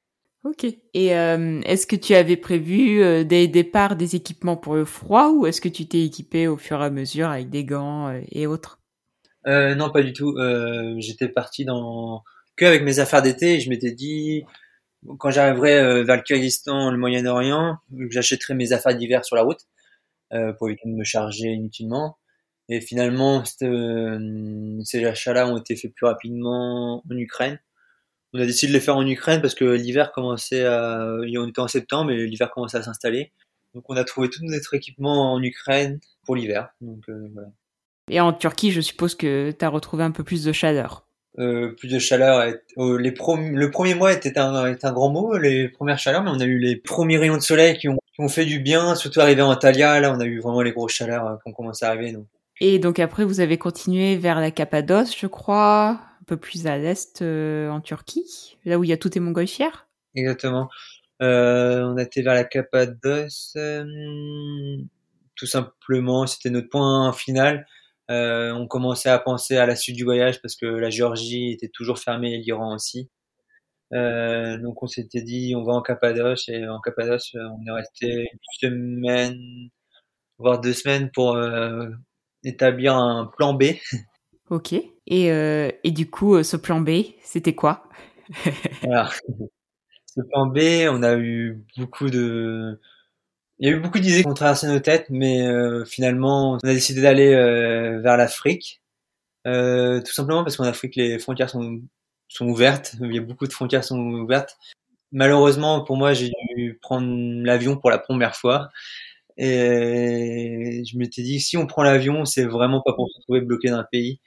Ok. 0.44 0.64
Et 0.64 1.16
euh, 1.16 1.61
est-ce 1.64 1.87
que 1.87 1.94
tu 1.94 2.14
avais 2.14 2.37
prévu 2.37 3.00
euh, 3.00 3.22
des 3.22 3.46
départs, 3.46 3.94
des 3.94 4.16
équipements 4.16 4.57
pour 4.57 4.74
le 4.74 4.85
froid 4.85 5.31
ou 5.31 5.46
est-ce 5.46 5.61
que 5.61 5.68
tu 5.68 5.87
t'es 5.87 6.02
équipé 6.02 6.48
au 6.48 6.57
fur 6.57 6.83
et 6.83 6.87
à 6.87 6.90
mesure 6.90 7.28
avec 7.28 7.48
des 7.48 7.64
gants 7.64 8.09
euh, 8.09 8.20
et 8.33 8.48
autres? 8.48 8.81
Euh, 9.46 9.76
Non, 9.76 9.90
pas 9.90 10.02
du 10.02 10.12
tout. 10.12 10.37
J'étais 10.98 11.28
parti 11.28 11.64
dans 11.64 12.24
que 12.57 12.64
avec 12.64 12.83
mes 12.83 12.98
affaires 12.98 13.22
d'été. 13.22 13.61
Je 13.61 13.70
m'étais 13.70 13.92
dit, 13.92 14.42
quand 15.18 15.31
j'arriverai 15.31 16.05
vers 16.05 16.16
le 16.16 16.22
Kyrgyzstan, 16.22 16.90
le 16.90 16.98
Moyen-Orient, 16.98 17.76
j'achèterai 18.11 18.55
mes 18.55 18.72
affaires 18.72 18.96
d'hiver 18.96 19.24
sur 19.24 19.37
la 19.37 19.42
route 19.42 19.61
pour 20.59 20.68
éviter 20.68 20.88
de 20.88 20.94
me 20.94 21.05
charger 21.05 21.48
inutilement. 21.48 22.18
Et 22.68 22.81
finalement, 22.81 23.42
ces 23.44 25.05
achats-là 25.05 25.48
ont 25.48 25.57
été 25.57 25.76
faits 25.76 25.92
plus 25.94 26.07
rapidement 26.07 27.02
en 27.09 27.16
Ukraine. 27.16 27.59
On 28.33 28.40
a 28.40 28.47
décidé 28.47 28.73
de 28.73 28.77
les 28.77 28.83
faire 28.83 28.97
en 28.97 29.07
Ukraine 29.07 29.40
parce 29.40 29.55
que 29.55 29.64
l'hiver 29.64 30.12
commençait 30.12 30.64
à, 30.64 31.07
on 31.07 31.49
était 31.49 31.61
en 31.61 31.68
septembre 31.68 32.11
et 32.12 32.27
l'hiver 32.27 32.51
commençait 32.51 32.79
à 32.79 32.83
s'installer. 32.83 33.33
Donc 33.75 33.85
on 33.88 33.97
a 33.97 34.05
trouvé 34.05 34.29
tout 34.31 34.40
notre 34.42 34.75
équipement 34.75 35.33
en 35.33 35.42
Ukraine 35.42 36.01
pour 36.25 36.37
l'hiver. 36.37 36.71
Donc 36.81 37.05
voilà. 37.09 37.49
Et 38.11 38.21
en 38.21 38.33
Turquie, 38.33 38.73
je 38.73 38.81
suppose 38.81 39.14
que 39.14 39.53
tu 39.53 39.64
as 39.64 39.68
retrouvé 39.68 40.05
un 40.05 40.11
peu 40.11 40.25
plus 40.25 40.45
de 40.45 40.53
chaleur. 40.53 41.07
Euh, 41.38 41.73
plus 41.73 41.88
de 41.88 41.99
chaleur. 41.99 42.53
Oh, 42.77 42.99
les 42.99 43.11
le 43.11 43.71
premier 43.71 43.95
mois 43.95 44.12
était 44.12 44.38
un, 44.38 44.55
un, 44.55 44.92
grand 44.92 45.09
mot, 45.09 45.37
les 45.38 45.68
premières 45.68 45.99
chaleurs, 45.99 46.23
mais 46.23 46.31
on 46.31 46.40
a 46.40 46.45
eu 46.45 46.59
les 46.59 46.77
premiers 46.77 47.16
rayons 47.16 47.37
de 47.37 47.42
soleil 47.42 47.79
qui 47.79 47.88
ont, 47.88 47.97
qui 48.14 48.21
ont 48.21 48.29
fait 48.29 48.45
du 48.45 48.61
bien, 48.61 48.95
surtout 48.97 49.21
arrivé 49.21 49.40
en 49.40 49.51
Antalya. 49.51 50.01
Là, 50.01 50.12
on 50.12 50.21
a 50.21 50.27
eu 50.27 50.40
vraiment 50.40 50.61
les 50.61 50.73
grosses 50.73 50.92
chaleurs 50.92 51.27
euh, 51.27 51.37
qui 51.42 51.51
ont 51.51 51.55
commencé 51.55 51.85
à 51.87 51.88
arriver. 51.88 52.12
Donc. 52.12 52.27
Et 52.61 52.79
donc 52.79 52.99
après, 52.99 53.25
vous 53.25 53.40
avez 53.40 53.57
continué 53.57 54.16
vers 54.16 54.40
la 54.40 54.51
Cappadoce, 54.51 55.16
je 55.18 55.27
crois, 55.27 56.01
plus 56.37 56.66
à 56.66 56.79
l'est 56.79 57.23
euh, 57.23 57.68
en 57.71 57.81
Turquie, 57.81 58.59
là 58.64 58.79
où 58.79 58.85
il 58.85 58.90
y 58.90 58.92
a 58.92 58.97
toutes 58.97 59.14
les 59.14 59.21
montgolfières. 59.21 59.88
Exactement. 60.14 60.68
Euh, 61.23 61.83
on 61.83 61.97
a 61.97 62.03
été 62.03 62.23
vers 62.23 62.35
la 62.35 62.45
Cappadoce, 62.45 63.57
tout 65.37 65.47
simplement, 65.47 66.27
c'était 66.27 66.51
notre 66.51 66.68
point 66.68 67.12
final. 67.12 67.66
Euh, 68.11 68.53
on 68.53 68.66
commençait 68.66 69.09
à 69.09 69.18
penser 69.18 69.57
à 69.57 69.66
la 69.66 69.77
suite 69.77 69.97
du 69.97 70.05
voyage 70.05 70.42
parce 70.42 70.57
que 70.57 70.66
la 70.66 70.90
Géorgie 70.90 71.53
était 71.53 71.68
toujours 71.68 71.99
fermée 71.99 72.35
et 72.35 72.38
l'Iran 72.38 72.75
aussi. 72.75 73.11
Euh, 73.92 74.59
donc 74.59 74.83
on 74.83 74.87
s'était 74.87 75.23
dit 75.23 75.55
on 75.57 75.64
va 75.64 75.73
en 75.75 75.83
Cappadoce 75.83 76.49
et 76.49 76.66
en 76.66 76.81
Cappadoce 76.81 77.35
on 77.35 77.66
est 77.66 77.71
resté 77.71 78.27
une 78.33 78.38
semaine 78.59 79.68
voire 80.38 80.61
deux 80.61 80.73
semaines 80.73 81.11
pour 81.11 81.37
euh, 81.37 81.88
établir 82.45 82.97
un 82.97 83.31
plan 83.37 83.55
B. 83.55 83.64
Ok. 84.53 84.75
Et, 85.07 85.27
et 85.27 85.91
du 85.91 86.09
coup 86.11 86.43
ce 86.43 86.57
plan 86.57 86.81
B 86.81 86.91
c'était 87.23 87.55
quoi? 87.55 87.88
Ce 90.15 90.21
plan 90.21 90.47
B 90.47 90.59
on 90.91 91.03
a 91.03 91.17
eu 91.17 91.65
beaucoup 91.77 92.11
de 92.11 92.79
il 93.62 93.69
y 93.69 93.73
a 93.73 93.77
eu 93.77 93.81
beaucoup 93.81 94.01
d'idées 94.01 94.23
qui 94.23 94.29
ont 94.29 94.35
traversé 94.35 94.67
nos 94.67 94.81
têtes, 94.81 95.07
mais 95.09 95.47
euh, 95.47 95.85
finalement, 95.85 96.55
on 96.55 96.69
a 96.69 96.75
décidé 96.75 97.01
d'aller 97.01 97.33
euh, 97.33 98.01
vers 98.01 98.17
l'Afrique. 98.17 98.83
Euh, 99.47 100.01
tout 100.01 100.12
simplement 100.12 100.43
parce 100.43 100.57
qu'en 100.57 100.65
Afrique, 100.65 100.97
les 100.97 101.21
frontières 101.21 101.49
sont, 101.49 101.81
sont 102.27 102.49
ouvertes. 102.49 102.97
Il 103.01 103.15
y 103.15 103.19
a 103.19 103.23
beaucoup 103.23 103.47
de 103.47 103.53
frontières 103.53 103.85
sont 103.85 104.01
ouvertes. 104.01 104.59
Malheureusement, 105.12 105.85
pour 105.85 105.97
moi, 105.97 106.12
j'ai 106.12 106.33
dû 106.57 106.79
prendre 106.83 107.07
l'avion 107.45 107.77
pour 107.77 107.91
la 107.91 107.99
première 107.99 108.35
fois. 108.35 108.71
Et 109.37 110.83
je 110.85 110.99
m'étais 110.99 111.23
dit, 111.23 111.38
si 111.38 111.57
on 111.57 111.67
prend 111.69 111.85
l'avion, 111.85 112.25
c'est 112.25 112.45
vraiment 112.45 112.83
pas 112.83 112.95
pour 112.95 113.09
se 113.11 113.19
retrouver 113.19 113.43
bloqué 113.43 113.71
dans 113.71 113.79
un 113.79 113.87
pays. 113.93 114.21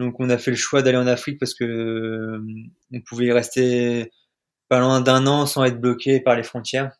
Donc, 0.00 0.18
on 0.18 0.30
a 0.30 0.38
fait 0.38 0.50
le 0.50 0.56
choix 0.56 0.82
d'aller 0.82 0.98
en 0.98 1.06
Afrique 1.06 1.38
parce 1.38 1.54
que 1.54 2.40
on 2.92 3.00
pouvait 3.02 3.26
y 3.26 3.32
rester 3.32 4.10
pas 4.68 4.80
loin 4.80 5.00
d'un 5.00 5.26
an 5.26 5.46
sans 5.46 5.64
être 5.64 5.80
bloqué 5.80 6.20
par 6.20 6.36
les 6.36 6.42
frontières. 6.42 6.92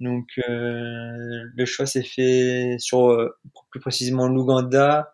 Donc 0.00 0.26
euh, 0.48 1.44
le 1.54 1.64
choix 1.66 1.86
s'est 1.86 2.02
fait 2.02 2.76
sur 2.78 3.10
euh, 3.10 3.36
plus 3.70 3.80
précisément 3.80 4.28
l'Ouganda 4.28 5.12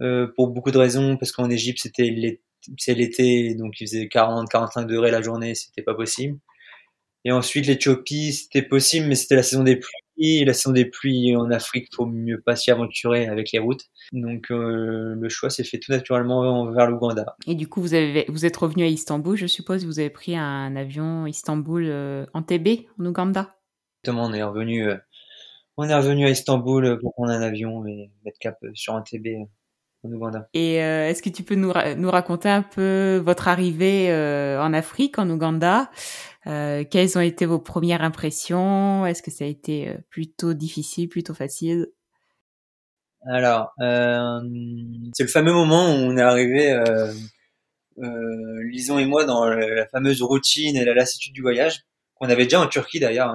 euh, 0.00 0.28
pour 0.36 0.48
beaucoup 0.48 0.70
de 0.70 0.78
raisons 0.78 1.16
parce 1.16 1.32
qu'en 1.32 1.50
Égypte 1.50 1.80
c'était 1.82 2.40
c'est 2.78 2.94
l'été 2.94 3.56
donc 3.56 3.80
il 3.80 3.88
faisait 3.88 4.08
40 4.08 4.48
45 4.48 4.86
degrés 4.86 5.10
la 5.10 5.20
journée 5.20 5.56
c'était 5.56 5.82
pas 5.82 5.94
possible 5.94 6.38
et 7.24 7.32
ensuite 7.32 7.66
l'Éthiopie 7.66 8.32
c'était 8.32 8.62
possible 8.62 9.08
mais 9.08 9.16
c'était 9.16 9.34
la 9.34 9.42
saison 9.42 9.64
des 9.64 9.76
pluies 9.76 10.04
la 10.18 10.52
saison 10.52 10.72
des 10.72 10.84
pluies 10.84 11.34
en 11.36 11.50
Afrique 11.50 11.88
faut 11.94 12.06
mieux 12.06 12.40
pas 12.40 12.56
s'y 12.56 12.70
aventurer 12.70 13.26
avec 13.26 13.52
les 13.52 13.58
routes. 13.58 13.84
Donc 14.12 14.46
le 14.50 15.28
choix 15.28 15.50
s'est 15.50 15.64
fait 15.64 15.78
tout 15.78 15.92
naturellement 15.92 16.70
vers 16.72 16.90
l'Ouganda. 16.90 17.36
Et 17.46 17.54
du 17.54 17.68
coup 17.68 17.80
vous 17.80 17.94
avez 17.94 18.26
vous 18.28 18.44
êtes 18.44 18.56
revenu 18.56 18.84
à 18.84 18.88
Istanbul 18.88 19.36
je 19.36 19.46
suppose. 19.46 19.86
Vous 19.86 19.98
avez 19.98 20.10
pris 20.10 20.36
un 20.36 20.76
avion 20.76 21.26
Istanbul 21.26 21.90
en 22.34 22.42
TB 22.42 22.86
en 22.98 23.06
Ouganda? 23.06 23.54
On 24.08 24.32
est 24.32 24.42
revenu, 24.42 24.88
euh, 24.88 24.96
on 25.76 25.84
est 25.88 25.94
revenu 25.94 26.24
à 26.24 26.30
Istanbul 26.30 26.98
pour 27.00 27.12
prendre 27.14 27.32
un 27.32 27.42
avion 27.42 27.86
et 27.86 28.10
mettre 28.24 28.38
cap 28.38 28.56
euh, 28.64 28.70
sur 28.74 28.94
un 28.94 29.02
TB 29.02 29.26
euh, 29.26 29.44
en 30.02 30.12
Ouganda. 30.12 30.48
Et 30.54 30.74
est-ce 30.76 31.22
que 31.22 31.30
tu 31.30 31.42
peux 31.42 31.54
nous, 31.54 31.72
nous 31.96 32.10
raconter 32.10 32.48
un 32.48 32.62
peu 32.62 33.20
votre 33.24 33.48
arrivée 33.48 34.10
en 34.58 34.72
Afrique, 34.72 35.18
en 35.18 35.28
Ouganda? 35.28 35.90
Quelles 36.44 37.18
ont 37.18 37.20
été 37.20 37.46
vos 37.46 37.58
premières 37.58 38.02
impressions? 38.02 39.04
Est-ce 39.06 39.22
que 39.22 39.30
ça 39.30 39.44
a 39.44 39.48
été 39.48 39.94
plutôt 40.08 40.54
difficile, 40.54 41.08
plutôt 41.08 41.34
facile? 41.34 41.88
Alors, 43.26 43.74
c'est 43.78 45.24
le 45.24 45.28
fameux 45.28 45.52
moment 45.52 45.90
où 45.90 45.96
on 45.96 46.16
est 46.16 46.22
arrivé, 46.22 46.72
euh, 46.72 48.62
Lison 48.70 48.98
et 48.98 49.04
moi, 49.04 49.26
dans 49.26 49.44
la 49.44 49.86
fameuse 49.88 50.22
routine 50.22 50.76
et 50.76 50.84
la 50.86 50.94
lassitude 50.94 51.34
du 51.34 51.42
voyage 51.42 51.82
qu'on 52.14 52.30
avait 52.30 52.44
déjà 52.44 52.60
en 52.60 52.66
Turquie 52.66 53.00
d'ailleurs. 53.00 53.34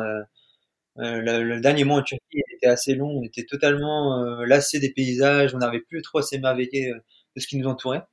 Euh, 0.99 1.21
le, 1.21 1.59
dernier 1.59 1.83
mois 1.83 1.97
en 1.97 2.03
Turquie 2.03 2.41
était 2.53 2.67
assez 2.67 2.95
long, 2.95 3.19
on 3.19 3.23
était 3.23 3.43
totalement 3.43 4.23
euh, 4.23 4.45
lassé 4.45 4.79
des 4.79 4.91
paysages, 4.91 5.53
on 5.53 5.57
n'arrivait 5.57 5.83
plus 5.83 6.01
trop 6.01 6.19
à 6.19 6.21
s'émerveiller 6.21 6.91
euh, 6.91 6.99
de 7.35 7.41
ce 7.41 7.47
qui 7.47 7.57
nous 7.57 7.67
entourait. 7.67 8.03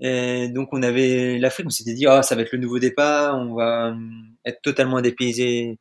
Et 0.00 0.48
donc 0.48 0.68
on 0.72 0.82
avait 0.82 1.38
l'Afrique, 1.38 1.66
on 1.66 1.70
s'était 1.70 1.94
dit 1.94 2.06
ah 2.06 2.22
ça 2.22 2.36
va 2.36 2.42
être 2.42 2.52
le 2.52 2.58
nouveau 2.58 2.78
départ, 2.78 3.36
on 3.36 3.54
va 3.54 3.96
être 4.44 4.62
totalement 4.62 5.00
dépaysé. 5.00 5.78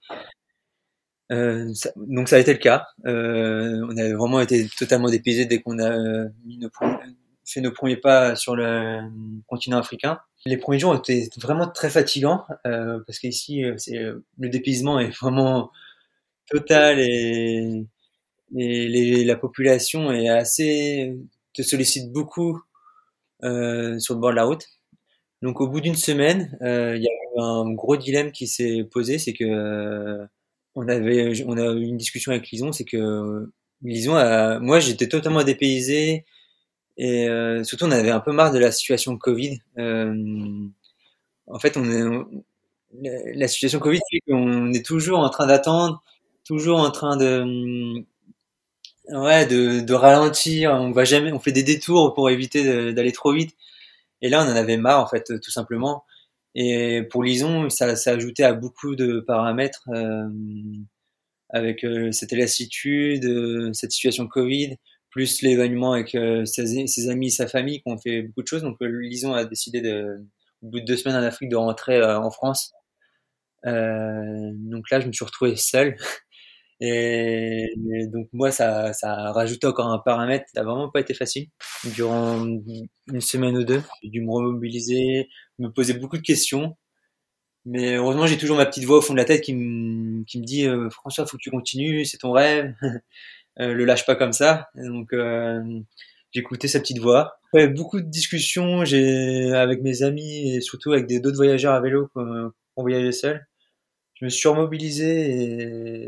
Donc 1.30 2.27
ça 2.30 2.38
a 2.38 2.39
été 2.39 2.53
le 2.53 2.60
cas. 2.60 2.88
On 3.06 3.97
a 3.97 4.13
vraiment 4.15 4.39
été 4.39 4.67
totalement 4.69 5.10
dépaysé 5.10 5.45
dès 5.45 5.62
qu'on 5.62 5.77
a 5.80 6.27
fait 7.45 7.62
nos 7.62 7.71
premiers 7.71 7.97
pas 7.97 8.36
sur 8.36 8.56
le 8.56 9.01
continent 9.45 9.77
africain. 9.77 10.19
Les 10.47 10.58
premiers 10.58 10.80
jours 10.80 10.95
étaient 10.95 11.30
vraiment 11.38 11.67
très 11.67 11.91
fatigants 11.91 12.43
parce 12.63 13.19
qu'ici 13.19 13.62
le 13.62 14.49
dépaysement 14.49 14.99
est 14.99 15.15
vraiment 15.15 15.71
total 16.49 16.99
et, 16.99 17.86
et 18.55 19.23
la 19.25 19.36
population 19.36 20.12
est 20.12 20.29
assez 20.29 21.15
te 21.53 21.62
sollicite 21.63 22.12
beaucoup 22.12 22.62
euh, 23.43 23.99
sur 23.99 24.13
le 24.15 24.19
bord 24.19 24.31
de 24.31 24.36
la 24.36 24.45
route. 24.45 24.67
Donc 25.41 25.62
au 25.62 25.67
bout 25.67 25.81
d'une 25.81 25.95
semaine, 25.95 26.57
euh, 26.62 26.95
il 26.95 27.03
y 27.03 27.07
a 27.07 27.12
eu 27.12 27.41
un 27.41 27.71
gros 27.73 27.97
dilemme 27.97 28.31
qui 28.31 28.47
s'est 28.47 28.83
posé, 28.91 29.19
c'est 29.19 29.33
que 29.33 29.43
euh, 29.43 30.25
on 30.75 30.88
avait 30.88 31.43
on 31.45 31.57
a 31.57 31.73
eu 31.73 31.83
une 31.83 31.97
discussion 31.97 32.31
avec 32.31 32.49
Lison, 32.49 32.71
c'est 32.71 32.86
que 32.86 33.47
Lison 33.83 34.15
a, 34.15 34.60
moi 34.60 34.79
j'étais 34.79 35.07
totalement 35.07 35.43
dépaysé 35.43 36.25
et 36.97 37.29
euh, 37.29 37.63
surtout 37.63 37.86
on 37.86 37.91
avait 37.91 38.12
un 38.12 38.19
peu 38.19 38.31
marre 38.31 38.51
de 38.51 38.60
la 38.60 38.71
situation 38.71 39.17
Covid. 39.17 39.60
en 41.47 41.60
fait, 41.60 41.77
on 41.77 41.86
est, 41.86 43.36
la 43.36 43.47
situation 43.47 43.79
Covid 43.79 43.99
fait 44.12 44.19
qu'on 44.31 44.71
est 44.73 44.86
toujours 44.86 45.19
en 45.19 45.29
train 45.29 45.47
d'attendre 45.47 46.03
toujours 46.47 46.79
en 46.79 46.91
train 46.91 47.17
de 47.17 48.05
ouais 49.10 49.45
de, 49.45 49.81
de, 49.81 49.93
ralentir. 49.93 50.71
On 50.71 50.91
va 50.91 51.05
jamais 51.05 51.31
on 51.31 51.39
fait 51.39 51.51
des 51.51 51.63
détours 51.63 52.13
pour 52.13 52.29
éviter 52.29 52.93
d'aller 52.93 53.12
trop 53.12 53.33
vite. 53.33 53.55
Et 54.21 54.29
là 54.29 54.43
on 54.43 54.51
en 54.51 54.55
avait 54.55 54.77
marre 54.77 55.01
en 55.01 55.07
fait 55.07 55.25
tout 55.41 55.51
simplement. 55.51 56.05
Et 56.55 57.03
pour 57.12 57.23
Lison 57.23 57.69
ça, 57.69 57.95
ça 57.95 58.12
ajoutait 58.12 58.43
à 58.43 58.53
beaucoup 58.53 58.95
de 58.95 59.19
paramètres 59.19 59.83
euh, 59.93 60.27
avec 61.49 61.83
euh, 61.83 62.12
cette 62.12 62.31
lassitude 62.31 63.25
euh, 63.25 63.71
cette 63.73 63.91
situation 63.91 64.27
Covid 64.27 64.77
plus 65.10 65.41
l'événement 65.41 65.93
avec 65.93 66.15
euh, 66.15 66.45
ses, 66.45 66.88
ses, 66.88 67.10
amis 67.10 67.31
sa 67.31 67.47
famille 67.47 67.81
qui 67.81 67.91
ont 67.91 67.97
fait 67.97 68.23
beaucoup 68.23 68.43
de 68.43 68.47
choses. 68.47 68.62
Donc 68.63 68.77
Lison 68.81 69.33
a 69.33 69.45
décidé 69.45 69.81
de 69.81 70.25
au 70.62 70.69
bout 70.69 70.79
de 70.79 70.86
deux 70.86 70.97
semaines 70.97 71.17
en 71.17 71.23
Afrique 71.23 71.49
de 71.49 71.55
rentrer 71.55 72.03
en 72.03 72.31
France. 72.31 72.73
Donc 73.63 74.89
là 74.91 74.99
je 74.99 75.07
me 75.07 75.12
suis 75.12 75.26
retrouvé 75.26 75.55
seul 75.55 75.95
Et, 76.80 77.67
donc 78.11 78.28
moi, 78.34 78.51
ça, 78.51 78.93
ça 78.93 79.13
a 79.13 79.32
rajouté 79.32 79.67
encore 79.67 79.88
un 79.88 79.99
paramètre. 79.99 80.45
Ça 80.53 80.61
n'a 80.61 80.65
vraiment 80.65 80.89
pas 80.89 80.99
été 80.99 81.13
facile. 81.13 81.47
Durant 81.95 82.43
une 82.43 83.21
semaine 83.21 83.57
ou 83.57 83.63
deux, 83.63 83.82
j'ai 84.03 84.09
dû 84.09 84.21
me 84.21 84.32
remobiliser, 84.32 85.30
me 85.59 85.69
poser 85.69 85.93
beaucoup 85.93 86.17
de 86.17 86.23
questions. 86.23 86.75
Mais 87.65 87.95
heureusement, 87.95 88.28
j'ai 88.28 88.38
toujours 88.38 88.57
ma 88.57 88.65
petite 88.65 88.86
voix 88.86 88.99
au 88.99 89.01
fond 89.01 89.13
de 89.13 89.17
la 89.17 89.25
tête 89.25 89.41
qui 89.41 89.53
me, 89.53 90.23
qui 90.23 90.39
me 90.39 90.45
dit 90.45 90.65
euh, 90.67 90.89
François, 90.89 91.25
faut 91.25 91.36
que 91.38 91.41
tu 91.41 91.51
continues, 91.51 92.05
c'est 92.05 92.17
ton 92.17 92.32
rêve, 92.32 92.73
euh, 93.59 93.73
le 93.73 93.84
lâche 93.84 94.05
pas 94.05 94.15
comme 94.15 94.32
ça. 94.32 94.69
donc 94.75 95.11
euh, 95.13 95.61
écouté 96.34 96.67
sa 96.67 96.80
petite 96.80 96.99
voix. 96.99 97.39
Ouais, 97.53 97.67
beaucoup 97.67 97.99
de 97.99 98.05
discussions 98.05 98.82
avec 98.82 99.82
mes 99.82 100.03
amis 100.03 100.55
et 100.55 100.61
surtout 100.61 100.93
avec 100.93 101.07
d'autres 101.21 101.36
voyageurs 101.36 101.73
à 101.73 101.82
vélo 101.82 102.07
qui 102.07 102.19
ont 102.19 102.53
voyagé 102.78 103.11
seul. 103.11 103.47
Je 104.13 104.25
me 104.25 104.30
suis 104.30 104.47
remobilisé 104.47 105.32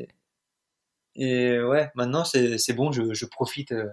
et, 0.01 0.07
et 1.19 1.61
ouais, 1.61 1.89
maintenant 1.95 2.23
c'est 2.25 2.73
bon, 2.73 2.91
je, 2.91 3.13
je 3.13 3.25
profite 3.25 3.71
euh, 3.73 3.87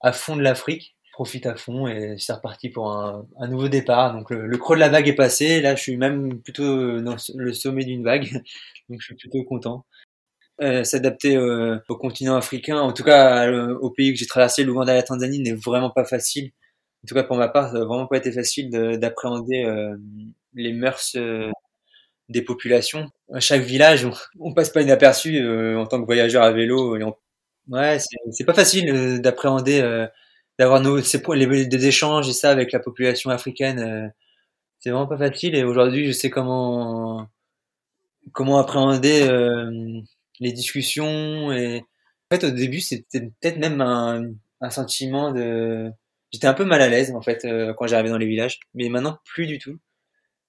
à 0.00 0.12
fond 0.12 0.36
de 0.36 0.42
l'Afrique. 0.42 0.96
profite 1.12 1.46
à 1.46 1.56
fond 1.56 1.86
et 1.88 2.16
c'est 2.18 2.32
reparti 2.32 2.70
pour 2.70 2.92
un, 2.92 3.26
un 3.38 3.48
nouveau 3.48 3.68
départ. 3.68 4.14
Donc 4.14 4.30
le, 4.30 4.56
creux 4.58 4.76
de 4.76 4.80
la 4.80 4.88
vague 4.88 5.08
est 5.08 5.14
passé. 5.14 5.60
Là, 5.60 5.74
je 5.76 5.82
suis 5.82 5.96
même 5.96 6.40
plutôt 6.40 7.00
dans 7.00 7.16
le 7.34 7.52
sommet 7.52 7.84
d'une 7.84 8.04
vague, 8.04 8.30
donc 8.88 9.00
je 9.00 9.06
suis 9.06 9.16
plutôt 9.16 9.44
content. 9.44 9.84
Euh, 10.62 10.84
s'adapter 10.84 11.36
euh, 11.36 11.78
au 11.88 11.96
continent 11.96 12.36
africain, 12.36 12.78
en 12.78 12.92
tout 12.92 13.04
cas 13.04 13.50
au 13.50 13.90
pays 13.90 14.12
que 14.12 14.18
j'ai 14.18 14.26
traversé, 14.26 14.62
l'Ouganda 14.62 14.92
et 14.92 14.96
la 14.96 15.02
Tanzanie, 15.02 15.40
n'est 15.40 15.54
vraiment 15.54 15.90
pas 15.90 16.04
facile. 16.04 16.52
En 17.04 17.06
tout 17.08 17.14
cas 17.14 17.22
pour 17.24 17.36
ma 17.36 17.48
part, 17.48 17.68
ça 17.70 17.78
n'a 17.78 17.84
vraiment 17.84 18.06
pas 18.06 18.18
été 18.18 18.30
facile 18.30 18.70
d'appréhender 18.70 19.64
euh, 19.64 19.96
les 20.54 20.72
mœurs 20.72 21.12
euh, 21.16 21.50
des 22.28 22.42
populations. 22.42 23.10
Chaque 23.38 23.62
village, 23.62 24.06
on, 24.40 24.52
passe 24.54 24.70
pas 24.70 24.82
inaperçu 24.82 25.40
en 25.76 25.86
tant 25.86 26.00
que 26.00 26.06
voyageur 26.06 26.42
à 26.42 26.50
vélo. 26.52 26.98
Ouais, 27.68 27.98
c'est 28.32 28.44
pas 28.44 28.54
facile 28.54 29.20
d'appréhender, 29.20 30.06
d'avoir 30.58 30.80
nos 30.80 31.00
ces, 31.00 31.22
les, 31.34 31.66
des 31.66 31.86
échanges 31.86 32.28
et 32.28 32.32
ça 32.32 32.50
avec 32.50 32.72
la 32.72 32.80
population 32.80 33.30
africaine. 33.30 34.12
c'est 34.80 34.90
vraiment 34.90 35.06
pas 35.06 35.18
facile. 35.18 35.54
Et 35.54 35.64
aujourd'hui, 35.64 36.06
je 36.06 36.12
sais 36.12 36.30
comment 36.30 37.28
comment 38.32 38.58
appréhender 38.58 39.28
les 40.40 40.52
discussions 40.52 41.52
et 41.52 41.78
en 41.78 42.36
fait 42.36 42.44
au 42.44 42.50
début 42.50 42.80
c'était 42.80 43.20
peut-être 43.20 43.58
même 43.58 43.80
un, 43.80 44.32
un, 44.60 44.70
sentiment 44.70 45.32
de 45.32 45.90
j'étais 46.32 46.46
un 46.46 46.54
peu 46.54 46.64
mal 46.64 46.82
à 46.82 46.88
l'aise 46.88 47.12
en 47.14 47.22
fait 47.22 47.44
euh, 47.44 47.74
quand 47.74 47.86
j'arrivais 47.86 48.08
dans 48.08 48.18
les 48.18 48.26
villages 48.26 48.58
mais 48.74 48.88
maintenant 48.88 49.18
plus 49.24 49.46
du 49.46 49.58
tout 49.58 49.78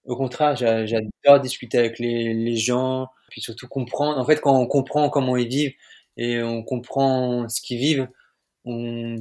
au 0.06 0.16
contraire 0.16 0.56
j'adore 0.56 1.40
discuter 1.42 1.78
avec 1.78 2.00
les, 2.00 2.56
gens 2.56 3.08
puis 3.30 3.42
surtout 3.42 3.68
comprendre. 3.68 4.20
En 4.20 4.26
fait 4.26 4.42
quand 4.42 4.58
on 4.58 4.68
comprend 4.68 5.10
comment 5.10 5.38
ils 5.38 5.48
vivent 5.48 5.74
et 6.18 6.42
on 6.42 6.64
comprend 6.64 7.48
ce 7.48 7.62
qu'ils 7.62 7.80
vivent 7.80 8.08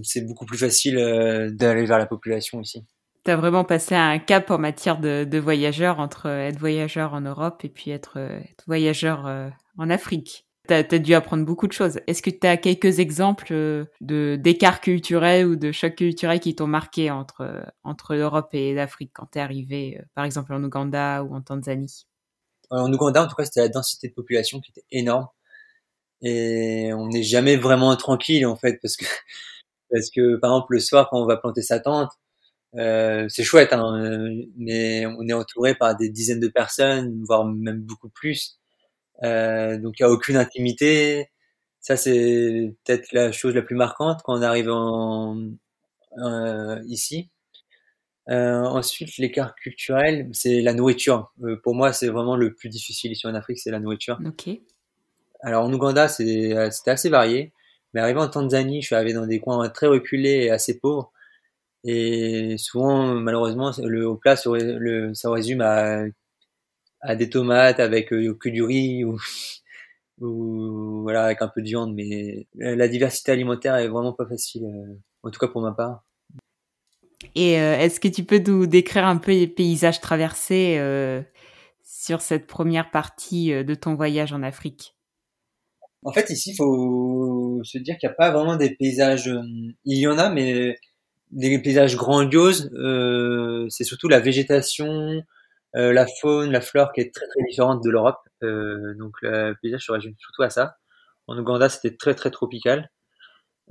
c'est 0.03 0.27
beaucoup 0.27 0.45
plus 0.45 0.59
facile 0.59 0.99
euh, 0.99 1.51
d'aller 1.51 1.87
vers 1.87 1.99
la 1.99 2.07
population 2.07 2.61
ici. 2.61 2.85
Tu 3.25 3.31
as 3.31 3.37
vraiment 3.37 3.65
passé 3.65 3.95
un 3.95 4.19
cap 4.19 4.51
en 4.51 4.59
matière 4.59 4.99
de, 4.99 5.25
de 5.25 5.39
voyageur 5.39 5.99
entre 5.99 6.27
être 6.27 6.59
voyageur 6.59 7.15
en 7.15 7.23
Europe 7.23 7.65
et 7.65 7.69
puis 7.69 7.91
être, 7.91 8.19
être 8.19 8.65
voyageur 8.67 9.27
euh, 9.27 9.49
en 9.79 9.89
Afrique 9.91 10.47
tu 10.71 10.95
as, 10.95 10.99
dû 10.99 11.15
apprendre 11.15 11.45
beaucoup 11.45 11.67
de 11.67 11.73
choses. 11.73 12.01
Est-ce 12.07 12.23
que 12.23 12.31
tu 12.31 12.47
as 12.47 12.57
quelques 12.57 12.99
exemples 12.99 13.53
euh, 13.53 13.85
de 14.01 14.37
d'écarts 14.41 14.81
culturels 14.81 15.47
ou 15.47 15.57
de 15.57 15.73
chocs 15.73 15.97
culturels 15.97 16.41
qui 16.41 16.55
t'ont 16.55 16.67
marqué 16.67 17.11
entre 17.11 17.65
entre 17.85 18.15
l'Europe 18.15 18.51
et 18.53 18.75
l'Afrique 18.75 19.11
quand 19.15 19.27
tu 19.33 19.39
es 19.39 19.43
arrivé, 19.43 19.99
euh, 19.99 20.05
par 20.15 20.25
exemple 20.25 20.53
en 20.55 20.63
Ouganda 20.63 21.25
ou 21.25 21.35
en 21.35 21.43
Tanzanie? 21.43 22.07
En 22.71 22.93
Ouganda, 22.93 23.25
en 23.25 23.29
tout 23.29 23.35
cas, 23.35 23.45
c'était 23.45 23.61
la 23.61 23.69
densité 23.69 24.09
de 24.09 24.15
population 24.15 24.61
qui 24.61 24.71
était 24.71 24.87
énorme. 24.93 25.27
Et 26.23 26.93
on 26.95 27.09
n'est 27.09 27.23
jamais 27.23 27.57
vraiment 27.57 27.95
tranquille 27.97 28.47
en 28.47 28.57
fait 28.57 28.79
parce 28.83 28.97
que 28.97 29.05
parce 29.91 30.11
que 30.11 30.37
par 30.37 30.53
exemple 30.53 30.75
le 30.75 30.81
soir 30.81 31.09
quand 31.11 31.21
on 31.21 31.27
va 31.27 31.37
planter 31.37 31.63
sa 31.63 31.81
tente 31.81 32.13
euh, 32.77 33.27
c'est 33.29 33.43
chouette 33.45 33.73
hein, 33.73 34.31
mais 34.57 35.07
on 35.07 35.27
est 35.27 35.33
entouré 35.33 35.75
par 35.75 35.97
des 35.97 36.11
dizaines 36.11 36.41
de 36.41 36.49
personnes 36.49 37.25
voire 37.25 37.45
même 37.45 37.81
beaucoup 37.81 38.11
plus 38.11 38.60
euh, 39.23 39.79
donc 39.79 39.99
il 39.99 40.05
n'y 40.05 40.09
a 40.09 40.13
aucune 40.13 40.37
intimité. 40.37 41.31
Ça 41.81 41.97
c'est 41.97 42.75
peut-être 42.85 43.13
la 43.13 43.33
chose 43.33 43.55
la 43.55 43.63
plus 43.63 43.77
marquante 43.77 44.21
quand 44.25 44.39
on 44.39 44.43
arrive 44.43 44.71
en, 44.71 45.37
euh, 46.19 46.81
ici. 46.87 47.31
Euh, 48.29 48.63
ensuite, 48.63 49.17
l'écart 49.19 49.57
culturel, 49.57 50.29
c'est 50.33 50.61
la 50.61 50.73
nourriture. 50.73 51.33
Pour 51.65 51.75
moi, 51.75 51.93
c'est 51.93 52.09
vraiment 52.09 52.37
le 52.37 52.55
plus 52.55 52.69
difficile 52.69 53.13
ici 53.13 53.27
en 53.27 53.35
Afrique, 53.35 53.59
c'est 53.59 53.73
la 53.73 53.81
nourriture. 53.81 54.21
Ok. 54.25 54.51
Alors 55.43 55.65
en 55.65 55.73
Ouganda, 55.73 56.07
c'était 56.09 56.55
assez 56.87 57.09
varié, 57.09 57.53
mais 57.95 58.01
arrivé 58.01 58.21
en 58.21 58.29
Tanzanie, 58.29 58.83
je 58.83 58.87
suis 58.87 58.95
arrivé 58.95 59.15
dans 59.15 59.27
des 59.27 59.41
coins 59.41 59.69
très 59.71 59.87
reculés 59.87 60.45
et 60.45 60.51
assez 60.51 60.79
pauvres. 60.79 61.13
Et 61.83 62.57
souvent, 62.59 63.15
malheureusement, 63.15 63.73
le 63.83 64.07
au 64.07 64.17
plat, 64.17 64.37
ça 64.37 64.51
résume 65.31 65.63
à 65.63 66.05
à 67.01 67.17
des 67.17 67.31
tomates 67.31 67.81
avec 67.81 68.13
euh, 68.13 68.35
que 68.39 68.49
du 68.49 68.63
riz 68.63 69.05
ou, 69.05 69.19
ou 70.21 71.03
voilà 71.03 71.25
avec 71.25 71.43
un 71.43 71.49
peu 71.49 71.63
de 71.63 71.67
viande 71.67 71.95
mais 71.95 72.47
la 72.55 72.89
diversité 72.89 73.33
alimentaire 73.33 73.77
est 73.77 73.89
vraiment 73.89 74.13
pas 74.13 74.27
facile 74.27 74.65
euh, 74.65 74.95
en 75.23 75.31
tout 75.31 75.39
cas 75.39 75.49
pour 75.49 75.63
ma 75.63 75.73
part 75.73 76.05
et 77.35 77.61
euh, 77.61 77.79
est-ce 77.79 78.01
que 78.01 78.09
tu 78.09 78.25
peux 78.25 78.39
nous 78.39 78.67
décrire 78.67 79.07
un 79.07 79.19
peu 79.19 79.33
les 79.33 79.47
paysages 79.47 80.01
traversés 80.01 80.77
euh, 80.79 81.23
sur 81.85 82.23
cette 82.23 82.47
première 82.47 82.91
partie 82.91 83.53
de 83.53 83.75
ton 83.75 83.95
voyage 83.95 84.33
en 84.33 84.43
Afrique? 84.43 84.97
En 86.03 86.13
fait, 86.13 86.31
ici, 86.31 86.53
il 86.53 86.57
faut 86.57 87.61
se 87.63 87.77
dire 87.77 87.99
qu'il 87.99 88.09
n'y 88.09 88.13
a 88.13 88.17
pas 88.17 88.31
vraiment 88.31 88.57
des 88.57 88.75
paysages. 88.75 89.31
Il 89.85 89.99
y 89.99 90.07
en 90.07 90.17
a, 90.17 90.31
mais 90.31 90.79
des 91.31 91.59
paysages 91.59 91.97
grandioses. 91.97 92.71
Euh, 92.75 93.67
c'est 93.69 93.85
surtout 93.85 94.09
la 94.09 94.21
végétation, 94.21 95.23
euh, 95.77 95.93
la 95.93 96.07
faune, 96.21 96.51
la 96.51 96.61
flore 96.61 96.93
qui 96.93 97.01
est 97.01 97.15
très 97.15 97.27
très 97.27 97.43
différente 97.49 97.83
de 97.85 97.91
l'Europe. 97.91 98.19
Euh, 98.43 98.95
donc 98.99 99.15
le 99.23 99.55
paysage 99.63 99.87
se 99.87 99.93
résume 99.93 100.15
surtout 100.19 100.43
à 100.43 100.51
ça. 100.51 100.77
En 101.27 101.39
Ouganda, 101.39 101.69
c'était 101.69 101.97
très 101.97 102.15
très 102.15 102.31
tropical. 102.31 102.91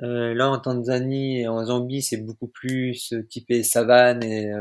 Euh, 0.04 0.34
là, 0.34 0.50
en 0.50 0.60
Tanzanie 0.60 1.41
et 1.41 1.47
en 1.50 1.66
Zambie, 1.66 2.02
c'est 2.02 2.18
beaucoup 2.18 2.47
plus 2.47 3.14
typé 3.30 3.64
savane 3.64 4.24
et 4.24 4.52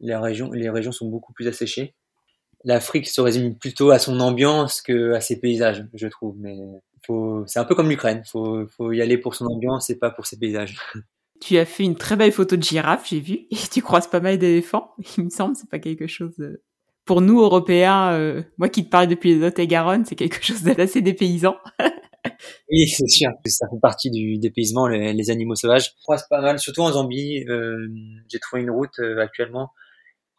les 0.00 0.16
régions 0.16 0.52
les 0.52 0.70
régions 0.70 0.92
sont 0.92 1.08
beaucoup 1.08 1.32
plus 1.32 1.48
asséchées. 1.48 1.94
L'Afrique 2.64 3.08
se 3.08 3.20
résume 3.22 3.56
plutôt 3.58 3.90
à 3.90 3.98
son 3.98 4.20
ambiance 4.20 4.82
que 4.82 5.14
à 5.14 5.20
ses 5.20 5.40
paysages, 5.40 5.86
je 5.94 6.08
trouve. 6.08 6.36
Mais 6.38 6.56
faut, 7.06 7.44
c'est 7.46 7.58
un 7.58 7.64
peu 7.64 7.74
comme 7.74 7.88
l'Ukraine. 7.90 8.22
Faut, 8.26 8.66
faut 8.68 8.92
y 8.92 9.02
aller 9.02 9.18
pour 9.18 9.34
son 9.34 9.46
ambiance 9.46 9.90
et 9.90 9.98
pas 9.98 10.10
pour 10.10 10.26
ses 10.26 10.38
paysages. 10.38 10.76
Tu 11.40 11.56
as 11.56 11.64
fait 11.64 11.84
une 11.84 11.96
très 11.96 12.16
belle 12.16 12.32
photo 12.32 12.56
de 12.56 12.62
girafe, 12.62 13.08
j'ai 13.08 13.20
vu, 13.20 13.46
et 13.50 13.56
tu 13.72 13.82
croises 13.82 14.08
pas 14.08 14.20
mal 14.20 14.38
d'éléphants. 14.38 14.92
Il 15.16 15.24
me 15.24 15.30
semble, 15.30 15.56
c'est 15.56 15.70
pas 15.70 15.78
quelque 15.78 16.06
chose 16.06 16.36
de... 16.36 16.62
pour 17.04 17.20
nous 17.20 17.40
Européens. 17.40 18.12
Euh, 18.12 18.42
moi 18.58 18.68
qui 18.68 18.84
te 18.84 18.90
parle 18.90 19.08
depuis 19.08 19.34
les 19.34 19.40
Lot-et-Garonne, 19.40 20.04
c'est 20.04 20.16
quelque 20.16 20.44
chose 20.44 20.62
d'assez 20.62 21.00
dépaysant. 21.00 21.56
oui, 22.70 22.88
c'est 22.88 23.08
sûr. 23.08 23.30
Ça 23.46 23.66
fait 23.68 23.80
partie 23.80 24.10
du 24.10 24.38
dépaysement, 24.38 24.86
les, 24.86 25.30
animaux 25.30 25.54
sauvages. 25.54 25.86
Je 25.86 26.02
croise 26.02 26.26
pas 26.28 26.42
mal, 26.42 26.58
surtout 26.58 26.82
en 26.82 26.92
Zambie. 26.92 27.44
Euh, 27.48 27.88
j'ai 28.28 28.38
trouvé 28.38 28.62
une 28.62 28.70
route 28.70 28.98
euh, 29.00 29.18
actuellement 29.18 29.70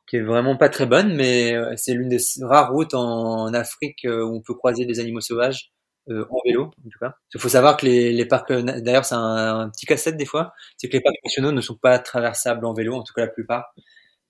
qui 0.08 0.18
est 0.18 0.22
vraiment 0.22 0.58
pas 0.58 0.68
très 0.68 0.86
bonne, 0.86 1.16
mais 1.16 1.54
c'est 1.78 1.94
l'une 1.94 2.10
des 2.10 2.18
rares 2.42 2.74
routes 2.74 2.94
en 2.96 3.54
Afrique 3.54 4.06
où 4.06 4.36
on 4.36 4.42
peut 4.42 4.54
croiser 4.54 4.84
des 4.84 5.00
animaux 5.00 5.22
sauvages. 5.22 5.72
Euh, 6.10 6.26
en 6.32 6.40
vélo, 6.44 6.64
en 6.64 6.90
tout 6.90 7.00
cas. 7.00 7.14
Il 7.34 7.40
faut 7.40 7.50
savoir 7.50 7.78
que 7.78 7.86
les, 7.86 8.12
les 8.12 8.26
parcs, 8.26 8.50
euh, 8.52 8.62
d'ailleurs, 8.64 9.06
c'est 9.06 9.16
un, 9.16 9.70
petit 9.70 9.86
casse-tête 9.86 10.18
des 10.18 10.26
fois, 10.26 10.54
c'est 10.78 10.90
que 10.90 10.94
les 10.94 11.02
parcs 11.02 11.16
nationaux 11.24 11.52
ne 11.52 11.62
sont 11.62 11.76
pas 11.76 12.00
traversables 12.00 12.66
en 12.66 12.74
vélo, 12.74 12.96
en 12.96 13.04
tout 13.04 13.14
cas 13.14 13.22
la 13.22 13.28
plupart. 13.28 13.74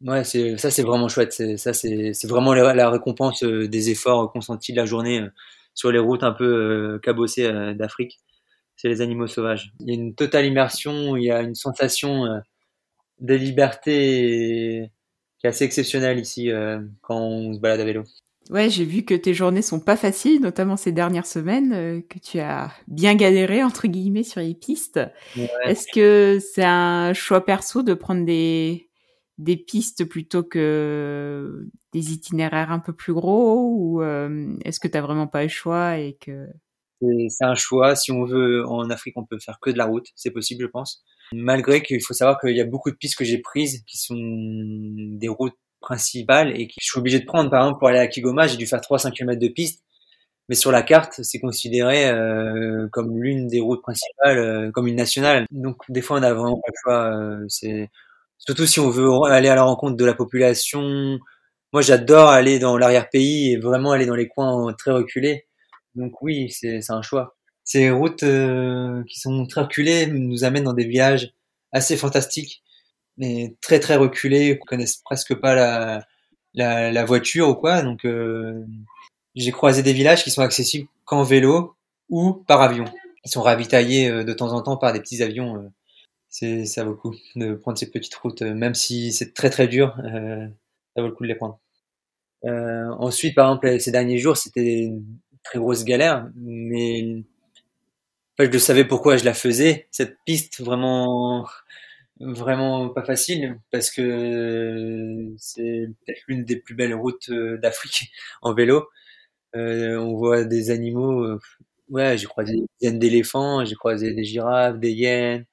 Ouais, 0.01 0.23
c'est 0.23 0.57
ça, 0.57 0.71
c'est 0.71 0.83
vraiment 0.83 1.07
chouette. 1.07 1.31
C'est 1.33 1.57
ça, 1.57 1.73
c'est 1.73 2.27
vraiment 2.27 2.53
la, 2.53 2.89
récompense 2.89 3.43
euh, 3.43 3.67
des 3.67 3.89
efforts 3.89 4.31
consentis 4.33 4.73
de 4.73 4.77
la 4.77 4.85
journée 4.85 5.21
sur 5.73 5.91
les 5.91 5.99
routes 5.99 6.23
un 6.23 6.33
peu 6.33 6.99
cabossées 7.03 7.51
d'Afrique. 7.75 8.19
C'est 8.75 8.89
les 8.89 9.01
animaux 9.01 9.27
sauvages. 9.27 9.73
Il 9.79 9.87
y 9.89 9.91
a 9.91 9.95
une 9.95 10.15
totale 10.15 10.45
immersion, 10.45 11.15
il 11.15 11.25
y 11.25 11.31
a 11.31 11.41
une 11.41 11.55
sensation 11.55 12.25
de 13.19 13.35
liberté 13.35 14.91
qui 15.39 15.47
est 15.47 15.49
assez 15.49 15.65
exceptionnelle 15.65 16.19
ici 16.19 16.51
quand 17.01 17.17
on 17.17 17.53
se 17.53 17.59
balade 17.59 17.79
à 17.81 17.85
vélo. 17.85 18.03
Ouais, 18.51 18.69
j'ai 18.69 18.83
vu 18.83 19.03
que 19.03 19.13
tes 19.13 19.33
journées 19.33 19.61
sont 19.61 19.79
pas 19.79 19.95
faciles, 19.95 20.41
notamment 20.41 20.75
ces 20.75 20.91
dernières 20.91 21.25
semaines, 21.25 21.71
euh, 21.71 22.01
que 22.01 22.19
tu 22.19 22.39
as 22.39 22.73
bien 22.87 23.15
galéré 23.15 23.63
entre 23.63 23.87
guillemets 23.87 24.23
sur 24.23 24.41
les 24.41 24.53
pistes. 24.53 24.99
Est-ce 25.63 25.87
que 25.93 26.37
c'est 26.39 26.65
un 26.65 27.13
choix 27.13 27.45
perso 27.45 27.81
de 27.81 27.93
prendre 27.93 28.25
des 28.25 28.89
des 29.37 29.55
pistes 29.55 30.05
plutôt 30.05 30.43
que 30.43 31.65
des 31.93 32.11
itinéraires 32.11 32.71
un 32.71 32.79
peu 32.79 32.93
plus 32.93 33.13
gros 33.13 33.73
ou 33.73 34.03
euh, 34.03 34.53
est-ce 34.65 34.79
que 34.79 34.87
tu 34.87 34.97
as 34.97 35.01
vraiment 35.01 35.27
pas 35.27 35.43
le 35.43 35.49
choix 35.49 35.97
et 35.97 36.17
que 36.19 36.47
c'est 37.29 37.45
un 37.45 37.55
choix. 37.55 37.95
Si 37.95 38.11
on 38.11 38.25
veut, 38.25 38.63
en 38.67 38.89
Afrique, 38.91 39.17
on 39.17 39.25
peut 39.25 39.39
faire 39.39 39.59
que 39.59 39.71
de 39.71 39.77
la 39.77 39.85
route. 39.85 40.07
C'est 40.15 40.29
possible, 40.29 40.61
je 40.63 40.67
pense. 40.67 41.03
Malgré 41.33 41.81
qu'il 41.81 42.01
faut 42.03 42.13
savoir 42.13 42.39
qu'il 42.39 42.55
y 42.55 42.61
a 42.61 42.65
beaucoup 42.65 42.91
de 42.91 42.95
pistes 42.95 43.17
que 43.17 43.25
j'ai 43.25 43.39
prises 43.39 43.83
qui 43.87 43.97
sont 43.97 44.15
des 44.15 45.27
routes 45.27 45.57
principale 45.81 46.59
et 46.59 46.67
que 46.67 46.73
je 46.79 46.85
suis 46.85 46.99
obligé 46.99 47.19
de 47.19 47.25
prendre. 47.25 47.49
Par 47.49 47.61
exemple, 47.63 47.79
pour 47.79 47.89
aller 47.89 47.99
à 47.99 48.07
Kigoma, 48.07 48.47
j'ai 48.47 48.57
dû 48.57 48.67
faire 48.67 48.81
300 48.81 49.11
km 49.11 49.39
de 49.39 49.47
piste. 49.49 49.83
Mais 50.49 50.55
sur 50.55 50.71
la 50.71 50.81
carte, 50.83 51.21
c'est 51.23 51.39
considéré 51.39 52.09
euh, 52.09 52.87
comme 52.91 53.17
l'une 53.21 53.47
des 53.47 53.61
routes 53.61 53.81
principales, 53.81 54.37
euh, 54.37 54.71
comme 54.71 54.87
une 54.87 54.95
nationale. 54.95 55.45
Donc 55.51 55.77
des 55.89 56.01
fois, 56.01 56.19
on 56.19 56.23
a 56.23 56.33
vraiment 56.33 56.59
pas 56.59 56.67
le 56.67 56.79
choix. 56.83 57.73
Euh, 57.73 57.87
surtout 58.37 58.65
si 58.65 58.79
on 58.79 58.89
veut 58.89 59.09
aller 59.29 59.49
à 59.49 59.55
la 59.55 59.63
rencontre 59.63 59.95
de 59.97 60.05
la 60.05 60.13
population. 60.13 61.19
Moi, 61.73 61.81
j'adore 61.81 62.29
aller 62.29 62.59
dans 62.59 62.77
l'arrière-pays 62.77 63.53
et 63.53 63.57
vraiment 63.57 63.91
aller 63.93 64.05
dans 64.05 64.15
les 64.15 64.27
coins 64.27 64.73
très 64.73 64.91
reculés. 64.91 65.47
Donc 65.95 66.21
oui, 66.21 66.49
c'est 66.51 66.81
un 66.89 67.01
choix. 67.01 67.37
Ces 67.63 67.89
routes 67.91 68.25
qui 69.07 69.19
sont 69.19 69.45
très 69.47 69.61
reculées 69.61 70.07
nous 70.07 70.43
amènent 70.43 70.65
dans 70.65 70.73
des 70.73 70.85
villages 70.85 71.33
assez 71.71 71.95
fantastiques 71.97 72.63
mais 73.21 73.55
très 73.61 73.79
très 73.79 73.95
reculés, 73.97 74.59
connaissent 74.67 74.97
presque 74.97 75.35
pas 75.35 75.53
la, 75.53 76.91
la, 76.91 77.05
voiture 77.05 77.49
ou 77.49 77.55
quoi. 77.55 77.83
Donc 77.83 78.03
euh, 78.03 78.65
j'ai 79.35 79.51
croisé 79.51 79.83
des 79.83 79.93
villages 79.93 80.23
qui 80.23 80.31
sont 80.31 80.41
accessibles 80.41 80.89
qu'en 81.05 81.23
vélo 81.23 81.75
ou 82.09 82.33
par 82.33 82.61
avion. 82.63 82.85
Ils 83.23 83.29
sont 83.31 83.43
ravitaillés 83.43 84.09
euh, 84.09 84.23
de 84.23 84.33
temps 84.33 84.53
en 84.53 84.61
temps 84.63 84.75
par 84.75 84.91
des 84.91 84.99
petits 84.99 85.21
avions. 85.21 85.57
Euh. 85.57 85.69
c'est 86.29 86.65
ça 86.65 86.83
vaut 86.83 86.91
le 86.91 86.95
coup 86.95 87.15
de 87.35 87.53
prendre 87.53 87.77
ces 87.77 87.91
petites 87.91 88.15
routes, 88.15 88.41
même 88.41 88.73
si 88.73 89.13
c'est 89.13 89.35
très 89.35 89.51
très 89.51 89.67
dur, 89.67 89.95
ça 89.97 91.01
vaut 91.01 91.07
le 91.07 91.13
coup 91.13 91.23
de 91.23 91.29
les 91.29 91.35
prendre. 91.35 91.59
ensuite, 92.43 93.35
par 93.35 93.47
exemple, 93.49 93.79
ces 93.79 93.91
derniers 93.91 94.17
jours, 94.17 94.35
c'était 94.35 94.85
une 94.85 95.05
très 95.43 95.59
grosse 95.59 95.85
galère, 95.85 96.27
mais 96.35 97.23
je 98.39 98.57
savais 98.57 98.85
pourquoi 98.85 99.17
je 99.17 99.25
la 99.25 99.35
faisais. 99.35 99.87
Cette 99.91 100.17
piste 100.25 100.59
vraiment 100.61 101.45
vraiment 102.21 102.89
pas 102.89 103.03
facile 103.03 103.59
parce 103.71 103.91
que 103.91 105.33
c'est 105.37 105.87
peut-être 106.05 106.21
l'une 106.27 106.45
des 106.45 106.57
plus 106.57 106.75
belles 106.75 106.93
routes 106.93 107.29
euh, 107.29 107.57
d'Afrique 107.57 108.11
en 108.41 108.53
vélo. 108.53 108.87
Euh, 109.55 109.97
on 109.97 110.15
voit 110.15 110.43
des 110.43 110.71
animaux. 110.71 111.23
Euh, 111.23 111.39
ouais, 111.89 112.17
j'ai 112.17 112.27
croisé 112.27 112.53
des 112.53 112.65
dizaines 112.79 112.99
d'éléphants, 112.99 113.65
j'ai 113.65 113.75
croisé 113.75 114.13
des 114.13 114.23
girafes, 114.23 114.79
des 114.79 114.91
hyènes, 114.91 115.45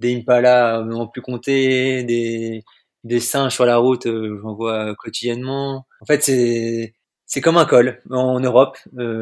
des 0.00 0.16
impalas, 0.16 0.82
non 0.84 1.08
plus 1.08 1.22
compter, 1.22 2.04
des 3.04 3.20
singes 3.20 3.54
sur 3.54 3.66
la 3.66 3.78
route, 3.78 4.06
j'en 4.06 4.54
vois 4.54 4.94
quotidiennement. 4.96 5.86
En 6.00 6.06
fait, 6.06 6.22
c'est 6.22 6.94
c'est 7.26 7.40
comme 7.40 7.56
un 7.56 7.66
col 7.66 8.02
en 8.10 8.40
Europe. 8.40 8.78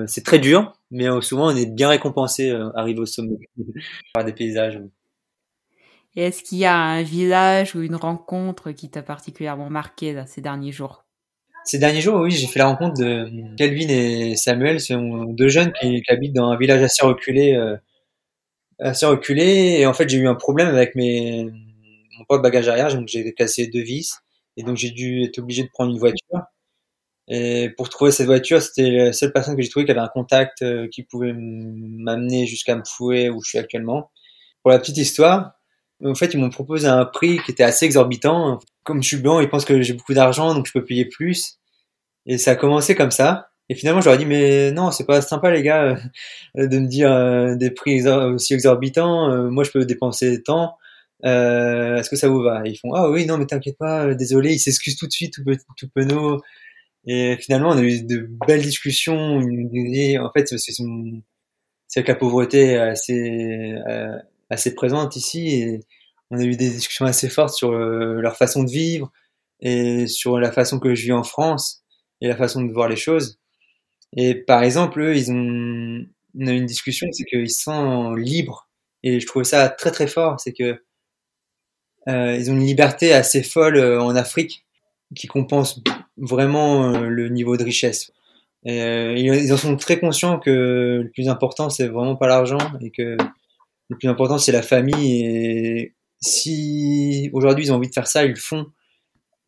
c'est 0.06 0.24
très 0.24 0.38
dur, 0.38 0.72
mais 0.90 1.06
souvent 1.22 1.52
on 1.52 1.56
est 1.56 1.66
bien 1.66 1.88
récompensé 1.88 2.50
arrivé 2.74 3.00
au 3.00 3.06
sommet 3.06 3.38
par 4.14 4.24
des 4.24 4.32
paysages. 4.32 4.80
Est-ce 6.16 6.42
qu'il 6.42 6.58
y 6.58 6.64
a 6.64 6.76
un 6.76 7.02
village 7.02 7.74
ou 7.74 7.82
une 7.82 7.96
rencontre 7.96 8.70
qui 8.70 8.88
t'a 8.88 9.02
particulièrement 9.02 9.70
marqué 9.70 10.22
ces 10.26 10.40
derniers 10.40 10.72
jours? 10.72 11.04
Ces 11.64 11.78
derniers 11.78 12.02
jours, 12.02 12.20
oui, 12.20 12.30
j'ai 12.30 12.46
fait 12.46 12.58
la 12.58 12.66
rencontre 12.66 13.00
de 13.00 13.56
Calvin 13.56 13.88
et 13.88 14.36
Samuel, 14.36 14.80
ce 14.80 14.94
sont 14.94 15.24
deux 15.24 15.48
jeunes 15.48 15.72
qui, 15.80 16.02
habitent 16.08 16.34
dans 16.34 16.50
un 16.50 16.58
village 16.58 16.82
assez 16.82 17.04
reculé, 17.04 17.54
euh, 17.54 17.76
assez 18.78 19.06
reculé. 19.06 19.76
Et 19.78 19.86
en 19.86 19.94
fait, 19.94 20.08
j'ai 20.08 20.18
eu 20.18 20.28
un 20.28 20.34
problème 20.34 20.68
avec 20.68 20.94
mes 20.94 21.50
mon 22.18 22.24
pote 22.26 22.42
bagage 22.42 22.68
arrière, 22.68 22.94
donc 22.94 23.08
j'ai 23.08 23.32
cassé 23.34 23.66
deux 23.66 23.82
vis, 23.82 24.20
et 24.56 24.62
donc 24.62 24.76
j'ai 24.76 24.90
dû 24.90 25.24
être 25.24 25.38
obligé 25.38 25.62
de 25.62 25.68
prendre 25.68 25.92
une 25.92 25.98
voiture. 25.98 26.42
Et 27.28 27.70
pour 27.76 27.88
trouver 27.88 28.10
cette 28.10 28.26
voiture, 28.26 28.60
c'était 28.60 28.90
la 28.90 29.12
seule 29.12 29.32
personne 29.32 29.56
que 29.56 29.62
j'ai 29.62 29.70
trouvé 29.70 29.86
qui 29.86 29.92
avait 29.92 30.00
un 30.00 30.08
contact 30.08 30.62
euh, 30.62 30.88
qui 30.88 31.04
pouvait 31.04 31.32
m'amener 31.34 32.46
jusqu'à 32.46 32.76
Mfoué 32.76 33.30
où 33.30 33.42
je 33.42 33.48
suis 33.48 33.58
actuellement. 33.58 34.10
Pour 34.62 34.70
la 34.70 34.78
petite 34.78 34.98
histoire, 34.98 35.52
en 36.04 36.14
fait, 36.14 36.34
ils 36.34 36.40
m'ont 36.40 36.50
proposé 36.50 36.86
un 36.86 37.04
prix 37.04 37.38
qui 37.44 37.50
était 37.50 37.64
assez 37.64 37.86
exorbitant. 37.86 38.58
Comme 38.84 39.02
je 39.02 39.08
suis 39.08 39.16
blanc, 39.16 39.40
ils 39.40 39.48
pensent 39.48 39.64
que 39.64 39.80
j'ai 39.82 39.94
beaucoup 39.94 40.14
d'argent, 40.14 40.54
donc 40.54 40.66
je 40.66 40.72
peux 40.72 40.84
payer 40.84 41.06
plus. 41.06 41.58
Et 42.26 42.38
ça 42.38 42.52
a 42.52 42.56
commencé 42.56 42.94
comme 42.94 43.10
ça. 43.10 43.50
Et 43.70 43.74
finalement, 43.74 44.00
je 44.00 44.06
leur 44.06 44.14
ai 44.16 44.18
dit, 44.18 44.26
mais 44.26 44.72
non, 44.72 44.90
c'est 44.90 45.06
pas 45.06 45.22
sympa, 45.22 45.50
les 45.50 45.62
gars, 45.62 45.96
euh, 46.58 46.66
de 46.66 46.78
me 46.78 46.86
dire 46.86 47.10
euh, 47.10 47.54
des 47.56 47.70
prix 47.70 48.06
aussi 48.06 48.54
exorbitants. 48.54 49.30
Euh, 49.30 49.48
moi, 49.50 49.64
je 49.64 49.70
peux 49.70 49.84
dépenser 49.86 50.42
tant. 50.42 50.76
Est-ce 51.22 52.10
que 52.10 52.16
ça 52.16 52.28
vous 52.28 52.42
va? 52.42 52.62
Ils 52.66 52.76
font, 52.76 52.92
ah 52.94 53.10
oui, 53.10 53.24
non, 53.26 53.38
mais 53.38 53.46
t'inquiète 53.46 53.78
pas, 53.78 54.14
désolé. 54.14 54.52
Ils 54.52 54.58
s'excusent 54.58 54.96
tout 54.96 55.06
de 55.06 55.12
suite, 55.12 55.34
tout, 55.34 55.44
tout 55.78 55.88
penaud. 55.94 56.42
Et 57.06 57.36
finalement, 57.38 57.70
on 57.70 57.78
a 57.78 57.82
eu 57.82 58.02
de 58.02 58.28
belles 58.46 58.62
discussions. 58.62 59.38
En 59.38 60.30
fait, 60.36 60.54
c'est 61.86 62.02
que 62.02 62.08
la 62.08 62.14
pauvreté 62.14 62.76
assez, 62.76 63.74
assez 64.54 64.74
présente 64.74 65.16
ici 65.16 65.48
et 65.48 65.80
on 66.30 66.38
a 66.38 66.44
eu 66.44 66.56
des 66.56 66.70
discussions 66.70 67.04
assez 67.04 67.28
fortes 67.28 67.54
sur 67.54 67.72
euh, 67.72 68.20
leur 68.20 68.36
façon 68.36 68.64
de 68.64 68.70
vivre 68.70 69.12
et 69.60 70.06
sur 70.06 70.38
la 70.38 70.50
façon 70.50 70.78
que 70.78 70.94
je 70.94 71.04
vis 71.04 71.12
en 71.12 71.22
France 71.22 71.84
et 72.20 72.28
la 72.28 72.36
façon 72.36 72.62
de 72.62 72.72
voir 72.72 72.88
les 72.88 72.96
choses. 72.96 73.38
Et 74.16 74.34
par 74.34 74.62
exemple, 74.62 75.00
eux, 75.00 75.16
ils 75.16 75.30
ont, 75.30 76.04
on 76.38 76.46
a 76.46 76.52
eu 76.52 76.56
une 76.56 76.66
discussion, 76.66 77.06
c'est 77.12 77.24
qu'ils 77.24 77.50
sentent 77.50 78.18
libres 78.18 78.68
et 79.02 79.20
je 79.20 79.26
trouve 79.26 79.44
ça 79.44 79.68
très 79.68 79.90
très 79.90 80.06
fort, 80.06 80.40
c'est 80.40 80.52
que 80.52 80.82
euh, 82.08 82.36
ils 82.36 82.50
ont 82.50 82.54
une 82.54 82.66
liberté 82.66 83.12
assez 83.12 83.42
folle 83.42 83.76
euh, 83.76 84.00
en 84.00 84.14
Afrique 84.16 84.64
qui 85.14 85.26
compense 85.26 85.80
vraiment 86.16 86.98
le 86.98 87.28
niveau 87.28 87.56
de 87.56 87.64
richesse. 87.64 88.12
Et, 88.64 89.20
ils 89.20 89.52
en 89.52 89.56
sont 89.56 89.76
très 89.76 90.00
conscients 90.00 90.38
que 90.38 91.02
le 91.04 91.10
plus 91.12 91.28
important 91.28 91.70
c'est 91.70 91.86
vraiment 91.86 92.16
pas 92.16 92.26
l'argent 92.26 92.58
et 92.80 92.90
que 92.90 93.16
le 93.88 93.96
plus 93.96 94.08
important, 94.08 94.38
c'est 94.38 94.52
la 94.52 94.62
famille. 94.62 95.24
Et 95.24 95.94
si 96.20 97.30
aujourd'hui 97.32 97.66
ils 97.66 97.72
ont 97.72 97.76
envie 97.76 97.88
de 97.88 97.94
faire 97.94 98.06
ça, 98.06 98.24
ils 98.24 98.30
le 98.30 98.36
font. 98.36 98.66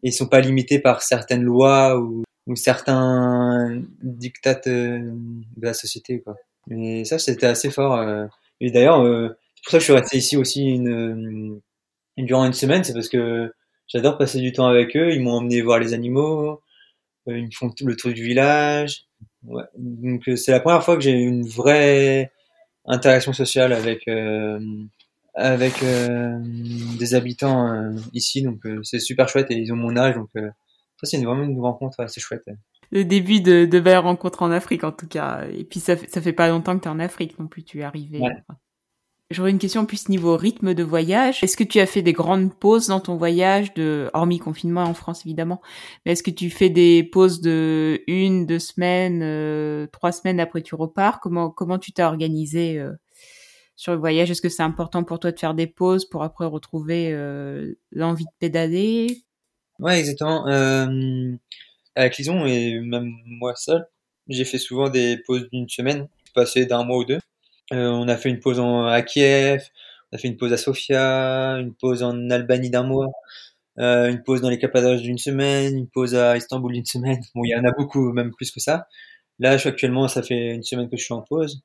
Et 0.03 0.09
ils 0.09 0.13
sont 0.13 0.29
pas 0.29 0.41
limités 0.41 0.79
par 0.79 1.03
certaines 1.03 1.43
lois 1.43 1.99
ou, 1.99 2.23
certains 2.55 3.83
dictats 4.03 4.61
euh, 4.69 5.01
de 5.03 5.67
la 5.67 5.75
société. 5.75 6.21
Quoi. 6.21 6.37
Et 6.71 7.05
ça, 7.05 7.19
c'était 7.19 7.47
assez 7.47 7.71
fort. 7.71 7.95
Euh. 7.95 8.27
Et 8.61 8.71
d'ailleurs, 8.71 9.03
euh, 9.03 9.37
c'est 9.57 9.63
pour 9.65 9.71
ça 9.73 9.79
que 9.79 9.81
je 9.81 9.85
suis 9.85 9.93
resté 9.93 10.19
ici 10.19 10.37
aussi 10.37 10.65
une, 10.65 11.61
durant 12.17 12.45
une 12.45 12.53
semaine. 12.53 12.85
C'est 12.85 12.93
parce 12.93 13.09
que 13.09 13.53
j'adore 13.89 14.17
passer 14.17 14.39
du 14.39 14.53
temps 14.53 14.67
avec 14.67 14.97
eux. 14.97 15.13
Ils 15.13 15.21
m'ont 15.21 15.33
emmené 15.33 15.61
voir 15.61 15.81
les 15.81 15.93
animaux. 15.93 16.61
Ils 17.27 17.47
me 17.47 17.51
font 17.51 17.73
le 17.85 17.97
tour 17.97 18.13
du 18.13 18.23
village. 18.23 19.07
Ouais. 19.45 19.65
Donc 19.77 20.23
c'est 20.37 20.53
la 20.53 20.61
première 20.61 20.85
fois 20.85 20.95
que 20.95 21.03
j'ai 21.03 21.13
une 21.13 21.45
vraie 21.45 22.31
interaction 22.87 23.33
sociale 23.33 23.73
avec 23.73 24.09
euh, 24.09 24.59
avec 25.35 25.83
euh, 25.83 26.39
des 26.99 27.15
habitants 27.15 27.73
euh, 27.73 27.93
ici, 28.13 28.43
donc 28.43 28.67
c'est 28.83 29.01
super 29.01 29.29
chouette 29.29 29.51
et 29.51 29.55
ils 29.55 29.73
ont 29.73 29.77
mon 29.77 29.97
âge, 29.97 30.15
donc 30.15 30.31
ça 30.35 31.03
c'est 31.03 31.23
vraiment 31.23 31.43
une 31.43 31.61
rencontre 31.61 32.01
assez 32.01 32.21
chouette. 32.21 32.49
Le 32.93 33.05
début 33.05 33.41
de, 33.41 33.67
de 33.67 33.81
belles 33.81 33.99
rencontres 33.99 34.43
en 34.43 34.51
Afrique 34.51 34.85
en 34.85 34.93
tout 34.93 35.09
cas, 35.09 35.45
et 35.53 35.65
puis 35.65 35.81
ça 35.81 35.97
fait, 35.97 36.09
ça 36.09 36.23
fait 36.23 36.33
pas 36.33 36.49
longtemps 36.49 36.77
que 36.77 36.83
tu 36.83 36.89
es 36.89 36.93
en 36.93 37.01
Afrique 37.01 37.39
non 37.39 37.49
plus, 37.49 37.65
tu 37.65 37.81
es 37.81 37.83
arrivé. 37.83 38.21
J'aurais 39.33 39.51
une 39.51 39.59
question 39.59 39.87
plus 39.87 40.09
niveau 40.09 40.37
rythme 40.37 40.73
de 40.73 40.85
voyage. 40.85 41.43
Est-ce 41.43 41.57
que 41.57 41.65
tu 41.65 41.81
as 41.81 41.87
fait 41.87 42.03
des 42.03 42.13
grandes 42.13 42.55
pauses 42.55 42.87
dans 42.87 43.01
ton 43.01 43.17
voyage, 43.17 43.73
hormis 44.15 44.39
confinement 44.39 44.85
en 44.85 44.95
France 44.95 45.27
évidemment, 45.27 45.61
mais 46.05 46.13
est-ce 46.13 46.23
que 46.23 46.31
tu 46.31 46.49
fais 46.49 46.71
des 46.71 47.03
pauses 47.03 47.41
de 47.41 48.01
une, 48.07 48.47
deux 48.47 48.61
semaines, 48.61 49.23
euh, 49.25 49.89
trois 49.89 50.13
semaines 50.13 50.39
après 50.39 50.63
tu 50.63 50.77
repars? 50.77 51.19
Comment 51.19 51.51
comment 51.51 51.81
tu 51.81 51.91
t'es 51.91 52.05
organisé 52.05 52.79
euh, 52.79 52.93
sur 53.75 53.93
le 53.93 53.99
voyage? 53.99 54.31
Est-ce 54.31 54.43
que 54.43 54.49
c'est 54.49 54.63
important 54.63 55.03
pour 55.03 55.19
toi 55.19 55.33
de 55.33 55.39
faire 55.41 55.55
des 55.55 55.67
pauses 55.67 56.09
pour 56.09 56.23
après 56.23 56.47
retrouver 56.47 57.13
euh, 57.13 57.75
l'envie 57.91 58.27
de 58.27 58.31
pédaler? 58.39 59.25
Ouais, 59.81 59.99
exactement. 59.99 60.47
avec 61.97 62.17
Lison 62.17 62.47
et 62.47 62.79
même 62.79 63.13
moi 63.27 63.57
seul, 63.57 63.89
j'ai 64.29 64.45
fait 64.45 64.59
souvent 64.59 64.89
des 64.89 65.19
pauses 65.27 65.49
d'une 65.51 65.69
semaine, 65.69 66.07
passé 66.33 66.65
d'un 66.65 66.85
mois 66.85 66.99
ou 66.99 67.05
deux. 67.05 67.19
Euh, 67.73 67.89
on 67.91 68.09
a 68.09 68.17
fait 68.17 68.29
une 68.31 68.41
pause 68.41 68.61
en, 68.61 68.85
à 68.87 69.03
Kiev, 69.03 69.63
on 70.13 70.17
a 70.17 70.19
fait 70.19 70.29
une 70.29 70.37
pause 70.37 70.53
à 70.53 70.57
Sofia, 70.57 71.59
une 71.59 71.75
pause 71.75 72.03
en 72.03 72.31
Albanie 72.31 72.71
d'un 72.71 72.85
mois, 72.85 73.09
euh, 73.79 74.11
une 74.11 74.23
pause 74.23 74.41
dans 74.43 74.51
les 74.51 74.59
Cappadoces 74.59 75.03
d'une 75.03 75.19
semaine, 75.19 75.77
une 75.79 75.89
pause 75.89 76.15
à 76.15 76.37
Istanbul 76.37 76.73
d'une 76.73 76.85
semaine. 76.87 77.21
Bon, 77.35 77.45
il 77.45 77.51
y 77.51 77.57
en 77.57 77.65
a 77.65 77.73
beaucoup, 77.73 78.13
même 78.13 78.33
plus 78.35 78.51
que 78.53 78.61
ça. 78.61 78.89
Là, 79.41 79.55
je 79.55 79.61
suis 79.61 79.69
actuellement, 79.71 80.09
ça 80.09 80.23
fait 80.23 80.55
une 80.55 80.63
semaine 80.63 80.89
que 80.91 80.97
je 80.97 81.05
suis 81.05 81.15
en 81.15 81.23
pause. 81.23 81.63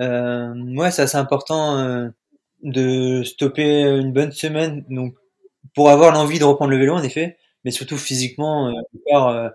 Euh, 0.00 0.54
ouais, 0.76 0.90
c'est 0.90 1.02
assez 1.02 1.18
important 1.18 1.78
euh, 1.78 2.08
de 2.62 3.22
stopper 3.24 3.82
une 3.82 4.12
bonne 4.12 4.32
semaine, 4.32 4.84
donc 4.90 5.14
pour 5.74 5.90
avoir 5.90 6.12
l'envie 6.12 6.38
de 6.38 6.44
reprendre 6.44 6.70
le 6.72 6.78
vélo, 6.78 6.94
en 6.94 7.02
effet, 7.02 7.38
mais 7.64 7.70
surtout 7.72 7.98
physiquement. 7.98 8.68
Euh, 9.14 9.50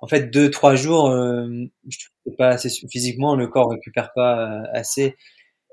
en 0.00 0.06
fait, 0.06 0.30
deux, 0.30 0.50
trois 0.50 0.74
jours, 0.74 1.10
euh, 1.10 1.46
je 1.88 1.98
trouve 2.24 2.36
pas 2.36 2.48
assez 2.48 2.70
physiquement, 2.90 3.36
le 3.36 3.48
corps 3.48 3.70
récupère 3.70 4.12
pas 4.14 4.50
euh, 4.50 4.62
assez. 4.72 5.16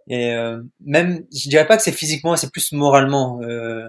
Et 0.07 0.31
euh, 0.33 0.61
même, 0.79 1.25
je 1.33 1.49
dirais 1.49 1.67
pas 1.67 1.77
que 1.77 1.83
c'est 1.83 1.91
physiquement, 1.91 2.35
c'est 2.35 2.51
plus 2.51 2.71
moralement. 2.73 3.41
Euh, 3.43 3.87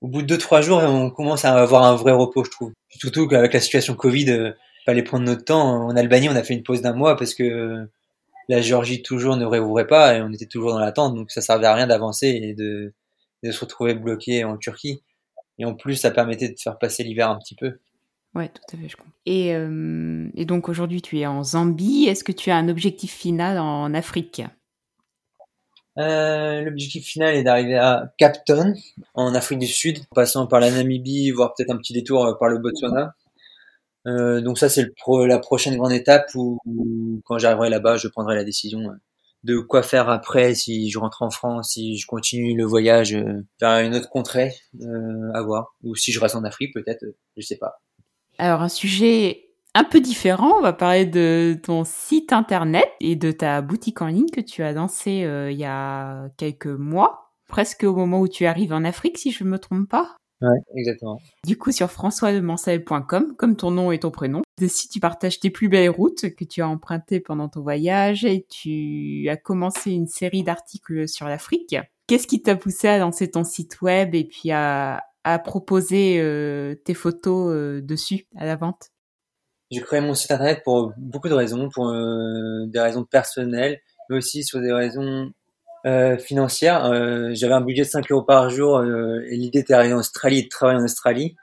au 0.00 0.08
bout 0.08 0.22
de 0.22 0.26
deux, 0.26 0.38
trois 0.38 0.60
jours, 0.60 0.78
on 0.82 1.10
commence 1.10 1.44
à 1.44 1.54
avoir 1.54 1.84
un 1.84 1.96
vrai 1.96 2.12
repos, 2.12 2.44
je 2.44 2.50
trouve. 2.50 2.72
Surtout 2.90 3.28
qu'avec 3.28 3.52
la 3.52 3.60
situation 3.60 3.94
Covid, 3.94 4.30
euh, 4.30 4.52
fallait 4.84 5.02
prendre 5.02 5.24
notre 5.24 5.44
temps. 5.44 5.86
En 5.86 5.96
Albanie, 5.96 6.28
on 6.28 6.36
a 6.36 6.42
fait 6.42 6.54
une 6.54 6.62
pause 6.62 6.82
d'un 6.82 6.92
mois 6.92 7.16
parce 7.16 7.34
que 7.34 7.88
la 8.48 8.60
Géorgie 8.60 9.02
toujours 9.02 9.36
ne 9.36 9.46
réouvrait 9.46 9.86
pas 9.86 10.16
et 10.16 10.22
on 10.22 10.32
était 10.32 10.46
toujours 10.46 10.72
dans 10.72 10.78
l'attente, 10.78 11.14
donc 11.14 11.30
ça 11.30 11.40
servait 11.40 11.66
à 11.66 11.74
rien 11.74 11.86
d'avancer 11.86 12.28
et 12.28 12.54
de, 12.54 12.92
de 13.42 13.50
se 13.50 13.60
retrouver 13.60 13.94
bloqué 13.94 14.44
en 14.44 14.58
Turquie. 14.58 15.02
Et 15.58 15.64
en 15.64 15.74
plus, 15.74 15.96
ça 15.96 16.10
permettait 16.10 16.48
de 16.48 16.56
faire 16.58 16.78
passer 16.78 17.04
l'hiver 17.04 17.30
un 17.30 17.38
petit 17.38 17.54
peu. 17.54 17.78
Ouais, 18.34 18.48
tout 18.48 18.76
à 18.76 18.80
fait, 18.80 18.88
je 18.88 18.96
comprends. 18.96 19.12
Et, 19.26 19.54
euh, 19.54 20.28
et 20.34 20.44
donc 20.44 20.68
aujourd'hui, 20.68 21.00
tu 21.00 21.18
es 21.18 21.26
en 21.26 21.44
Zambie. 21.44 22.06
Est-ce 22.08 22.24
que 22.24 22.32
tu 22.32 22.50
as 22.50 22.56
un 22.56 22.68
objectif 22.68 23.12
final 23.12 23.58
en 23.58 23.94
Afrique? 23.94 24.42
Euh, 25.98 26.62
L'objectif 26.62 27.06
final 27.06 27.36
est 27.36 27.44
d'arriver 27.44 27.76
à 27.76 28.12
Cap 28.18 28.44
Town, 28.44 28.74
en 29.14 29.34
Afrique 29.36 29.60
du 29.60 29.68
Sud, 29.68 30.00
en 30.10 30.14
passant 30.16 30.48
par 30.48 30.58
la 30.58 30.72
Namibie, 30.72 31.30
voire 31.30 31.54
peut-être 31.54 31.70
un 31.70 31.76
petit 31.76 31.92
détour 31.92 32.26
euh, 32.26 32.34
par 32.34 32.48
le 32.48 32.58
Botswana. 32.58 33.14
Donc 34.06 34.58
ça, 34.58 34.68
c'est 34.68 34.94
pro 34.96 35.24
la 35.24 35.38
prochaine 35.38 35.76
grande 35.76 35.92
étape 35.92 36.28
où, 36.34 36.58
quand 37.24 37.38
j'arriverai 37.38 37.70
là-bas, 37.70 37.96
je 37.96 38.08
prendrai 38.08 38.34
la 38.34 38.44
décision 38.44 38.80
de 39.44 39.58
quoi 39.60 39.82
faire 39.82 40.10
après, 40.10 40.54
si 40.54 40.90
je 40.90 40.98
rentre 40.98 41.22
en 41.22 41.30
France, 41.30 41.70
si 41.70 41.96
je 41.96 42.06
continue 42.06 42.54
le 42.54 42.64
voyage 42.64 43.16
vers 43.60 43.78
une 43.78 43.94
autre 43.94 44.10
contrée, 44.10 44.52
à 45.32 45.40
voir, 45.40 45.74
ou 45.84 45.94
si 45.94 46.12
je 46.12 46.20
reste 46.20 46.36
en 46.36 46.44
Afrique, 46.44 46.74
peut-être, 46.74 47.02
je 47.36 47.40
sais 47.40 47.56
pas. 47.56 47.80
Alors 48.38 48.62
un 48.62 48.68
sujet 48.68 49.44
un 49.74 49.84
peu 49.84 50.00
différent, 50.00 50.58
on 50.58 50.62
va 50.62 50.72
parler 50.72 51.04
de 51.04 51.58
ton 51.60 51.84
site 51.84 52.32
internet 52.32 52.86
et 53.00 53.16
de 53.16 53.32
ta 53.32 53.60
boutique 53.60 54.02
en 54.02 54.06
ligne 54.06 54.30
que 54.30 54.40
tu 54.40 54.62
as 54.62 54.72
lancé 54.72 55.24
euh, 55.24 55.50
il 55.50 55.58
y 55.58 55.64
a 55.64 56.28
quelques 56.36 56.66
mois, 56.66 57.32
presque 57.48 57.82
au 57.82 57.94
moment 57.94 58.20
où 58.20 58.28
tu 58.28 58.46
arrives 58.46 58.72
en 58.72 58.84
Afrique, 58.84 59.18
si 59.18 59.32
je 59.32 59.42
ne 59.42 59.50
me 59.50 59.58
trompe 59.58 59.88
pas. 59.88 60.16
Ouais, 60.40 60.58
exactement. 60.76 61.20
Du 61.44 61.56
coup, 61.56 61.72
sur 61.72 61.90
françoisdemancel.com, 61.90 63.34
comme 63.36 63.56
ton 63.56 63.70
nom 63.70 63.90
et 63.92 63.98
ton 63.98 64.10
prénom, 64.10 64.42
si 64.66 64.88
tu 64.88 65.00
partages 65.00 65.40
tes 65.40 65.50
plus 65.50 65.68
belles 65.68 65.90
routes 65.90 66.34
que 66.34 66.44
tu 66.44 66.60
as 66.62 66.68
empruntées 66.68 67.20
pendant 67.20 67.48
ton 67.48 67.62
voyage 67.62 68.24
et 68.24 68.46
tu 68.48 69.28
as 69.28 69.36
commencé 69.36 69.90
une 69.90 70.06
série 70.06 70.42
d'articles 70.42 71.08
sur 71.08 71.26
l'Afrique. 71.26 71.76
Qu'est-ce 72.06 72.26
qui 72.26 72.42
t'a 72.42 72.56
poussé 72.56 72.88
à 72.88 72.98
lancer 72.98 73.30
ton 73.30 73.44
site 73.44 73.80
web 73.80 74.14
et 74.14 74.24
puis 74.24 74.50
à, 74.52 75.02
à 75.24 75.38
proposer 75.38 76.20
euh, 76.20 76.74
tes 76.84 76.94
photos 76.94 77.50
euh, 77.52 77.80
dessus 77.80 78.26
à 78.36 78.44
la 78.44 78.56
vente 78.56 78.90
J'ai 79.70 79.80
créé 79.80 80.00
mon 80.00 80.14
site 80.14 80.30
internet 80.30 80.62
pour 80.64 80.92
beaucoup 80.98 81.28
de 81.28 81.34
raisons, 81.34 81.70
pour 81.70 81.88
euh, 81.88 82.66
des 82.66 82.80
raisons 82.80 83.04
personnelles, 83.04 83.80
mais 84.08 84.18
aussi 84.18 84.44
sur 84.44 84.60
des 84.60 84.72
raisons 84.72 85.32
financières. 86.18 86.84
J'avais 87.34 87.52
un 87.52 87.60
budget 87.60 87.82
de 87.82 87.88
5 87.88 88.10
euros 88.10 88.22
par 88.22 88.48
jour 88.48 88.82
et 88.82 89.36
l'idée 89.36 89.58
était 89.58 89.74
d'arriver 89.74 89.92
en 89.92 89.98
Australie 89.98 90.38
et 90.38 90.42
de 90.44 90.48
travailler 90.48 90.80
en 90.80 90.84
Australie. 90.84 91.36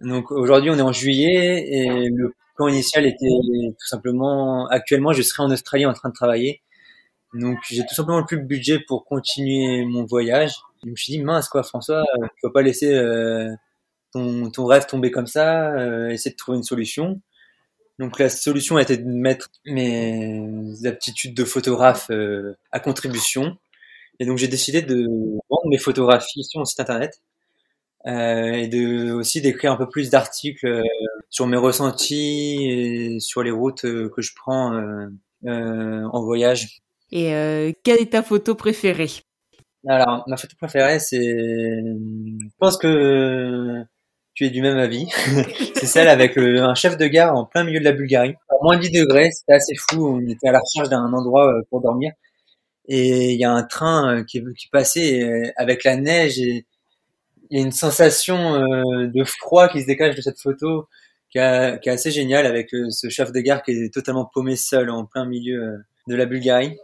Donc 0.00 0.32
aujourd'hui, 0.32 0.70
on 0.70 0.78
est 0.78 0.82
en 0.82 0.90
juillet 0.90 1.64
et 1.68 2.08
le 2.08 2.34
plan 2.56 2.66
initial 2.66 3.06
était 3.06 3.28
tout 3.28 3.86
simplement, 3.86 4.66
actuellement, 4.66 5.12
je 5.12 5.22
serais 5.22 5.44
en 5.44 5.50
Australie 5.52 5.86
en 5.86 5.92
train 5.92 6.08
de 6.08 6.14
travailler. 6.14 6.60
Donc 7.34 7.58
j'ai 7.70 7.82
tout 7.82 7.94
simplement 7.94 8.24
plus 8.24 8.38
de 8.38 8.46
budget 8.46 8.80
pour 8.80 9.04
continuer 9.04 9.84
mon 9.84 10.04
voyage. 10.04 10.54
Je 10.84 10.90
me 10.90 10.96
suis 10.96 11.12
dit, 11.12 11.22
mince 11.22 11.48
quoi, 11.48 11.62
François, 11.62 12.00
euh, 12.00 12.26
tu 12.36 12.46
vas 12.46 12.52
pas 12.52 12.62
laisser 12.62 12.94
euh, 12.94 13.50
ton, 14.12 14.50
ton, 14.50 14.66
rêve 14.66 14.86
tomber 14.86 15.10
comme 15.10 15.26
ça, 15.26 15.72
euh, 15.72 16.08
essayer 16.08 16.32
de 16.32 16.36
trouver 16.36 16.58
une 16.58 16.64
solution. 16.64 17.20
Donc 17.98 18.18
la 18.18 18.28
solution 18.28 18.76
a 18.76 18.82
été 18.82 18.96
de 18.96 19.08
mettre 19.08 19.48
mes 19.66 20.86
aptitudes 20.86 21.34
de 21.34 21.44
photographe 21.44 22.10
euh, 22.10 22.56
à 22.70 22.78
contribution. 22.78 23.56
Et 24.20 24.26
donc 24.26 24.38
j'ai 24.38 24.48
décidé 24.48 24.82
de 24.82 25.04
vendre 25.50 25.68
mes 25.68 25.78
photographies 25.78 26.44
sur 26.44 26.60
mon 26.60 26.64
site 26.64 26.80
internet 26.80 27.20
euh, 28.06 28.52
et 28.52 28.68
de 28.68 29.12
aussi 29.12 29.40
d'écrire 29.40 29.72
un 29.72 29.76
peu 29.76 29.88
plus 29.88 30.10
d'articles 30.10 30.66
euh, 30.66 30.82
sur 31.28 31.46
mes 31.48 31.56
ressentis 31.56 32.68
et 32.70 33.20
sur 33.20 33.42
les 33.42 33.50
routes 33.50 33.82
que 33.82 34.22
je 34.22 34.32
prends 34.34 34.80
en 35.44 36.24
voyage. 36.24 36.80
Et 37.10 37.74
quelle 37.82 38.00
est 38.00 38.12
ta 38.12 38.22
photo 38.22 38.54
préférée? 38.54 39.10
Alors, 39.86 40.24
ma 40.26 40.36
photo 40.36 40.56
préférée, 40.56 40.98
c'est, 40.98 41.18
je 41.18 42.48
pense 42.58 42.76
que 42.76 43.84
tu 44.34 44.46
es 44.46 44.50
du 44.50 44.62
même 44.62 44.78
avis. 44.78 45.08
c'est 45.74 45.86
celle 45.86 46.08
avec 46.08 46.36
un 46.36 46.74
chef 46.74 46.96
de 46.96 47.06
gare 47.06 47.34
en 47.36 47.44
plein 47.44 47.64
milieu 47.64 47.80
de 47.80 47.84
la 47.84 47.92
Bulgarie. 47.92 48.34
À 48.50 48.54
moins 48.62 48.76
10 48.78 48.90
degrés, 48.90 49.30
c'était 49.30 49.54
assez 49.54 49.74
fou. 49.76 50.06
On 50.06 50.28
était 50.28 50.48
à 50.48 50.52
la 50.52 50.60
recherche 50.60 50.88
d'un 50.88 51.12
endroit 51.12 51.48
euh, 51.48 51.62
pour 51.70 51.80
dormir. 51.80 52.12
Et 52.88 53.32
il 53.32 53.40
y 53.40 53.44
a 53.44 53.52
un 53.52 53.64
train 53.64 54.18
euh, 54.18 54.24
qui, 54.24 54.42
qui 54.56 54.68
passait 54.68 55.22
euh, 55.22 55.50
avec 55.56 55.84
la 55.84 55.96
neige 55.96 56.38
et 56.38 56.66
il 57.50 57.58
y 57.58 57.62
a 57.62 57.64
une 57.64 57.72
sensation 57.72 58.60
de 58.60 59.24
froid 59.24 59.68
qui 59.68 59.80
se 59.80 59.86
dégage 59.86 60.14
de 60.14 60.20
cette 60.20 60.38
photo 60.38 60.86
qui, 61.30 61.38
est 61.38 61.88
assez 61.88 62.10
géniale 62.10 62.44
avec 62.44 62.68
ce 62.70 63.08
chef 63.08 63.32
de 63.32 63.40
gare 63.40 63.62
qui 63.62 63.70
est 63.70 63.94
totalement 63.94 64.26
paumé 64.26 64.54
seul 64.54 64.90
en 64.90 65.06
plein 65.06 65.24
milieu 65.24 65.78
de 66.08 66.14
la 66.14 66.26
Bulgarie. 66.26 66.76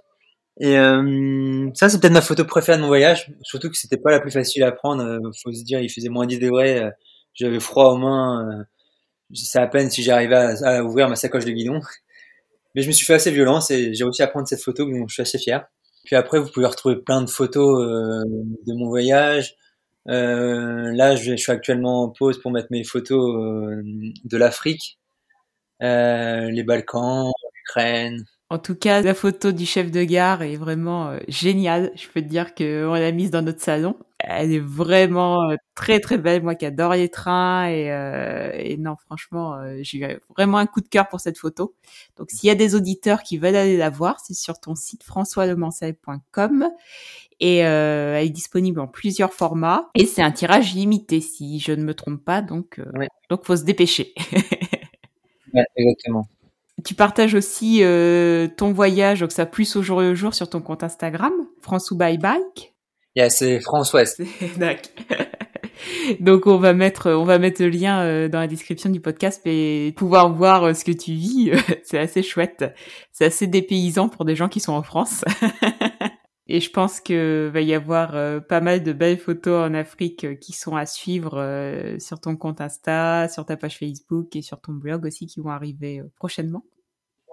Et 0.60 0.78
euh, 0.78 1.70
ça, 1.74 1.88
c'est 1.88 2.00
peut-être 2.00 2.12
ma 2.12 2.20
photo 2.20 2.44
préférée 2.44 2.78
de 2.78 2.82
mon 2.82 2.88
voyage. 2.88 3.32
Surtout 3.42 3.70
que 3.70 3.76
c'était 3.76 3.96
pas 3.96 4.10
la 4.10 4.20
plus 4.20 4.30
facile 4.30 4.62
à 4.62 4.72
prendre. 4.72 5.02
Euh, 5.02 5.18
faut 5.42 5.52
se 5.52 5.64
dire, 5.64 5.80
il 5.80 5.90
faisait 5.90 6.08
moins 6.08 6.26
10 6.26 6.38
degrés. 6.38 6.78
Euh, 6.82 6.90
j'avais 7.34 7.60
froid 7.60 7.92
aux 7.92 7.96
mains. 7.96 8.64
c'est 9.34 9.58
à 9.58 9.66
peine 9.66 9.90
si 9.90 10.02
j'arrivais 10.02 10.36
à, 10.64 10.84
ouvrir 10.84 11.08
ma 11.08 11.16
sacoche 11.16 11.44
de 11.44 11.50
guidon. 11.50 11.80
Mais 12.74 12.82
je 12.82 12.88
me 12.88 12.92
suis 12.92 13.06
fait 13.06 13.14
assez 13.14 13.30
violence 13.30 13.70
et 13.70 13.94
j'ai 13.94 14.04
réussi 14.04 14.22
à 14.22 14.28
prendre 14.28 14.48
cette 14.48 14.62
photo 14.62 14.84
dont 14.84 15.08
je 15.08 15.14
suis 15.14 15.22
assez 15.22 15.38
fier. 15.38 15.66
Puis 16.04 16.16
après, 16.16 16.38
vous 16.38 16.50
pouvez 16.50 16.66
retrouver 16.66 16.96
plein 16.96 17.22
de 17.22 17.30
photos 17.30 17.78
de 18.26 18.74
mon 18.74 18.88
voyage. 18.88 19.56
là, 20.06 21.16
je, 21.16 21.32
je, 21.32 21.36
suis 21.36 21.52
actuellement 21.52 22.04
en 22.04 22.10
pause 22.10 22.40
pour 22.40 22.52
mettre 22.52 22.68
mes 22.70 22.84
photos 22.84 23.82
de 24.24 24.36
l'Afrique, 24.36 24.98
les 25.80 26.64
Balkans, 26.64 27.32
l'Ukraine, 27.54 28.24
en 28.54 28.58
tout 28.60 28.76
cas, 28.76 29.02
la 29.02 29.14
photo 29.14 29.50
du 29.50 29.66
chef 29.66 29.90
de 29.90 30.04
gare 30.04 30.42
est 30.42 30.54
vraiment 30.54 31.08
euh, 31.08 31.18
géniale. 31.26 31.90
Je 31.96 32.06
peux 32.08 32.22
te 32.22 32.28
dire 32.28 32.54
qu'on 32.54 32.94
l'a 32.94 33.10
mise 33.10 33.32
dans 33.32 33.42
notre 33.42 33.60
salon. 33.60 33.96
Elle 34.20 34.52
est 34.52 34.60
vraiment 34.60 35.50
euh, 35.50 35.56
très 35.74 35.98
très 35.98 36.18
belle. 36.18 36.44
Moi 36.44 36.54
qui 36.54 36.64
adore 36.64 36.92
les 36.92 37.08
trains 37.08 37.66
et, 37.66 37.90
euh, 37.90 38.52
et 38.54 38.76
non, 38.76 38.94
franchement, 39.06 39.58
j'ai 39.82 39.98
eu 39.98 40.20
vraiment 40.36 40.58
un 40.58 40.66
coup 40.66 40.80
de 40.80 40.86
cœur 40.86 41.08
pour 41.08 41.18
cette 41.18 41.36
photo. 41.36 41.74
Donc 42.16 42.30
s'il 42.30 42.46
y 42.46 42.50
a 42.50 42.54
des 42.54 42.76
auditeurs 42.76 43.24
qui 43.24 43.38
veulent 43.38 43.56
aller 43.56 43.76
la 43.76 43.90
voir, 43.90 44.20
c'est 44.20 44.34
sur 44.34 44.60
ton 44.60 44.76
site 44.76 45.02
françoislemanceil.com 45.02 46.68
et 47.40 47.56
elle 47.56 48.24
est 48.24 48.30
disponible 48.30 48.78
en 48.78 48.86
plusieurs 48.86 49.32
formats 49.32 49.90
et 49.96 50.06
c'est 50.06 50.22
un 50.22 50.30
tirage 50.30 50.74
limité 50.74 51.20
si 51.20 51.58
je 51.58 51.72
ne 51.72 51.82
me 51.82 51.92
trompe 51.92 52.24
pas. 52.24 52.40
Donc 52.40 52.80
donc 53.30 53.44
faut 53.44 53.56
se 53.56 53.64
dépêcher. 53.64 54.14
ouais, 55.54 55.64
exactement. 55.76 56.28
Tu 56.84 56.94
partages 56.94 57.34
aussi 57.34 57.80
euh, 57.82 58.48
ton 58.56 58.72
voyage, 58.72 59.20
donc 59.20 59.32
ça 59.32 59.46
plus 59.46 59.76
au 59.76 59.82
jour 59.82 60.00
le 60.00 60.14
jour 60.14 60.34
sur 60.34 60.48
ton 60.48 60.60
compte 60.60 60.82
Instagram, 60.82 61.32
France 61.62 61.90
ou 61.90 61.96
Bye 61.96 62.18
Bike. 62.18 62.74
Yeah, 63.16 63.30
c'est 63.30 63.60
France 63.60 63.92
Ouest. 63.92 64.22
donc 66.20 66.46
on 66.46 66.58
va 66.58 66.72
mettre 66.72 67.10
on 67.10 67.24
va 67.24 67.38
mettre 67.38 67.62
le 67.62 67.68
lien 67.68 68.02
euh, 68.02 68.28
dans 68.28 68.40
la 68.40 68.48
description 68.48 68.90
du 68.90 69.00
podcast 69.00 69.40
et 69.46 69.94
pouvoir 69.96 70.32
voir 70.32 70.64
euh, 70.64 70.74
ce 70.74 70.84
que 70.84 70.92
tu 70.92 71.12
vis, 71.12 71.52
c'est 71.84 71.98
assez 71.98 72.22
chouette. 72.22 72.74
C'est 73.12 73.24
assez 73.24 73.46
dépaysant 73.46 74.08
pour 74.08 74.24
des 74.24 74.36
gens 74.36 74.48
qui 74.48 74.60
sont 74.60 74.72
en 74.72 74.82
France. 74.82 75.24
Et 76.46 76.60
je 76.60 76.70
pense 76.70 77.00
que 77.00 77.50
va 77.52 77.62
y 77.62 77.72
avoir 77.72 78.14
euh, 78.14 78.38
pas 78.38 78.60
mal 78.60 78.82
de 78.82 78.92
belles 78.92 79.18
photos 79.18 79.66
en 79.66 79.72
Afrique 79.72 80.24
euh, 80.24 80.34
qui 80.34 80.52
sont 80.52 80.76
à 80.76 80.84
suivre 80.84 81.38
euh, 81.38 81.98
sur 81.98 82.20
ton 82.20 82.36
compte 82.36 82.60
Insta, 82.60 83.28
sur 83.28 83.46
ta 83.46 83.56
page 83.56 83.78
Facebook 83.78 84.36
et 84.36 84.42
sur 84.42 84.60
ton 84.60 84.72
blog 84.72 85.06
aussi 85.06 85.26
qui 85.26 85.40
vont 85.40 85.50
arriver 85.50 86.02
prochainement. 86.16 86.62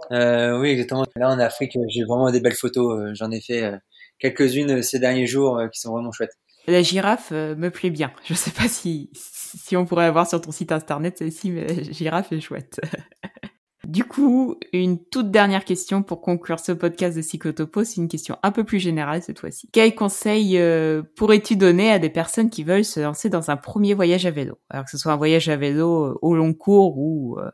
Oui, 0.09 0.69
exactement. 0.69 1.05
Là 1.15 1.29
en 1.29 1.39
Afrique, 1.39 1.77
j'ai 1.89 2.03
vraiment 2.03 2.31
des 2.31 2.41
belles 2.41 2.55
photos. 2.55 3.11
J'en 3.13 3.31
ai 3.31 3.41
fait 3.41 3.73
quelques-unes 4.19 4.81
ces 4.81 4.99
derniers 4.99 5.27
jours 5.27 5.61
qui 5.71 5.79
sont 5.79 5.91
vraiment 5.91 6.11
chouettes. 6.11 6.37
La 6.67 6.81
girafe 6.81 7.31
me 7.31 7.69
plaît 7.69 7.89
bien. 7.89 8.11
Je 8.23 8.33
sais 8.33 8.51
pas 8.51 8.67
si 8.67 9.09
si 9.13 9.75
on 9.75 9.85
pourrait 9.85 10.05
avoir 10.05 10.27
sur 10.27 10.39
ton 10.39 10.51
site 10.51 10.71
internet 10.71 11.17
celle-ci, 11.17 11.51
mais 11.51 11.67
la 11.67 11.83
girafe 11.83 12.31
est 12.31 12.41
chouette. 12.41 12.79
Du 13.87 14.03
coup, 14.05 14.55
une 14.73 15.03
toute 15.03 15.31
dernière 15.31 15.65
question 15.65 16.03
pour 16.03 16.21
conclure 16.21 16.59
ce 16.59 16.71
podcast 16.71 17.17
de 17.17 17.21
Cyclotopo, 17.21 17.83
c'est 17.83 17.97
une 17.97 18.07
question 18.07 18.37
un 18.43 18.51
peu 18.51 18.63
plus 18.63 18.79
générale 18.79 19.23
cette 19.23 19.39
fois-ci. 19.39 19.69
Quel 19.73 19.95
conseil 19.95 20.57
euh, 20.59 21.01
pourrais-tu 21.17 21.55
donner 21.55 21.91
à 21.91 21.97
des 21.97 22.11
personnes 22.11 22.51
qui 22.51 22.63
veulent 22.63 22.85
se 22.85 22.99
lancer 22.99 23.27
dans 23.29 23.49
un 23.49 23.57
premier 23.57 23.95
voyage 23.95 24.25
à 24.27 24.31
vélo? 24.31 24.59
Alors 24.69 24.85
que 24.85 24.91
ce 24.91 24.99
soit 24.99 25.11
un 25.11 25.17
voyage 25.17 25.49
à 25.49 25.57
vélo 25.57 26.05
euh, 26.05 26.19
au 26.21 26.35
long 26.35 26.53
cours 26.53 26.97
ou, 26.99 27.39
euh, 27.39 27.49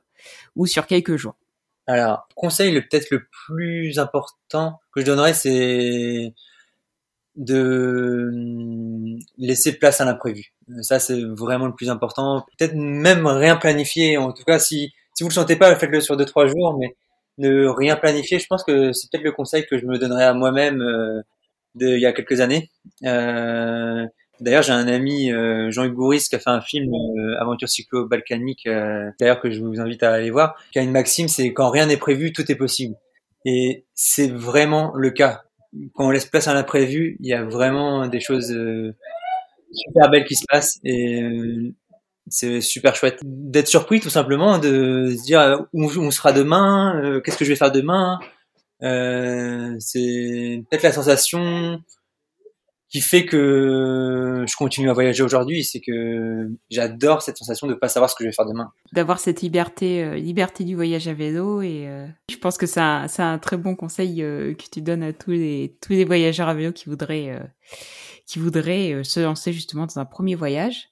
ou 0.58 0.66
sur 0.68 0.86
quelques 0.86 1.16
jours 1.16 1.36
Alors, 1.88 2.28
conseil 2.36 2.74
peut-être 2.82 3.10
le 3.12 3.28
plus 3.48 3.98
important 4.00 4.80
que 4.94 5.02
je 5.02 5.06
donnerais, 5.06 5.34
c'est 5.34 6.34
de 7.36 8.30
hum, 8.34 9.20
laisser 9.38 9.74
place 9.78 10.02
à 10.02 10.06
l'imprévu. 10.06 10.54
Ça, 10.82 11.00
c'est 11.00 11.22
vraiment 11.24 11.68
le 11.68 11.76
plus 11.76 11.90
important. 11.90 12.46
Peut-être 12.58 12.76
même 12.76 13.26
rien 13.28 13.56
planifier. 13.58 14.18
En 14.18 14.34
tout 14.34 14.44
cas, 14.44 14.60
si 14.60 14.94
si 15.14 15.24
vous 15.24 15.30
le 15.30 15.34
sentez 15.34 15.56
pas, 15.56 15.76
faites-le 15.76 16.02
sur 16.02 16.18
deux 16.18 16.26
trois 16.26 16.48
jours, 16.48 16.78
mais 16.80 16.96
ne 17.40 17.66
rien 17.68 17.96
planifier. 17.96 18.40
Je 18.40 18.48
pense 18.48 18.64
que 18.64 18.92
c'est 18.94 19.10
peut-être 19.12 19.24
le 19.24 19.32
conseil 19.32 19.66
que 19.66 19.78
je 19.78 19.86
me 19.86 19.98
donnerais 19.98 20.26
à 20.26 20.34
moi-même 20.34 20.82
euh, 20.82 21.22
il 21.80 22.00
y 22.00 22.06
a 22.06 22.14
quelques 22.14 22.42
années. 22.42 22.70
Euh, 23.06 24.06
D'ailleurs, 24.40 24.64
j'ai 24.64 24.74
un 24.74 24.88
ami 24.88 25.32
euh, 25.32 25.72
Jean-Hugues 25.72 25.96
Bourris 25.96 26.26
qui 26.30 26.36
a 26.36 26.40
fait 26.40 26.50
un 26.50 26.62
film 26.62 26.94
euh, 26.94 27.40
Aventure 27.40 27.70
cyclo-balkanique, 27.70 28.68
euh, 28.68 29.10
d'ailleurs 29.20 29.40
que 29.40 29.50
je 29.50 29.62
vous 29.62 29.80
invite 29.80 30.04
à 30.04 30.14
aller 30.14 30.32
voir. 30.32 30.56
Qui 30.72 30.80
a 30.80 30.84
une 30.84 30.92
maxime, 30.92 31.28
c'est 31.28 31.54
quand 31.54 31.70
rien 31.70 31.88
n'est 31.88 31.98
prévu, 31.98 32.34
tout 32.34 32.50
est 32.52 32.56
possible. 32.56 32.96
Et 33.46 33.86
c'est 33.94 34.32
vraiment 34.32 34.94
le 34.96 35.12
cas. 35.12 35.44
Quand 35.94 36.08
on 36.08 36.12
laisse 36.12 36.26
place 36.26 36.48
à 36.48 36.54
l'imprévu, 36.54 37.18
il 37.20 37.28
y 37.28 37.34
a 37.34 37.44
vraiment 37.44 38.08
des 38.08 38.20
choses 38.20 38.48
super 39.72 40.10
belles 40.10 40.26
qui 40.26 40.36
se 40.36 40.46
passent. 40.48 40.80
Et 40.84 41.22
c'est 42.30 42.62
super 42.62 42.96
chouette 42.96 43.20
d'être 43.24 43.68
surpris 43.68 44.00
tout 44.00 44.10
simplement, 44.10 44.60
de 44.60 45.16
se 45.18 45.24
dire 45.24 45.40
euh, 45.40 45.58
où 45.74 45.90
on 45.98 46.12
sera 46.12 46.34
demain, 46.34 47.00
euh, 47.02 47.22
qu'est-ce 47.22 47.38
que 47.38 47.46
je 47.46 47.50
vais 47.50 47.56
faire 47.56 47.72
demain. 47.72 48.20
Euh, 48.84 49.76
c'est 49.80 50.64
peut-être 50.70 50.84
la 50.84 50.92
sensation 50.92 51.82
qui 52.90 53.02
fait 53.02 53.26
que 53.26 54.46
je 54.48 54.56
continue 54.56 54.90
à 54.90 54.94
voyager 54.94 55.22
aujourd'hui, 55.24 55.64
c'est 55.64 55.82
que 55.82 56.50
j'adore 56.70 57.22
cette 57.22 57.38
sensation 57.38 57.68
de 57.68 57.74
pas 57.74 57.90
savoir 57.90 58.10
ce 58.10 58.16
que 58.16 58.24
je 58.24 58.30
vais 58.30 58.34
faire 58.34 58.46
demain. 58.46 58.72
D'avoir 58.94 59.20
cette 59.20 59.42
liberté, 59.42 60.20
liberté 60.20 60.64
du 60.64 60.76
voyage 60.76 61.08
à 61.08 61.14
vélo 61.14 61.62
et 61.62 61.90
je 62.30 62.38
pense 62.38 62.58
que 62.58 62.66
c'est 62.66 62.80
un, 62.80 63.08
un, 63.18 63.38
très 63.40 63.58
bon 63.58 63.76
conseil 63.76 64.18
que 64.18 64.70
tu 64.72 64.82
donnes 64.82 65.04
à 65.04 65.12
tous 65.12 65.32
les 65.32 65.78
tous 65.82 65.94
les 65.94 66.06
voyageurs 66.06 66.48
à 66.48 66.54
vélo 66.54 66.72
qui 66.72 66.88
voudraient 66.88 67.38
qui 68.26 68.40
voudraient 68.40 69.04
se 69.04 69.20
lancer 69.20 69.52
justement 69.52 69.86
dans 69.86 70.00
un 70.00 70.06
premier 70.06 70.36
voyage. 70.36 70.90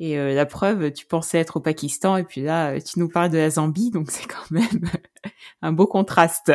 Et 0.00 0.18
euh, 0.18 0.34
la 0.34 0.46
preuve, 0.46 0.92
tu 0.92 1.06
pensais 1.06 1.38
être 1.38 1.56
au 1.56 1.60
Pakistan 1.60 2.16
et 2.16 2.24
puis 2.24 2.40
là, 2.40 2.80
tu 2.80 3.00
nous 3.00 3.08
parles 3.08 3.30
de 3.30 3.38
la 3.38 3.50
Zambie, 3.50 3.90
donc 3.90 4.10
c'est 4.10 4.26
quand 4.26 4.50
même 4.50 4.64
un 5.62 5.72
beau 5.72 5.86
contraste. 5.86 6.52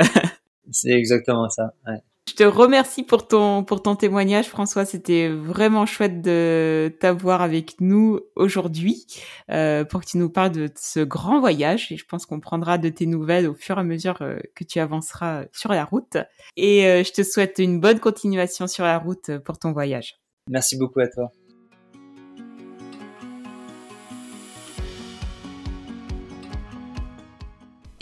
c'est 0.72 0.92
exactement 0.92 1.50
ça. 1.50 1.74
Ouais. 1.86 2.02
Je 2.28 2.36
te 2.36 2.44
remercie 2.44 3.04
pour 3.04 3.28
ton, 3.28 3.64
pour 3.64 3.82
ton 3.82 3.96
témoignage, 3.96 4.48
François. 4.48 4.86
C'était 4.86 5.28
vraiment 5.28 5.86
chouette 5.86 6.22
de 6.22 6.92
t'avoir 7.00 7.42
avec 7.42 7.82
nous 7.82 8.22
aujourd'hui 8.36 9.06
euh, 9.52 9.84
pour 9.84 10.02
que 10.02 10.06
tu 10.06 10.18
nous 10.18 10.30
parles 10.30 10.52
de 10.52 10.70
ce 10.76 11.02
grand 11.02 11.42
voyage. 11.42 11.92
Et 11.92 11.98
je 11.98 12.06
pense 12.06 12.26
qu'on 12.26 12.40
prendra 12.40 12.78
de 12.78 12.90
tes 12.90 13.06
nouvelles 13.06 13.48
au 13.48 13.54
fur 13.54 13.78
et 13.78 13.82
à 13.82 13.84
mesure 13.84 14.22
euh, 14.22 14.40
que 14.56 14.64
tu 14.64 14.80
avanceras 14.80 15.44
sur 15.52 15.72
la 15.72 15.84
route. 15.84 16.18
Et 16.56 16.88
euh, 16.88 17.04
je 17.04 17.12
te 17.12 17.24
souhaite 17.24 17.60
une 17.60 17.82
bonne 17.82 18.00
continuation 18.00 18.68
sur 18.68 18.86
la 18.86 18.98
route 18.98 19.38
pour 19.40 19.60
ton 19.60 19.74
voyage. 19.74 20.16
Merci 20.50 20.78
beaucoup 20.78 21.02
à 21.02 21.08
toi. 21.08 21.30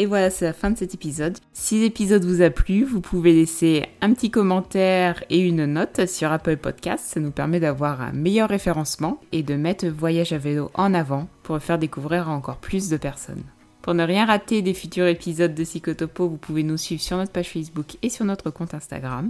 Et 0.02 0.08
voilà, 0.08 0.32
c'est 0.32 0.46
la 0.46 0.54
fin 0.54 0.72
de 0.72 0.78
cet 0.80 0.96
épisode. 0.96 1.38
Si 1.54 1.80
l'épisode 1.80 2.26
vous 2.26 2.42
a 2.42 2.50
plu, 2.50 2.84
vous 2.84 3.02
pouvez 3.02 3.34
laisser 3.34 3.86
un 4.02 4.12
petit 4.16 4.32
commentaire 4.32 5.24
et 5.30 5.38
une 5.38 5.64
note 5.66 6.08
sur 6.08 6.32
Apple 6.32 6.58
Podcast. 6.58 7.06
Ça 7.06 7.20
nous 7.20 7.30
permet 7.30 7.60
d'avoir 7.60 8.02
un 8.02 8.12
meilleur 8.12 8.50
référencement 8.50 9.20
et 9.32 9.44
de 9.44 9.54
mettre 9.54 9.86
Voyage 9.86 10.34
à 10.34 10.40
vélo 10.40 10.72
en 10.74 10.96
avant 10.96 11.28
pour 11.44 11.54
le 11.54 11.62
faire 11.62 11.78
découvrir 11.78 12.30
à 12.30 12.32
encore 12.32 12.58
plus 12.58 12.90
de 12.90 12.98
personnes. 12.98 13.44
Pour 13.84 13.94
ne 13.94 14.04
rien 14.04 14.26
rater 14.26 14.64
des 14.64 14.74
futurs 14.74 15.06
épisodes 15.06 15.54
de 15.54 15.64
Psychotopo, 15.64 16.28
vous 16.28 16.38
pouvez 16.38 16.64
nous 16.64 16.78
suivre 16.78 17.04
sur 17.04 17.18
notre 17.18 17.32
page 17.32 17.52
Facebook 17.52 17.98
et 18.02 18.10
sur 18.10 18.26
notre 18.26 18.50
compte 18.50 18.74
Instagram. 18.74 19.30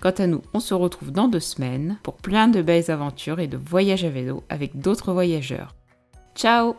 Quant 0.00 0.10
à 0.10 0.26
nous, 0.26 0.42
on 0.52 0.60
se 0.60 0.74
retrouve 0.74 1.12
dans 1.12 1.28
deux 1.28 1.40
semaines 1.40 1.96
pour 2.02 2.16
plein 2.16 2.48
de 2.48 2.60
belles 2.60 2.90
aventures 2.90 3.40
et 3.40 3.46
de 3.46 3.56
voyages 3.56 4.04
à 4.04 4.10
vélo 4.10 4.42
avec 4.50 4.78
d'autres 4.78 5.14
voyageurs. 5.14 5.74
Ciao 6.34 6.76